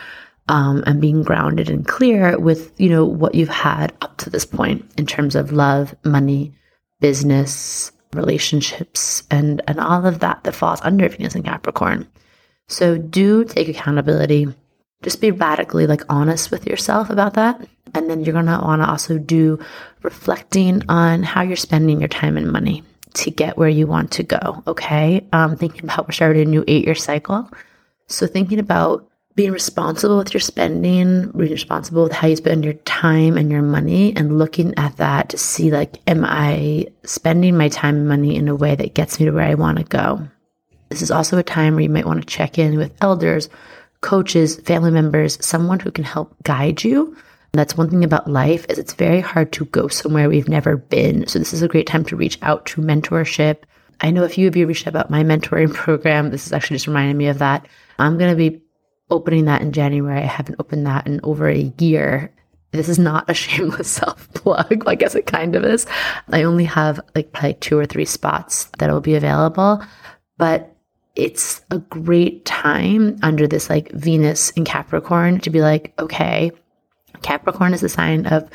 um, 0.48 0.82
and 0.86 1.00
being 1.00 1.22
grounded 1.22 1.70
and 1.70 1.86
clear 1.86 2.38
with 2.38 2.72
you 2.80 2.88
know 2.88 3.04
what 3.04 3.34
you've 3.34 3.48
had 3.48 3.92
up 4.00 4.16
to 4.18 4.30
this 4.30 4.44
point 4.44 4.84
in 4.96 5.06
terms 5.06 5.34
of 5.34 5.52
love, 5.52 5.94
money, 6.04 6.52
business, 7.00 7.92
relationships, 8.12 9.22
and 9.30 9.62
and 9.66 9.80
all 9.80 10.06
of 10.06 10.20
that 10.20 10.44
that 10.44 10.54
falls 10.54 10.80
under 10.82 11.08
Venus 11.08 11.34
and 11.34 11.44
Capricorn. 11.44 12.06
So 12.68 12.98
do 12.98 13.44
take 13.44 13.68
accountability 13.68 14.46
just 15.02 15.20
be 15.20 15.30
radically 15.30 15.86
like 15.86 16.02
honest 16.08 16.50
with 16.50 16.66
yourself 16.66 17.10
about 17.10 17.34
that. 17.34 17.66
And 17.94 18.08
then 18.08 18.24
you're 18.24 18.34
want 18.34 18.82
to 18.82 18.88
also 18.88 19.18
do 19.18 19.58
reflecting 20.02 20.82
on 20.88 21.22
how 21.22 21.42
you're 21.42 21.56
spending 21.56 22.00
your 22.00 22.08
time 22.08 22.36
and 22.36 22.52
money 22.52 22.84
to 23.14 23.30
get 23.30 23.56
where 23.56 23.68
you 23.68 23.86
want 23.86 24.10
to 24.12 24.22
go. 24.22 24.62
Okay. 24.66 25.26
Um, 25.32 25.56
thinking 25.56 25.84
about 25.84 26.08
we're 26.08 26.12
starting 26.12 26.42
a 26.42 26.50
new 26.50 26.64
eight 26.66 26.84
year 26.84 26.94
cycle. 26.94 27.50
So 28.06 28.26
thinking 28.26 28.58
about 28.58 29.06
being 29.36 29.52
responsible 29.52 30.18
with 30.18 30.34
your 30.34 30.40
spending, 30.40 31.30
being 31.30 31.52
responsible 31.52 32.02
with 32.02 32.12
how 32.12 32.28
you 32.28 32.36
spend 32.36 32.64
your 32.64 32.74
time 32.74 33.36
and 33.36 33.50
your 33.50 33.62
money, 33.62 34.14
and 34.16 34.38
looking 34.38 34.74
at 34.76 34.96
that 34.96 35.28
to 35.30 35.38
see 35.38 35.70
like, 35.70 35.98
am 36.06 36.24
I 36.24 36.86
spending 37.04 37.56
my 37.56 37.68
time 37.68 37.96
and 37.96 38.08
money 38.08 38.36
in 38.36 38.48
a 38.48 38.56
way 38.56 38.74
that 38.74 38.94
gets 38.94 39.20
me 39.20 39.26
to 39.26 39.32
where 39.32 39.46
I 39.46 39.54
want 39.54 39.78
to 39.78 39.84
go? 39.84 40.28
This 40.88 41.02
is 41.02 41.10
also 41.12 41.38
a 41.38 41.44
time 41.44 41.74
where 41.74 41.82
you 41.82 41.88
might 41.88 42.06
want 42.06 42.20
to 42.20 42.26
check 42.26 42.58
in 42.58 42.76
with 42.76 42.92
elders 43.00 43.48
coaches, 44.00 44.56
family 44.60 44.90
members, 44.90 45.44
someone 45.44 45.80
who 45.80 45.90
can 45.90 46.04
help 46.04 46.34
guide 46.42 46.82
you. 46.82 47.16
That's 47.52 47.76
one 47.76 47.90
thing 47.90 48.04
about 48.04 48.30
life 48.30 48.64
is 48.68 48.78
it's 48.78 48.94
very 48.94 49.20
hard 49.20 49.52
to 49.52 49.64
go 49.66 49.88
somewhere 49.88 50.28
we've 50.28 50.48
never 50.48 50.76
been. 50.76 51.26
So 51.26 51.38
this 51.38 51.52
is 51.52 51.62
a 51.62 51.68
great 51.68 51.86
time 51.86 52.04
to 52.06 52.16
reach 52.16 52.38
out 52.42 52.64
to 52.66 52.80
mentorship. 52.80 53.62
I 54.00 54.10
know 54.10 54.24
a 54.24 54.28
few 54.28 54.46
of 54.46 54.56
you 54.56 54.66
reached 54.66 54.86
out 54.86 54.92
about 54.92 55.10
my 55.10 55.24
mentoring 55.24 55.74
program. 55.74 56.30
This 56.30 56.46
is 56.46 56.52
actually 56.52 56.76
just 56.76 56.86
reminding 56.86 57.16
me 57.16 57.26
of 57.26 57.38
that. 57.38 57.66
I'm 57.98 58.18
going 58.18 58.30
to 58.30 58.36
be 58.36 58.62
opening 59.10 59.46
that 59.46 59.62
in 59.62 59.72
January. 59.72 60.20
I 60.20 60.26
haven't 60.26 60.56
opened 60.60 60.86
that 60.86 61.06
in 61.06 61.20
over 61.24 61.48
a 61.48 61.72
year. 61.78 62.32
This 62.70 62.88
is 62.88 62.98
not 62.98 63.28
a 63.28 63.34
shameless 63.34 63.90
self 63.90 64.32
plug. 64.34 64.84
I 64.86 64.94
guess 64.94 65.14
it 65.14 65.26
kind 65.26 65.56
of 65.56 65.64
is. 65.64 65.86
I 66.30 66.44
only 66.44 66.64
have 66.64 67.00
like 67.14 67.32
probably 67.32 67.54
two 67.54 67.78
or 67.78 67.86
three 67.86 68.04
spots 68.04 68.66
that 68.78 68.90
will 68.90 69.00
be 69.00 69.16
available, 69.16 69.82
but 70.38 70.76
it's 71.16 71.60
a 71.70 71.78
great 71.78 72.44
time 72.44 73.18
under 73.22 73.48
this 73.48 73.68
like 73.68 73.90
Venus 73.92 74.50
in 74.50 74.64
Capricorn 74.64 75.40
to 75.40 75.50
be 75.50 75.60
like, 75.60 75.92
okay, 75.98 76.52
Capricorn 77.22 77.74
is 77.74 77.82
a 77.82 77.88
sign 77.88 78.26
of 78.26 78.48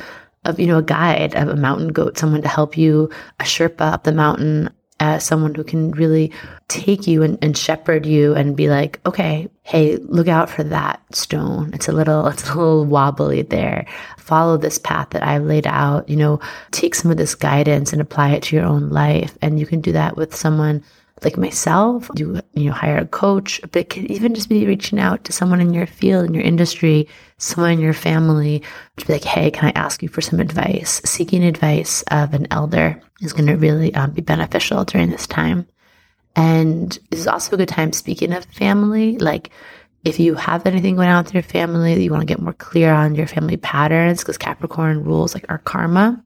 of 0.43 0.59
you 0.59 0.67
know 0.67 0.77
a 0.77 0.83
guide, 0.83 1.35
of 1.35 1.47
a 1.47 1.55
mountain 1.55 1.89
goat, 1.89 2.17
someone 2.17 2.41
to 2.41 2.47
help 2.47 2.77
you, 2.77 3.09
a 3.39 3.43
Sherpa 3.43 3.93
up 3.93 4.03
the 4.03 4.11
mountain, 4.11 4.69
as 4.99 5.23
someone 5.23 5.53
who 5.53 5.63
can 5.63 5.91
really 5.91 6.31
take 6.67 7.05
you 7.05 7.21
and, 7.21 7.37
and, 7.41 7.57
shepherd 7.57 8.05
you 8.05 8.33
and 8.33 8.55
be 8.55 8.69
like, 8.69 8.99
okay, 9.05 9.49
hey, 9.63 9.97
look 9.97 10.27
out 10.27 10.49
for 10.49 10.63
that 10.63 11.01
stone. 11.13 11.73
It's 11.73 11.89
a 11.89 11.91
little, 11.91 12.27
it's 12.27 12.49
a 12.49 12.55
little 12.55 12.85
wobbly 12.85 13.41
there. 13.41 13.85
Follow 14.17 14.55
this 14.55 14.77
path 14.79 15.09
that 15.09 15.23
I've 15.23 15.43
laid 15.43 15.67
out. 15.67 16.07
You 16.07 16.15
know, 16.15 16.39
take 16.71 16.95
some 16.95 17.11
of 17.11 17.17
this 17.17 17.35
guidance 17.35 17.91
and 17.91 18.01
apply 18.01 18.31
it 18.31 18.43
to 18.43 18.55
your 18.55 18.65
own 18.65 18.89
life. 18.89 19.37
And 19.41 19.59
you 19.59 19.65
can 19.65 19.81
do 19.81 19.91
that 19.91 20.15
with 20.15 20.33
someone 20.33 20.83
like 21.23 21.37
myself, 21.37 22.09
you 22.15 22.41
you 22.53 22.65
know 22.65 22.73
hire 22.73 22.97
a 22.97 23.05
coach, 23.05 23.61
but 23.61 23.75
it 23.75 23.89
could 23.89 24.05
even 24.05 24.35
just 24.35 24.49
be 24.49 24.65
reaching 24.65 24.99
out 24.99 25.23
to 25.23 25.31
someone 25.31 25.61
in 25.61 25.73
your 25.73 25.87
field, 25.87 26.25
in 26.25 26.33
your 26.33 26.43
industry, 26.43 27.07
someone 27.37 27.71
in 27.71 27.79
your 27.79 27.93
family, 27.93 28.61
to 28.97 29.05
be 29.05 29.13
like, 29.13 29.23
hey, 29.23 29.49
can 29.49 29.65
I 29.69 29.79
ask 29.79 30.03
you 30.03 30.09
for 30.09 30.21
some 30.21 30.39
advice? 30.39 31.01
Seeking 31.05 31.43
advice 31.43 32.03
of 32.11 32.33
an 32.33 32.47
elder 32.51 33.01
is 33.21 33.31
going 33.31 33.47
to 33.47 33.55
really 33.55 33.93
um, 33.95 34.11
be 34.11 34.21
beneficial 34.21 34.83
during 34.83 35.09
this 35.09 35.25
time. 35.25 35.67
And 36.35 36.91
this 37.09 37.21
is 37.21 37.27
also 37.27 37.53
a 37.53 37.57
good 37.57 37.69
time. 37.69 37.93
Speaking 37.93 38.33
of 38.33 38.43
family, 38.45 39.17
like 39.17 39.51
if 40.03 40.19
you 40.19 40.35
have 40.35 40.65
anything 40.65 40.95
going 40.95 41.07
on 41.07 41.23
with 41.23 41.33
your 41.33 41.43
family 41.43 41.95
that 41.95 42.01
you 42.01 42.11
want 42.11 42.21
to 42.21 42.27
get 42.27 42.41
more 42.41 42.53
clear 42.53 42.93
on 42.93 43.15
your 43.15 43.27
family 43.27 43.57
patterns, 43.57 44.19
because 44.19 44.37
Capricorn 44.37 45.03
rules 45.03 45.33
like 45.33 45.45
our 45.49 45.59
karma 45.59 46.21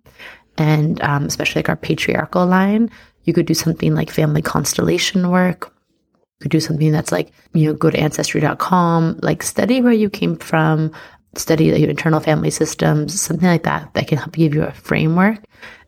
and 0.58 1.02
um, 1.02 1.26
especially 1.26 1.60
like 1.60 1.70
our 1.70 1.76
patriarchal 1.76 2.46
line. 2.46 2.92
You 3.30 3.34
could 3.34 3.46
do 3.46 3.54
something 3.54 3.94
like 3.94 4.10
family 4.10 4.42
constellation 4.42 5.30
work. 5.30 5.72
You 5.72 6.42
could 6.42 6.52
do 6.52 6.60
something 6.60 6.92
that's 6.92 7.12
like, 7.12 7.32
you 7.54 7.68
know, 7.68 7.76
go 7.76 7.92
to 7.92 8.00
ancestry.com, 8.00 9.20
like 9.22 9.44
study 9.44 9.82
where 9.82 9.94
you 9.94 10.10
came 10.10 10.36
from, 10.36 10.92
study 11.36 11.66
your 11.66 11.92
internal 11.92 12.22
family 12.22 12.50
systems, 12.50 13.22
something 13.22 13.48
like 13.48 13.62
that, 13.62 13.94
that 13.94 14.08
can 14.08 14.18
help 14.18 14.32
give 14.32 14.56
you 14.56 14.64
a 14.64 14.72
framework 14.72 15.38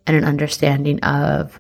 and 0.06 0.16
an 0.16 0.24
understanding 0.24 1.00
of 1.00 1.60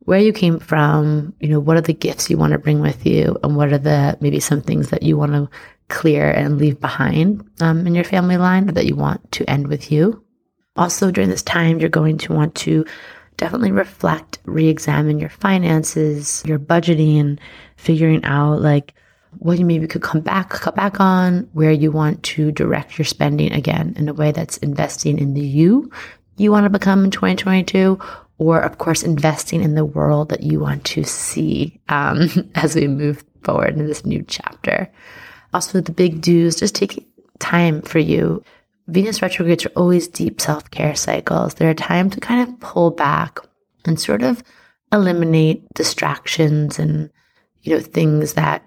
where 0.00 0.18
you 0.18 0.32
came 0.32 0.58
from, 0.58 1.32
you 1.38 1.48
know, 1.48 1.60
what 1.60 1.76
are 1.76 1.80
the 1.80 1.92
gifts 1.92 2.28
you 2.28 2.36
want 2.36 2.52
to 2.54 2.58
bring 2.58 2.80
with 2.80 3.06
you, 3.06 3.38
and 3.44 3.54
what 3.54 3.72
are 3.72 3.78
the 3.78 4.18
maybe 4.20 4.40
some 4.40 4.62
things 4.62 4.90
that 4.90 5.04
you 5.04 5.16
want 5.16 5.30
to 5.30 5.48
clear 5.86 6.28
and 6.28 6.58
leave 6.58 6.80
behind 6.80 7.48
um, 7.60 7.86
in 7.86 7.94
your 7.94 8.02
family 8.02 8.36
line 8.36 8.68
or 8.68 8.72
that 8.72 8.86
you 8.86 8.96
want 8.96 9.30
to 9.30 9.48
end 9.48 9.68
with 9.68 9.92
you. 9.92 10.24
Also, 10.74 11.12
during 11.12 11.30
this 11.30 11.42
time, 11.42 11.78
you're 11.78 11.88
going 11.88 12.18
to 12.18 12.32
want 12.32 12.56
to 12.56 12.84
definitely 13.36 13.72
reflect, 13.72 14.38
re 14.44 14.68
examine 14.68 15.18
your 15.18 15.30
finances, 15.30 16.42
your 16.46 16.58
budgeting, 16.58 17.38
figuring 17.76 18.24
out 18.24 18.60
like 18.60 18.94
what 19.38 19.58
you 19.58 19.64
maybe 19.64 19.86
could 19.86 20.02
come 20.02 20.20
back, 20.20 20.50
cut 20.50 20.74
back 20.74 21.00
on, 21.00 21.48
where 21.52 21.70
you 21.70 21.92
want 21.92 22.22
to 22.24 22.50
direct 22.50 22.98
your 22.98 23.04
spending 23.04 23.52
again 23.52 23.94
in 23.96 24.08
a 24.08 24.14
way 24.14 24.32
that's 24.32 24.56
investing 24.58 25.18
in 25.18 25.34
the 25.34 25.40
you 25.40 25.90
you 26.40 26.50
want 26.50 26.64
to 26.64 26.70
become 26.70 27.04
in 27.04 27.10
2022, 27.10 27.98
or 28.38 28.60
of 28.60 28.78
course, 28.78 29.02
investing 29.02 29.62
in 29.62 29.74
the 29.74 29.84
world 29.84 30.30
that 30.30 30.42
you 30.42 30.58
want 30.58 30.84
to 30.86 31.04
see 31.04 31.78
um, 31.90 32.28
as 32.54 32.74
we 32.74 32.88
move 32.88 33.22
forward 33.42 33.76
in 33.76 33.86
this 33.86 34.06
new 34.06 34.24
chapter. 34.26 34.90
Also, 35.52 35.82
the 35.82 35.92
big 35.92 36.22
do's, 36.22 36.56
just 36.56 36.74
taking 36.74 37.04
time 37.40 37.82
for 37.82 37.98
you. 37.98 38.42
Venus 38.88 39.22
retrogrades 39.22 39.66
are 39.66 39.72
always 39.76 40.08
deep 40.08 40.40
self 40.40 40.70
care 40.70 40.94
cycles. 40.94 41.54
They're 41.54 41.70
a 41.70 41.74
time 41.74 42.10
to 42.10 42.20
kind 42.20 42.48
of 42.48 42.60
pull 42.60 42.90
back 42.90 43.38
and 43.84 44.00
sort 44.00 44.22
of 44.22 44.42
eliminate 44.92 45.62
distractions 45.74 46.78
and, 46.78 47.10
you 47.62 47.74
know, 47.74 47.80
things 47.80 48.34
that 48.34 48.64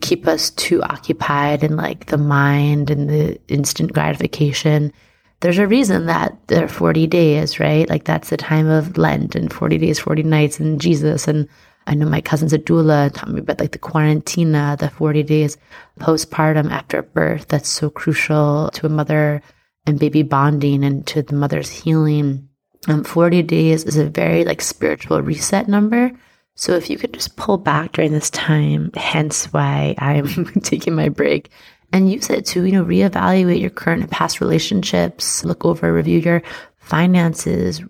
keep 0.00 0.26
us 0.26 0.50
too 0.50 0.82
occupied 0.82 1.64
in 1.64 1.76
like 1.76 2.06
the 2.06 2.18
mind 2.18 2.90
and 2.90 3.08
the 3.08 3.40
instant 3.48 3.92
gratification. 3.92 4.92
There's 5.40 5.58
a 5.58 5.66
reason 5.66 6.06
that 6.06 6.36
there 6.48 6.64
are 6.64 6.68
40 6.68 7.06
days, 7.06 7.58
right? 7.58 7.88
Like 7.88 8.04
that's 8.04 8.28
the 8.28 8.36
time 8.36 8.68
of 8.68 8.98
Lent 8.98 9.34
and 9.34 9.52
40 9.52 9.78
days, 9.78 9.98
40 9.98 10.22
nights 10.24 10.60
and 10.60 10.80
Jesus. 10.80 11.26
And 11.26 11.48
I 11.90 11.94
know 11.94 12.06
my 12.06 12.22
cousin's 12.22 12.54
a 12.54 12.58
doula 12.58 13.12
taught 13.12 13.30
me 13.30 13.40
about 13.40 13.60
like 13.60 13.72
the 13.72 13.78
quarantina, 13.78 14.78
the 14.78 14.88
40 14.88 15.22
days 15.24 15.58
postpartum 15.98 16.70
after 16.70 17.02
birth. 17.02 17.48
That's 17.48 17.68
so 17.68 17.90
crucial 17.90 18.70
to 18.74 18.86
a 18.86 18.88
mother 18.88 19.42
and 19.86 19.98
baby 19.98 20.22
bonding 20.22 20.84
and 20.84 21.06
to 21.08 21.22
the 21.22 21.34
mother's 21.34 21.68
healing. 21.68 22.48
Um, 22.88 23.04
40 23.04 23.42
days 23.42 23.84
is 23.84 23.98
a 23.98 24.08
very 24.08 24.44
like 24.44 24.62
spiritual 24.62 25.20
reset 25.20 25.68
number 25.68 26.12
so 26.60 26.74
if 26.74 26.90
you 26.90 26.98
could 26.98 27.14
just 27.14 27.36
pull 27.36 27.56
back 27.56 27.92
during 27.92 28.12
this 28.12 28.28
time, 28.28 28.90
hence 28.94 29.46
why 29.46 29.94
I'm 29.96 30.44
taking 30.62 30.94
my 30.94 31.08
break 31.08 31.50
and 31.90 32.12
use 32.12 32.28
it 32.28 32.44
to, 32.46 32.64
you 32.64 32.72
know, 32.72 32.84
reevaluate 32.84 33.62
your 33.62 33.70
current 33.70 34.02
and 34.02 34.10
past 34.10 34.42
relationships, 34.42 35.42
look 35.42 35.64
over, 35.64 35.90
review 35.90 36.18
your 36.18 36.42
finances, 36.90 37.80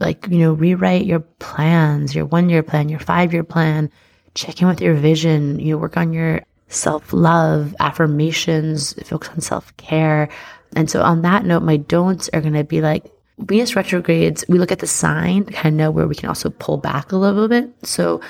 like, 0.00 0.26
you 0.28 0.38
know, 0.38 0.54
rewrite 0.54 1.04
your 1.04 1.20
plans, 1.20 2.14
your 2.14 2.24
one 2.24 2.48
year 2.48 2.62
plan, 2.62 2.88
your 2.88 2.98
five 2.98 3.32
year 3.32 3.44
plan, 3.44 3.90
check 4.34 4.60
in 4.62 4.66
with 4.66 4.80
your 4.80 4.94
vision, 4.94 5.60
you 5.60 5.72
know, 5.72 5.78
work 5.78 5.96
on 5.96 6.12
your 6.14 6.40
self 6.68 7.12
love, 7.12 7.76
affirmations, 7.78 8.94
focus 9.04 9.28
on 9.28 9.40
self 9.40 9.76
care. 9.76 10.30
And 10.74 10.90
so 10.90 11.02
on 11.02 11.22
that 11.22 11.44
note, 11.44 11.62
my 11.62 11.76
don'ts 11.76 12.30
are 12.32 12.40
going 12.40 12.54
to 12.54 12.64
be 12.64 12.80
like, 12.80 13.12
Venus 13.38 13.76
retrogrades, 13.76 14.46
we 14.48 14.58
look 14.58 14.72
at 14.72 14.78
the 14.78 14.86
sign, 14.86 15.44
kind 15.44 15.74
of 15.74 15.78
know 15.78 15.90
where 15.90 16.08
we 16.08 16.14
can 16.14 16.30
also 16.30 16.48
pull 16.48 16.78
back 16.78 17.12
a 17.12 17.16
little 17.16 17.48
bit. 17.48 17.70
So 17.82 18.22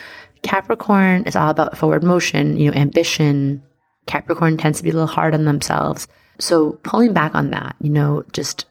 Capricorn 0.43 1.23
is 1.25 1.37
all 1.37 1.51
about 1.51 1.79
forward 1.79 2.03
motion, 2.03 2.57
you 2.57 2.71
know, 2.71 2.77
ambition. 2.77 3.63
Capricorn 4.07 4.57
tends 4.57 4.79
to 4.79 4.85
be 4.85 4.91
a 4.91 4.93
little 4.93 5.07
hard 5.07 5.33
on 5.33 5.45
themselves. 5.45 6.09
So 6.41 6.73
pulling 6.83 7.13
back 7.13 7.37
on 7.37 7.51
that, 7.51 7.77
you 7.81 7.91
know, 7.91 8.25
just 8.33 8.67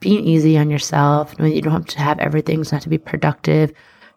being 0.00 0.26
easy 0.26 0.58
on 0.58 0.70
yourself, 0.70 1.38
knowing 1.38 1.52
you 1.52 1.62
don't 1.62 1.72
have 1.72 1.86
to 1.86 2.00
have 2.00 2.18
everything, 2.18 2.62
doesn't 2.62 2.80
to 2.80 2.88
be 2.88 2.98
productive, 2.98 3.72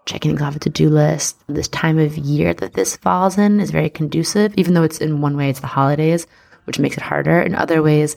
checking 0.06 0.32
things 0.32 0.42
off 0.42 0.56
a 0.56 0.60
to-do 0.60 0.90
list. 0.90 1.42
This 1.48 1.68
time 1.68 2.00
of 2.00 2.18
year 2.18 2.54
that 2.56 2.74
this 2.74 2.98
falls 2.98 3.38
in 3.38 3.60
is 3.60 3.72
very 3.72 3.90
conducive, 3.90 4.54
even 4.58 4.74
though 4.74 4.84
it's 4.84 5.00
in 5.00 5.22
one 5.22 5.38
way, 5.38 5.50
it's 5.50 5.60
the 5.60 5.68
holidays, 5.68 6.26
which 6.66 6.80
makes 6.80 6.98
it 6.98 7.04
harder. 7.04 7.42
In 7.42 7.56
other 7.56 7.82
ways, 7.82 8.16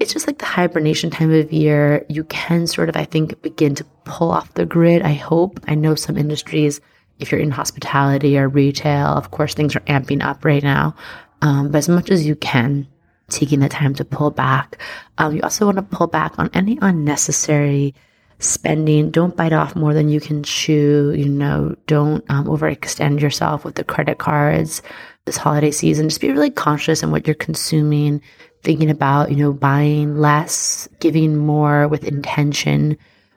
it's 0.00 0.12
just 0.12 0.26
like 0.26 0.38
the 0.38 0.46
hibernation 0.46 1.10
time 1.10 1.32
of 1.32 1.52
year. 1.52 2.04
You 2.08 2.24
can 2.24 2.66
sort 2.66 2.88
of, 2.88 2.96
I 2.96 3.04
think, 3.04 3.40
begin 3.42 3.74
to 3.76 3.84
pull 4.04 4.30
off 4.30 4.54
the 4.54 4.66
grid. 4.66 5.02
I 5.02 5.12
hope. 5.12 5.60
I 5.68 5.74
know 5.74 5.94
some 5.94 6.16
industries, 6.16 6.80
if 7.18 7.30
you're 7.30 7.40
in 7.40 7.50
hospitality 7.50 8.38
or 8.38 8.48
retail, 8.48 9.08
of 9.08 9.30
course, 9.30 9.54
things 9.54 9.76
are 9.76 9.80
amping 9.80 10.24
up 10.24 10.44
right 10.44 10.62
now. 10.62 10.96
Um, 11.42 11.70
but 11.70 11.78
as 11.78 11.88
much 11.88 12.10
as 12.10 12.26
you 12.26 12.34
can, 12.34 12.86
taking 13.30 13.60
the 13.60 13.68
time 13.68 13.94
to 13.94 14.04
pull 14.04 14.30
back. 14.30 14.78
Um, 15.18 15.34
you 15.34 15.42
also 15.42 15.64
want 15.66 15.76
to 15.76 15.82
pull 15.82 16.06
back 16.06 16.38
on 16.38 16.50
any 16.52 16.78
unnecessary 16.82 17.94
spending. 18.38 19.10
Don't 19.10 19.36
bite 19.36 19.52
off 19.52 19.76
more 19.76 19.94
than 19.94 20.08
you 20.08 20.20
can 20.20 20.42
chew. 20.42 21.14
You 21.16 21.28
know, 21.28 21.74
don't 21.86 22.28
um, 22.30 22.46
overextend 22.46 23.20
yourself 23.20 23.64
with 23.64 23.74
the 23.74 23.84
credit 23.84 24.18
cards 24.18 24.82
this 25.26 25.36
holiday 25.36 25.70
season. 25.70 26.08
Just 26.08 26.20
be 26.20 26.30
really 26.30 26.50
conscious 26.50 27.02
in 27.02 27.10
what 27.10 27.26
you're 27.26 27.34
consuming 27.34 28.20
thinking 28.62 28.90
about, 28.90 29.30
you 29.30 29.36
know, 29.36 29.52
buying 29.52 30.18
less, 30.18 30.88
giving 31.00 31.36
more 31.36 31.88
with 31.88 32.04
intention. 32.04 32.96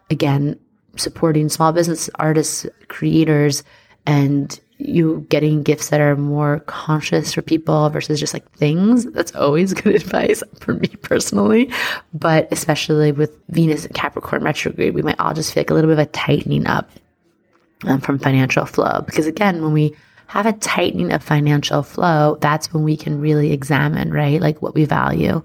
Again, 0.09 0.59
supporting 0.95 1.49
small 1.49 1.71
business 1.71 2.09
artists, 2.15 2.65
creators, 2.89 3.63
and 4.05 4.59
you 4.77 5.25
getting 5.29 5.63
gifts 5.63 5.89
that 5.89 6.01
are 6.01 6.15
more 6.15 6.59
conscious 6.61 7.33
for 7.33 7.41
people 7.41 7.89
versus 7.89 8.19
just 8.19 8.33
like 8.33 8.49
things. 8.51 9.05
That's 9.11 9.33
always 9.35 9.73
good 9.73 9.95
advice 10.01 10.43
for 10.59 10.73
me 10.73 10.87
personally. 11.01 11.71
But 12.13 12.47
especially 12.51 13.11
with 13.11 13.37
Venus 13.49 13.85
and 13.85 13.95
Capricorn 13.95 14.43
retrograde, 14.43 14.93
we 14.93 15.01
might 15.01 15.19
all 15.19 15.33
just 15.33 15.53
feel 15.53 15.61
like 15.61 15.69
a 15.69 15.73
little 15.73 15.89
bit 15.89 15.99
of 15.99 16.07
a 16.07 16.11
tightening 16.11 16.67
up 16.67 16.89
um, 17.85 18.01
from 18.01 18.19
financial 18.19 18.65
flow. 18.65 19.01
Because 19.05 19.27
again, 19.27 19.61
when 19.61 19.73
we 19.73 19.95
have 20.27 20.45
a 20.45 20.53
tightening 20.53 21.11
of 21.11 21.23
financial 21.23 21.83
flow, 21.83 22.37
that's 22.41 22.73
when 22.73 22.83
we 22.83 22.97
can 22.97 23.19
really 23.19 23.51
examine, 23.51 24.11
right? 24.11 24.41
Like 24.41 24.61
what 24.61 24.73
we 24.73 24.85
value 24.85 25.43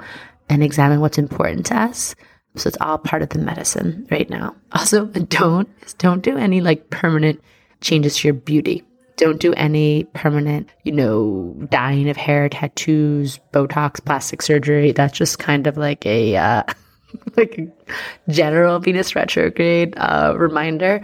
and 0.48 0.62
examine 0.62 1.00
what's 1.00 1.18
important 1.18 1.66
to 1.66 1.76
us. 1.76 2.14
So 2.56 2.68
it's 2.68 2.78
all 2.80 2.98
part 2.98 3.22
of 3.22 3.28
the 3.28 3.38
medicine 3.38 4.06
right 4.10 4.28
now. 4.28 4.56
Also, 4.72 5.04
don't 5.06 5.68
don't 5.98 6.22
do 6.22 6.36
any 6.36 6.60
like 6.60 6.90
permanent 6.90 7.42
changes 7.80 8.16
to 8.18 8.28
your 8.28 8.34
beauty. 8.34 8.82
Don't 9.18 9.40
do 9.40 9.52
any 9.54 10.04
permanent, 10.14 10.70
you 10.84 10.92
know, 10.92 11.54
dyeing 11.68 12.08
of 12.08 12.16
hair, 12.16 12.48
tattoos, 12.48 13.38
Botox, 13.52 14.02
plastic 14.02 14.40
surgery. 14.40 14.92
That's 14.92 15.18
just 15.18 15.38
kind 15.38 15.66
of 15.66 15.76
like 15.76 16.06
a 16.06 16.36
uh, 16.36 16.62
like 17.36 17.58
a 17.58 18.32
general 18.32 18.78
Venus 18.78 19.14
retrograde 19.14 19.94
uh, 19.96 20.34
reminder. 20.36 21.02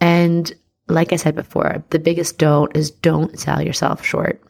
And 0.00 0.52
like 0.88 1.12
I 1.12 1.16
said 1.16 1.34
before, 1.34 1.82
the 1.90 1.98
biggest 1.98 2.38
don't 2.38 2.76
is 2.76 2.90
don't 2.90 3.38
sell 3.38 3.62
yourself 3.62 4.04
short. 4.04 4.42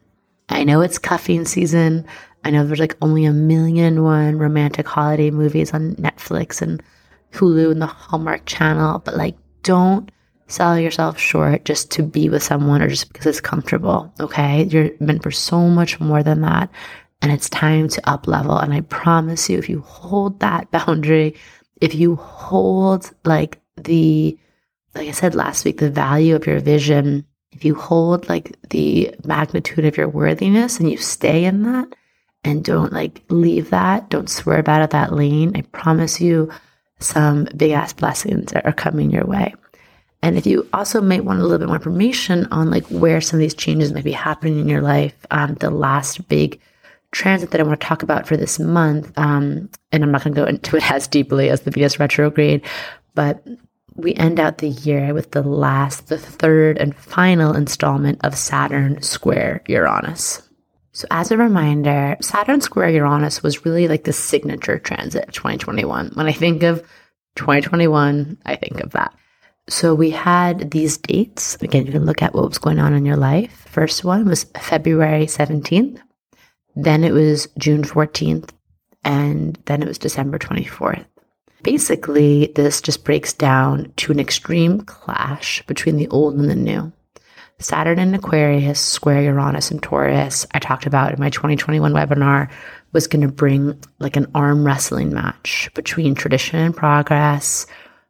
I 0.49 0.65
know 0.65 0.81
it's 0.81 0.99
cuffing 0.99 1.45
season. 1.45 2.07
I 2.45 2.51
know 2.51 2.67
there's 2.67 2.81
like 2.81 2.97
only 3.01 3.25
a 3.25 3.33
million 3.33 3.85
and 3.85 4.05
one 4.05 4.39
romantic 4.39 4.87
holiday 4.87 5.31
movies 5.31 5.73
on 5.73 5.95
Netflix 5.97 6.61
and 6.61 6.83
Hulu 7.33 7.71
and 7.71 7.81
the 7.83 7.87
Hallmark 7.87 8.45
channel, 8.47 8.99
but 8.99 9.17
like 9.17 9.37
don't 9.63 10.11
sell 10.47 10.79
yourself 10.79 11.19
short 11.19 11.65
just 11.65 11.91
to 11.93 12.03
be 12.03 12.29
with 12.29 12.43
someone 12.43 12.83
or 12.83 12.89
just 12.89 13.13
because 13.13 13.27
it's 13.27 13.41
comfortable. 13.41 14.13
Okay. 14.21 14.65
You're 14.65 14.91
meant 15.01 15.23
for 15.23 15.31
so 15.31 15.69
much 15.69 16.01
more 16.01 16.23
than 16.23 16.43
that. 16.43 16.71
And 17.23 17.33
it's 17.33 17.49
time 17.49 17.89
to 17.89 18.11
up 18.11 18.27
level. 18.27 18.59
And 18.59 18.75
I 18.75 18.83
promise 18.83 19.49
you, 19.49 19.59
if 19.59 19.69
you 19.69 19.81
hold 19.81 20.41
that 20.41 20.71
boundary, 20.71 21.35
if 21.81 21.95
you 21.95 22.17
hold 22.17 23.11
like 23.25 23.61
the 23.77 24.39
like 24.95 25.09
I 25.09 25.13
said 25.13 25.35
last 25.35 25.65
week, 25.65 25.79
the 25.79 25.91
value 25.91 26.37
of 26.37 26.47
your 26.47 26.61
vision, 26.61 27.27
if 27.51 27.65
you 27.65 27.75
hold 27.75 28.29
like 28.29 28.57
the 28.71 29.15
magnitude 29.25 29.85
of 29.85 29.97
your 29.97 30.09
worthiness 30.09 30.79
and 30.79 30.91
you 30.91 30.97
stay 30.97 31.45
in 31.45 31.63
that 31.65 31.95
and 32.45 32.65
don't 32.65 32.93
like 32.93 33.23
leave 33.29 33.71
that, 33.71 34.09
don't 34.11 34.31
swerve 34.31 34.69
out 34.69 34.83
of 34.83 34.91
that 34.91 35.13
lane, 35.13 35.53
I 35.57 35.63
promise 35.63 36.21
you 36.21 36.51
some 37.01 37.49
big 37.57 37.73
ass 37.73 37.93
blessings 37.93 38.53
are 38.53 38.73
coming 38.73 39.11
your 39.11 39.25
way. 39.25 39.55
And 40.25 40.39
if 40.39 40.47
you 40.47 40.67
also 40.73 41.03
might 41.03 41.27
want 41.27 41.41
a 41.41 41.43
little 41.43 41.59
bit 41.59 41.67
more 41.67 41.77
information 41.77 42.47
on 42.51 42.71
like 42.71 42.87
where 42.87 43.21
some 43.21 43.37
of 43.37 43.41
these 43.43 43.53
changes 43.53 43.93
might 43.93 44.05
be 44.05 44.13
happening 44.13 44.59
in 44.59 44.71
your 44.71 44.81
life, 44.81 45.15
um, 45.31 45.53
the 45.57 45.69
last 45.69 46.27
big 46.29 46.59
transit 47.13 47.51
that 47.51 47.61
I 47.61 47.65
want 47.65 47.79
to 47.79 47.87
talk 47.87 48.03
about 48.03 48.27
for 48.27 48.35
this 48.35 48.59
month, 48.59 49.13
um, 49.19 49.69
and 49.93 50.03
I'm 50.03 50.11
not 50.11 50.25
going 50.25 50.35
to 50.35 50.41
go 50.41 50.47
into 50.47 50.79
it 50.79 50.91
as 50.91 51.07
deeply 51.07 51.51
as 51.51 51.61
the 51.61 51.71
Venus 51.71 52.01
retrograde, 52.01 52.63
but 53.15 53.47
we 53.97 54.15
end 54.15 54.41
out 54.41 54.59
the 54.59 54.71
year 54.71 55.13
with 55.13 55.33
the 55.33 55.43
last, 55.43 56.09
the 56.09 56.17
third 56.17 56.79
and 56.79 56.97
final 56.97 57.55
installment 57.55 58.19
of 58.25 58.35
Saturn 58.35 59.03
square 59.03 59.61
Uranus. 59.69 60.41
So, 60.93 61.07
as 61.11 61.33
a 61.33 61.37
reminder, 61.37 62.17
Saturn 62.23 62.63
square 62.63 62.89
Uranus 62.89 63.43
was 63.43 63.67
really 63.67 63.89
like 63.89 64.05
the 64.05 64.15
signature 64.15 64.79
transit 64.79 65.29
of 65.29 65.35
2021. 65.35 66.13
When 66.15 66.27
I 66.27 66.33
think 66.33 66.63
of 66.63 66.81
2021, 67.35 68.39
I 68.47 68.57
think 68.57 68.81
of 68.81 68.93
that. 68.93 69.15
So, 69.67 69.95
we 69.95 70.11
had 70.11 70.71
these 70.73 70.99
dates. 70.99 71.57
Again, 71.63 71.87
you 71.87 71.93
can 71.93 72.05
look 72.05 72.23
at 72.23 72.35
what 72.35 72.49
was 72.49 72.59
going 72.59 72.79
on 72.79 72.93
in 72.93 73.07
your 73.07 73.17
life. 73.17 73.67
First 73.67 74.05
one 74.05 74.27
was 74.27 74.45
February 74.61 75.27
17th, 75.27 76.01
then 76.77 77.03
it 77.03 77.13
was 77.13 77.49
June 77.59 77.83
14th, 77.83 78.51
and 79.05 79.59
then 79.65 79.83
it 79.83 79.89
was 79.89 79.99
December 79.99 80.39
24th. 80.39 81.07
Basically, 81.63 82.53
this 82.55 82.83
just 82.83 83.05
breaks 83.05 83.33
down 83.33 83.91
to 83.97 84.13
an 84.13 84.21
extreme 84.21 84.83
clash 84.83 85.63
between 85.67 85.97
the 85.97 86.09
old 86.09 86.35
and 86.35 86.51
the 86.51 86.55
new. 86.55 86.93
Saturn 87.59 87.99
in 87.99 88.15
Aquarius, 88.15 88.81
square 88.81 89.23
Uranus 89.23 89.71
and 89.71 89.83
Taurus, 89.83 90.47
I 90.53 90.59
talked 90.59 90.85
about 90.87 91.15
in 91.15 91.21
my 91.21 91.31
2021 91.31 91.95
webinar, 91.95 92.51
was 92.93 93.07
going 93.07 93.27
to 93.27 93.33
bring 93.33 93.81
like 93.99 94.17
an 94.17 94.31
arm 94.35 94.67
wrestling 94.67 95.13
match 95.13 95.71
between 95.75 96.15
tradition 96.15 96.59
and 96.59 96.77
progress. 96.77 97.67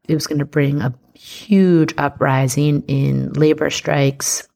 It 0.09 0.15
was 0.15 0.27
going 0.27 0.39
to 0.39 0.45
bring 0.45 0.81
a 0.81 0.95
huge 1.15 1.95
uprising 1.97 2.83
in 2.89 3.33
labor 3.33 3.71
strikes. 3.71 4.47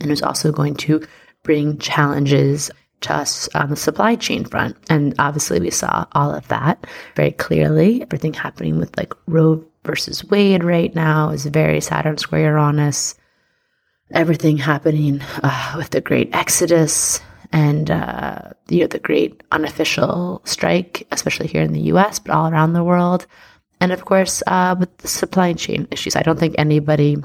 And 0.00 0.10
it 0.10 0.12
was 0.12 0.22
also 0.22 0.52
going 0.52 0.74
to 0.76 1.06
bring 1.42 1.78
challenges 1.78 2.70
to 3.02 3.14
us 3.14 3.48
on 3.54 3.70
the 3.70 3.76
supply 3.76 4.16
chain 4.16 4.44
front. 4.44 4.76
And 4.88 5.14
obviously, 5.18 5.60
we 5.60 5.70
saw 5.70 6.06
all 6.12 6.34
of 6.34 6.46
that 6.48 6.86
very 7.16 7.32
clearly. 7.32 8.02
Everything 8.02 8.34
happening 8.34 8.78
with 8.78 8.96
like 8.96 9.14
Roe 9.26 9.64
versus 9.84 10.24
Wade 10.24 10.64
right 10.64 10.94
now 10.94 11.30
is 11.30 11.46
very 11.46 11.80
Saturn 11.80 12.18
square 12.18 12.52
Uranus. 12.52 13.14
Everything 14.12 14.58
happening 14.58 15.22
uh, 15.42 15.74
with 15.76 15.90
the 15.90 16.00
great 16.00 16.34
exodus 16.34 17.20
and 17.52 17.90
uh, 17.90 18.42
you 18.68 18.80
know 18.80 18.86
the 18.86 18.98
great 18.98 19.42
unofficial 19.52 20.42
strike, 20.44 21.06
especially 21.10 21.46
here 21.46 21.62
in 21.62 21.72
the 21.72 21.80
U.S., 21.82 22.18
but 22.18 22.32
all 22.32 22.50
around 22.50 22.72
the 22.72 22.84
world, 22.84 23.26
and 23.80 23.92
of 23.92 24.04
course 24.04 24.42
uh, 24.46 24.76
with 24.78 24.96
the 24.98 25.08
supply 25.08 25.52
chain 25.52 25.88
issues. 25.90 26.16
I 26.16 26.22
don't 26.22 26.38
think 26.38 26.54
anybody, 26.58 27.16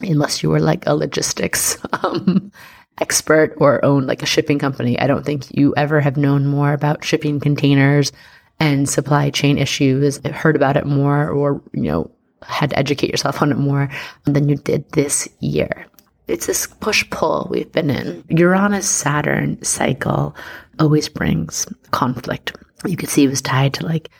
unless 0.00 0.42
you 0.42 0.50
were 0.50 0.60
like 0.60 0.86
a 0.86 0.94
logistics 0.94 1.78
um, 2.04 2.50
expert 2.98 3.54
or 3.58 3.84
own 3.84 4.06
like 4.06 4.22
a 4.22 4.26
shipping 4.26 4.58
company, 4.58 4.98
I 4.98 5.06
don't 5.06 5.24
think 5.24 5.44
you 5.56 5.74
ever 5.76 6.00
have 6.00 6.16
known 6.16 6.46
more 6.46 6.72
about 6.72 7.04
shipping 7.04 7.40
containers 7.40 8.12
and 8.58 8.88
supply 8.88 9.30
chain 9.30 9.56
issues, 9.58 10.18
heard 10.26 10.56
about 10.56 10.76
it 10.76 10.86
more, 10.86 11.28
or 11.30 11.62
you 11.72 11.82
know 11.82 12.10
had 12.42 12.70
to 12.70 12.78
educate 12.78 13.10
yourself 13.10 13.42
on 13.42 13.52
it 13.52 13.58
more 13.58 13.90
than 14.24 14.48
you 14.48 14.56
did 14.56 14.90
this 14.92 15.28
year. 15.40 15.86
It's 16.28 16.46
this 16.46 16.66
push 16.66 17.08
pull 17.10 17.48
we've 17.50 17.72
been 17.72 17.90
in. 17.90 18.24
Uranus 18.28 18.88
Saturn 18.88 19.62
cycle 19.64 20.34
always 20.78 21.08
brings 21.08 21.66
conflict. 21.90 22.56
You 22.86 22.96
could 22.96 23.08
see 23.08 23.24
it 23.24 23.28
was 23.28 23.42
tied 23.42 23.74
to 23.74 23.86
like 23.86 24.10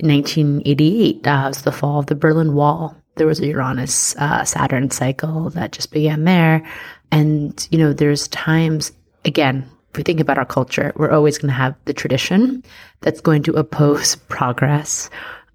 1988, 0.00 1.26
uh, 1.26 1.44
was 1.48 1.62
the 1.62 1.72
fall 1.72 2.00
of 2.00 2.06
the 2.06 2.14
Berlin 2.14 2.54
Wall. 2.54 2.96
There 3.16 3.26
was 3.26 3.40
a 3.40 3.46
Uranus 3.46 4.16
uh, 4.16 4.44
Saturn 4.44 4.90
cycle 4.90 5.50
that 5.50 5.72
just 5.72 5.90
began 5.90 6.24
there. 6.24 6.64
And, 7.10 7.66
you 7.70 7.78
know, 7.78 7.92
there's 7.92 8.28
times, 8.28 8.92
again, 9.24 9.68
if 9.90 9.96
we 9.96 10.02
think 10.02 10.20
about 10.20 10.38
our 10.38 10.44
culture, 10.44 10.92
we're 10.96 11.10
always 11.10 11.38
going 11.38 11.48
to 11.48 11.54
have 11.54 11.74
the 11.86 11.94
tradition 11.94 12.62
that's 13.00 13.20
going 13.20 13.42
to 13.44 13.52
oppose 13.52 14.14
progress 14.28 15.10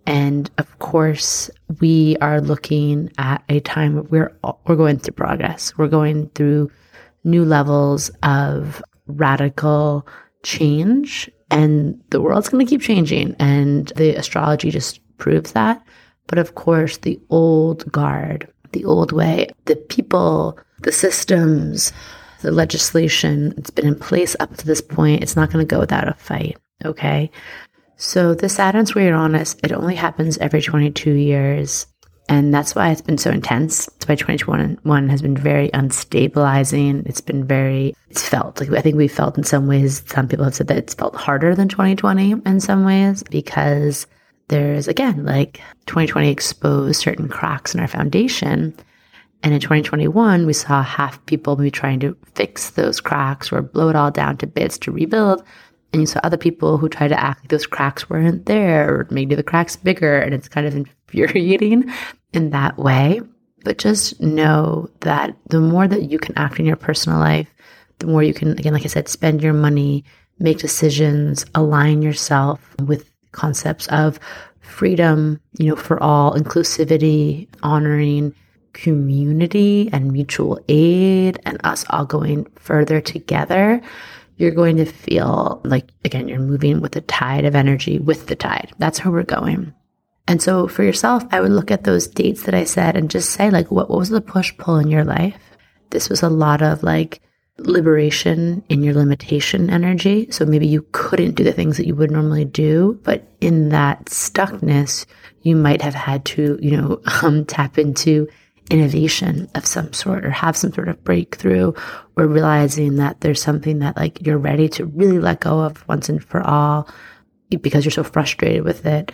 and 0.05 0.49
of 0.57 0.79
course, 0.79 1.49
we 1.79 2.17
are 2.19 2.41
looking 2.41 3.11
at 3.17 3.43
a 3.49 3.59
time 3.61 3.95
where 3.95 4.35
we're 4.43 4.55
we're 4.67 4.75
going 4.75 4.99
through 4.99 5.13
progress. 5.13 5.73
We're 5.77 5.87
going 5.87 6.29
through 6.35 6.71
new 7.23 7.45
levels 7.45 8.11
of 8.21 8.83
radical 9.07 10.05
change, 10.43 11.29
and 11.53 12.01
the 12.09 12.19
world's 12.19 12.49
going 12.49 12.65
to 12.65 12.69
keep 12.69 12.81
changing. 12.81 13.35
And 13.39 13.87
the 13.95 14.15
astrology 14.15 14.71
just 14.71 14.99
proves 15.17 15.51
that. 15.51 15.81
But 16.27 16.39
of 16.39 16.55
course, 16.55 16.97
the 16.97 17.19
old 17.29 17.89
guard, 17.91 18.51
the 18.71 18.85
old 18.85 19.11
way, 19.11 19.49
the 19.65 19.75
people, 19.75 20.57
the 20.79 20.91
systems, 20.91 21.93
the 22.41 22.51
legislation 22.51 23.53
that's 23.55 23.69
been 23.69 23.85
in 23.85 23.95
place 23.95 24.35
up 24.39 24.57
to 24.57 24.65
this 24.65 24.81
point, 24.81 25.21
it's 25.21 25.35
not 25.35 25.51
going 25.51 25.65
to 25.65 25.69
go 25.69 25.79
without 25.79 26.07
a 26.07 26.15
fight. 26.15 26.57
Okay. 26.83 27.29
So 27.97 28.33
the 28.33 28.49
Saturn 28.49 28.85
square 28.87 29.09
Uranus, 29.09 29.55
it 29.63 29.71
only 29.71 29.95
happens 29.95 30.39
every 30.39 30.61
22 30.61 31.11
years. 31.11 31.85
And 32.29 32.53
that's 32.53 32.73
why 32.73 32.89
it's 32.89 33.01
been 33.01 33.17
so 33.17 33.31
intense. 33.31 33.87
It's 33.87 34.07
why 34.07 34.15
2021 34.15 35.09
has 35.09 35.21
been 35.21 35.35
very 35.35 35.69
unstabilizing. 35.69 37.05
It's 37.05 37.21
been 37.21 37.45
very, 37.45 37.95
it's 38.09 38.27
felt 38.27 38.59
like 38.59 38.71
I 38.71 38.81
think 38.81 38.95
we 38.95 39.09
felt 39.09 39.37
in 39.37 39.43
some 39.43 39.67
ways, 39.67 40.03
some 40.07 40.27
people 40.27 40.45
have 40.45 40.55
said 40.55 40.67
that 40.67 40.77
it's 40.77 40.93
felt 40.93 41.15
harder 41.15 41.53
than 41.53 41.67
2020 41.67 42.35
in 42.45 42.59
some 42.59 42.85
ways 42.85 43.23
because 43.23 44.07
there's 44.47 44.87
again, 44.87 45.25
like 45.25 45.59
2020 45.87 46.29
exposed 46.29 47.01
certain 47.01 47.27
cracks 47.27 47.73
in 47.73 47.81
our 47.81 47.87
foundation. 47.87 48.73
And 49.43 49.53
in 49.53 49.59
2021, 49.59 50.45
we 50.45 50.53
saw 50.53 50.81
half 50.81 51.23
people 51.25 51.57
maybe 51.57 51.71
trying 51.71 51.99
to 51.99 52.15
fix 52.35 52.69
those 52.71 53.01
cracks 53.01 53.51
or 53.51 53.61
blow 53.61 53.89
it 53.89 53.95
all 53.97 54.11
down 54.11 54.37
to 54.37 54.47
bits 54.47 54.77
to 54.79 54.91
rebuild. 54.91 55.43
And 55.93 56.01
you 56.01 56.07
saw 56.07 56.19
other 56.23 56.37
people 56.37 56.79
who 56.79 56.89
try 56.89 57.07
to 57.07 57.19
act 57.19 57.43
like 57.43 57.49
those 57.49 57.67
cracks 57.67 58.09
weren't 58.09 58.47
there, 58.47 58.89
or 58.89 59.07
maybe 59.11 59.35
the 59.35 59.43
cracks 59.43 59.75
bigger, 59.75 60.17
and 60.17 60.33
it's 60.33 60.47
kind 60.47 60.65
of 60.65 60.75
infuriating 61.07 61.91
in 62.33 62.49
that 62.49 62.77
way. 62.77 63.21
But 63.63 63.77
just 63.77 64.19
know 64.19 64.89
that 65.01 65.37
the 65.49 65.61
more 65.61 65.87
that 65.87 66.11
you 66.11 66.17
can 66.17 66.37
act 66.37 66.59
in 66.59 66.65
your 66.65 66.75
personal 66.75 67.19
life, 67.19 67.47
the 67.99 68.07
more 68.07 68.23
you 68.23 68.33
can, 68.33 68.51
again, 68.53 68.73
like 68.73 68.83
I 68.83 68.87
said, 68.87 69.07
spend 69.07 69.41
your 69.41 69.53
money, 69.53 70.03
make 70.39 70.57
decisions, 70.57 71.45
align 71.55 72.01
yourself 72.01 72.75
with 72.81 73.09
concepts 73.31 73.87
of 73.87 74.19
freedom, 74.59 75.39
you 75.59 75.67
know, 75.67 75.75
for 75.75 76.01
all, 76.01 76.33
inclusivity, 76.33 77.47
honoring 77.61 78.33
community 78.73 79.89
and 79.93 80.11
mutual 80.11 80.59
aid, 80.67 81.39
and 81.45 81.61
us 81.63 81.85
all 81.91 82.05
going 82.05 82.45
further 82.55 82.99
together 82.99 83.81
you're 84.43 84.51
going 84.51 84.77
to 84.77 84.85
feel 84.85 85.61
like, 85.63 85.89
again, 86.05 86.27
you're 86.27 86.39
moving 86.39 86.81
with 86.81 86.91
the 86.91 87.01
tide 87.01 87.45
of 87.45 87.55
energy 87.55 87.97
with 87.97 88.27
the 88.27 88.35
tide. 88.35 88.71
That's 88.77 89.03
where 89.03 89.11
we're 89.11 89.23
going. 89.23 89.73
And 90.27 90.41
so 90.41 90.67
for 90.67 90.83
yourself, 90.83 91.23
I 91.31 91.41
would 91.41 91.51
look 91.51 91.71
at 91.71 91.83
those 91.83 92.07
dates 92.07 92.43
that 92.43 92.53
I 92.53 92.63
said 92.63 92.95
and 92.95 93.09
just 93.09 93.31
say, 93.31 93.49
like, 93.49 93.71
what, 93.71 93.89
what 93.89 93.99
was 93.99 94.09
the 94.09 94.21
push 94.21 94.55
pull 94.57 94.77
in 94.77 94.89
your 94.89 95.03
life? 95.03 95.37
This 95.89 96.09
was 96.09 96.21
a 96.21 96.29
lot 96.29 96.61
of 96.61 96.83
like 96.83 97.21
liberation 97.57 98.63
in 98.69 98.83
your 98.83 98.93
limitation 98.93 99.69
energy. 99.69 100.27
So 100.31 100.45
maybe 100.45 100.67
you 100.67 100.85
couldn't 100.91 101.35
do 101.35 101.43
the 101.43 101.53
things 101.53 101.77
that 101.77 101.87
you 101.87 101.95
would 101.95 102.11
normally 102.11 102.45
do, 102.45 102.99
but 103.03 103.27
in 103.41 103.69
that 103.69 104.05
stuckness, 104.05 105.05
you 105.41 105.55
might 105.55 105.81
have 105.81 105.93
had 105.93 106.25
to, 106.25 106.57
you 106.61 106.77
know, 106.77 107.01
um, 107.21 107.45
tap 107.45 107.77
into 107.77 108.27
innovation 108.69 109.49
of 109.55 109.65
some 109.65 109.91
sort 109.93 110.25
or 110.25 110.29
have 110.29 110.55
some 110.55 110.71
sort 110.73 110.87
of 110.87 111.03
breakthrough 111.03 111.73
or 112.15 112.27
realizing 112.27 112.95
that 112.95 113.21
there's 113.21 113.41
something 113.41 113.79
that 113.79 113.97
like 113.97 114.25
you're 114.25 114.37
ready 114.37 114.69
to 114.69 114.85
really 114.85 115.19
let 115.19 115.41
go 115.41 115.59
of 115.59 115.87
once 115.87 116.09
and 116.09 116.23
for 116.23 116.41
all 116.41 116.87
because 117.61 117.85
you're 117.85 117.91
so 117.91 118.03
frustrated 118.03 118.63
with 118.63 118.85
it. 118.85 119.11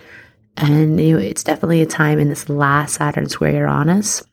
And 0.58 1.00
you 1.00 1.14
know, 1.14 1.20
it's 1.20 1.43
definitely 1.43 1.82
a 1.82 1.86
time 1.86 2.20
in 2.20 2.30
this 2.30 2.50
last 2.50 2.95
Saturn 2.95 3.30
square 3.30 3.54
Uranus. 3.54 4.24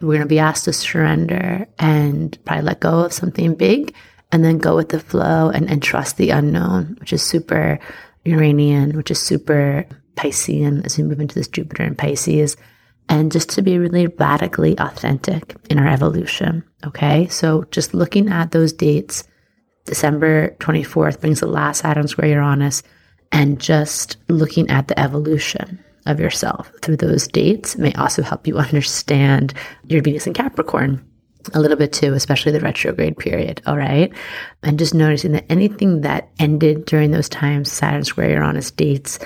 We're 0.00 0.08
going 0.08 0.20
to 0.20 0.26
be 0.26 0.38
asked 0.38 0.64
to 0.66 0.72
surrender 0.72 1.66
and 1.78 2.36
probably 2.44 2.64
let 2.64 2.80
go 2.80 3.00
of 3.00 3.12
something 3.12 3.54
big 3.54 3.94
and 4.30 4.44
then 4.44 4.58
go 4.58 4.76
with 4.76 4.90
the 4.90 5.00
flow 5.00 5.48
and, 5.48 5.70
and 5.70 5.82
trust 5.82 6.16
the 6.16 6.30
unknown, 6.30 6.96
which 7.00 7.12
is 7.12 7.22
super 7.22 7.78
Uranian, 8.24 8.96
which 8.96 9.10
is 9.10 9.20
super 9.20 9.86
Piscean 10.16 10.84
as 10.84 10.98
we 10.98 11.04
move 11.04 11.20
into 11.20 11.34
this 11.34 11.48
Jupiter 11.48 11.82
and 11.82 11.96
Pisces 11.96 12.56
and 13.08 13.32
just 13.32 13.50
to 13.50 13.62
be 13.62 13.78
really 13.78 14.06
radically 14.06 14.78
authentic 14.78 15.56
in 15.70 15.78
our 15.78 15.88
evolution. 15.88 16.64
Okay. 16.86 17.28
So 17.28 17.64
just 17.70 17.94
looking 17.94 18.28
at 18.28 18.50
those 18.50 18.72
dates, 18.72 19.24
December 19.84 20.56
24th 20.58 21.20
brings 21.20 21.40
the 21.40 21.46
last 21.46 21.80
Saturn 21.80 22.08
square 22.08 22.28
Uranus, 22.28 22.82
and 23.32 23.60
just 23.60 24.16
looking 24.28 24.68
at 24.70 24.88
the 24.88 24.98
evolution 24.98 25.82
of 26.06 26.20
yourself 26.20 26.70
through 26.82 26.96
those 26.96 27.26
dates 27.26 27.76
may 27.76 27.92
also 27.94 28.22
help 28.22 28.46
you 28.46 28.58
understand 28.58 29.54
your 29.84 30.02
Venus 30.02 30.26
in 30.26 30.34
Capricorn 30.34 31.04
a 31.54 31.60
little 31.60 31.76
bit 31.76 31.92
too, 31.92 32.12
especially 32.14 32.52
the 32.52 32.60
retrograde 32.60 33.16
period. 33.16 33.62
All 33.66 33.76
right. 33.76 34.12
And 34.62 34.78
just 34.78 34.94
noticing 34.94 35.32
that 35.32 35.46
anything 35.48 36.00
that 36.00 36.28
ended 36.38 36.86
during 36.86 37.10
those 37.10 37.28
times, 37.28 37.70
Saturn 37.70 38.04
square 38.04 38.30
Uranus 38.30 38.70
dates, 38.70 39.18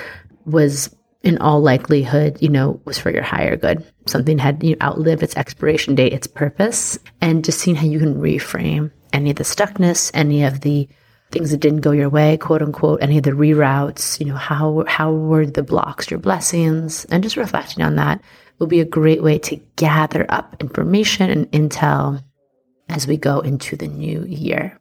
was 0.44 0.94
in 1.22 1.38
all 1.38 1.60
likelihood, 1.60 2.38
you 2.40 2.48
know, 2.48 2.80
was 2.84 2.98
for 2.98 3.10
your 3.10 3.22
higher 3.22 3.56
good. 3.56 3.84
Something 4.06 4.38
had 4.38 4.62
you 4.62 4.70
know, 4.70 4.86
outlived 4.86 5.22
its 5.22 5.36
expiration 5.36 5.94
date, 5.94 6.12
its 6.12 6.26
purpose, 6.26 6.98
and 7.20 7.44
just 7.44 7.58
seeing 7.58 7.76
how 7.76 7.86
you 7.86 7.98
can 7.98 8.14
reframe 8.14 8.90
any 9.12 9.30
of 9.30 9.36
the 9.36 9.44
stuckness, 9.44 10.10
any 10.14 10.44
of 10.44 10.60
the 10.60 10.88
things 11.30 11.50
that 11.50 11.60
didn't 11.60 11.80
go 11.80 11.92
your 11.92 12.08
way, 12.08 12.36
quote 12.36 12.62
unquote, 12.62 13.02
any 13.02 13.18
of 13.18 13.24
the 13.24 13.30
reroutes, 13.30 14.18
you 14.18 14.26
know, 14.26 14.34
how 14.34 14.84
how 14.88 15.12
were 15.12 15.46
the 15.46 15.62
blocks 15.62 16.10
your 16.10 16.20
blessings, 16.20 17.04
and 17.06 17.22
just 17.22 17.36
reflecting 17.36 17.84
on 17.84 17.96
that 17.96 18.20
will 18.58 18.66
be 18.66 18.80
a 18.80 18.84
great 18.84 19.22
way 19.22 19.38
to 19.38 19.56
gather 19.76 20.26
up 20.28 20.56
information 20.60 21.30
and 21.30 21.50
intel 21.52 22.22
as 22.88 23.06
we 23.06 23.16
go 23.16 23.40
into 23.40 23.76
the 23.76 23.88
new 23.88 24.24
year. 24.24 24.78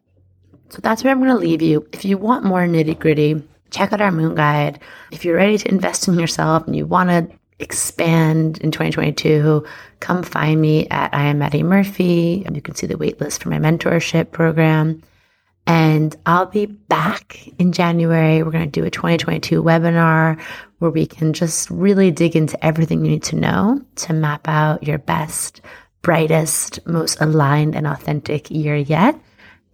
So 0.70 0.80
that's 0.82 1.04
where 1.04 1.12
I'm 1.12 1.20
going 1.20 1.32
to 1.32 1.38
leave 1.38 1.62
you. 1.62 1.88
If 1.94 2.06
you 2.06 2.18
want 2.18 2.46
more 2.46 2.66
nitty 2.66 3.00
gritty, 3.00 3.42
check 3.72 3.94
out 3.94 4.02
our 4.02 4.12
moon 4.12 4.36
guide. 4.36 4.80
If 5.12 5.26
you're 5.26 5.36
ready 5.36 5.58
to 5.58 5.70
invest 5.70 6.08
in 6.08 6.20
yourself 6.20 6.66
and 6.66 6.76
you 6.76 6.86
want 6.86 7.10
to 7.10 7.28
expand 7.60 8.58
in 8.60 8.72
2022, 8.72 9.66
come 10.00 10.24
find 10.24 10.60
me 10.60 10.88
at 10.90 11.14
I 11.14 11.26
am 11.26 11.40
Madi 11.40 11.64
Murphy. 11.64 12.46
You 12.52 12.62
can 12.62 12.76
see 12.76 12.88
the 12.88 12.96
waitlist 12.96 13.42
for 13.42 13.50
my 13.50 13.60
mentorship 13.60 14.32
program. 14.32 15.04
And 15.68 16.16
I'll 16.26 16.48
be 16.48 16.66
back 16.66 17.48
in 17.60 17.74
January. 17.74 18.42
We're 18.42 18.52
going 18.52 18.72
to 18.72 18.80
do 18.82 18.86
a 18.86 18.90
2022 18.90 19.62
webinar 19.62 20.42
where 20.80 20.90
we 20.90 21.06
can 21.06 21.34
just 21.34 21.70
really 21.70 22.10
dig 22.10 22.36
into 22.36 22.64
everything 22.66 23.06
you 23.06 23.12
need 23.12 23.24
to 23.24 23.36
know 23.36 23.82
to 23.98 24.14
map 24.14 24.48
out 24.48 24.84
your 24.84 24.98
best 24.98 25.62
brightest, 26.02 26.80
most 26.88 27.20
aligned 27.22 27.76
and 27.76 27.86
authentic 27.86 28.50
year 28.50 28.76
yet. 28.76 29.20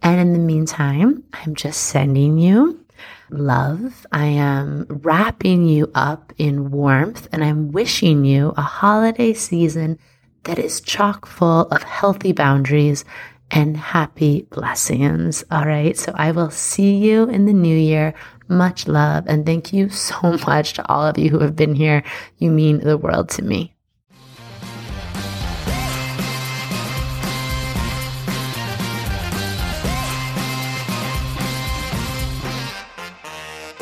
And 0.02 0.20
in 0.20 0.32
the 0.32 0.38
meantime, 0.38 1.24
I'm 1.32 1.54
just 1.54 1.84
sending 1.84 2.38
you 2.38 2.84
love. 3.30 4.06
I 4.12 4.26
am 4.26 4.86
wrapping 4.88 5.66
you 5.66 5.90
up 5.94 6.32
in 6.38 6.70
warmth 6.70 7.28
and 7.32 7.44
I'm 7.44 7.72
wishing 7.72 8.24
you 8.24 8.52
a 8.56 8.62
holiday 8.62 9.32
season 9.32 9.98
that 10.44 10.58
is 10.58 10.80
chock 10.80 11.26
full 11.26 11.62
of 11.68 11.82
healthy 11.82 12.32
boundaries 12.32 13.04
and 13.50 13.76
happy 13.76 14.42
blessings. 14.50 15.44
All 15.50 15.66
right. 15.66 15.96
So 15.96 16.12
I 16.14 16.32
will 16.32 16.50
see 16.50 16.96
you 16.96 17.28
in 17.28 17.46
the 17.46 17.52
new 17.52 17.76
year. 17.76 18.14
Much 18.48 18.88
love. 18.88 19.24
And 19.26 19.44
thank 19.44 19.72
you 19.72 19.88
so 19.90 20.38
much 20.46 20.74
to 20.74 20.88
all 20.88 21.06
of 21.06 21.18
you 21.18 21.30
who 21.30 21.40
have 21.40 21.56
been 21.56 21.74
here. 21.74 22.02
You 22.38 22.50
mean 22.50 22.78
the 22.78 22.98
world 22.98 23.28
to 23.30 23.42
me. 23.42 23.75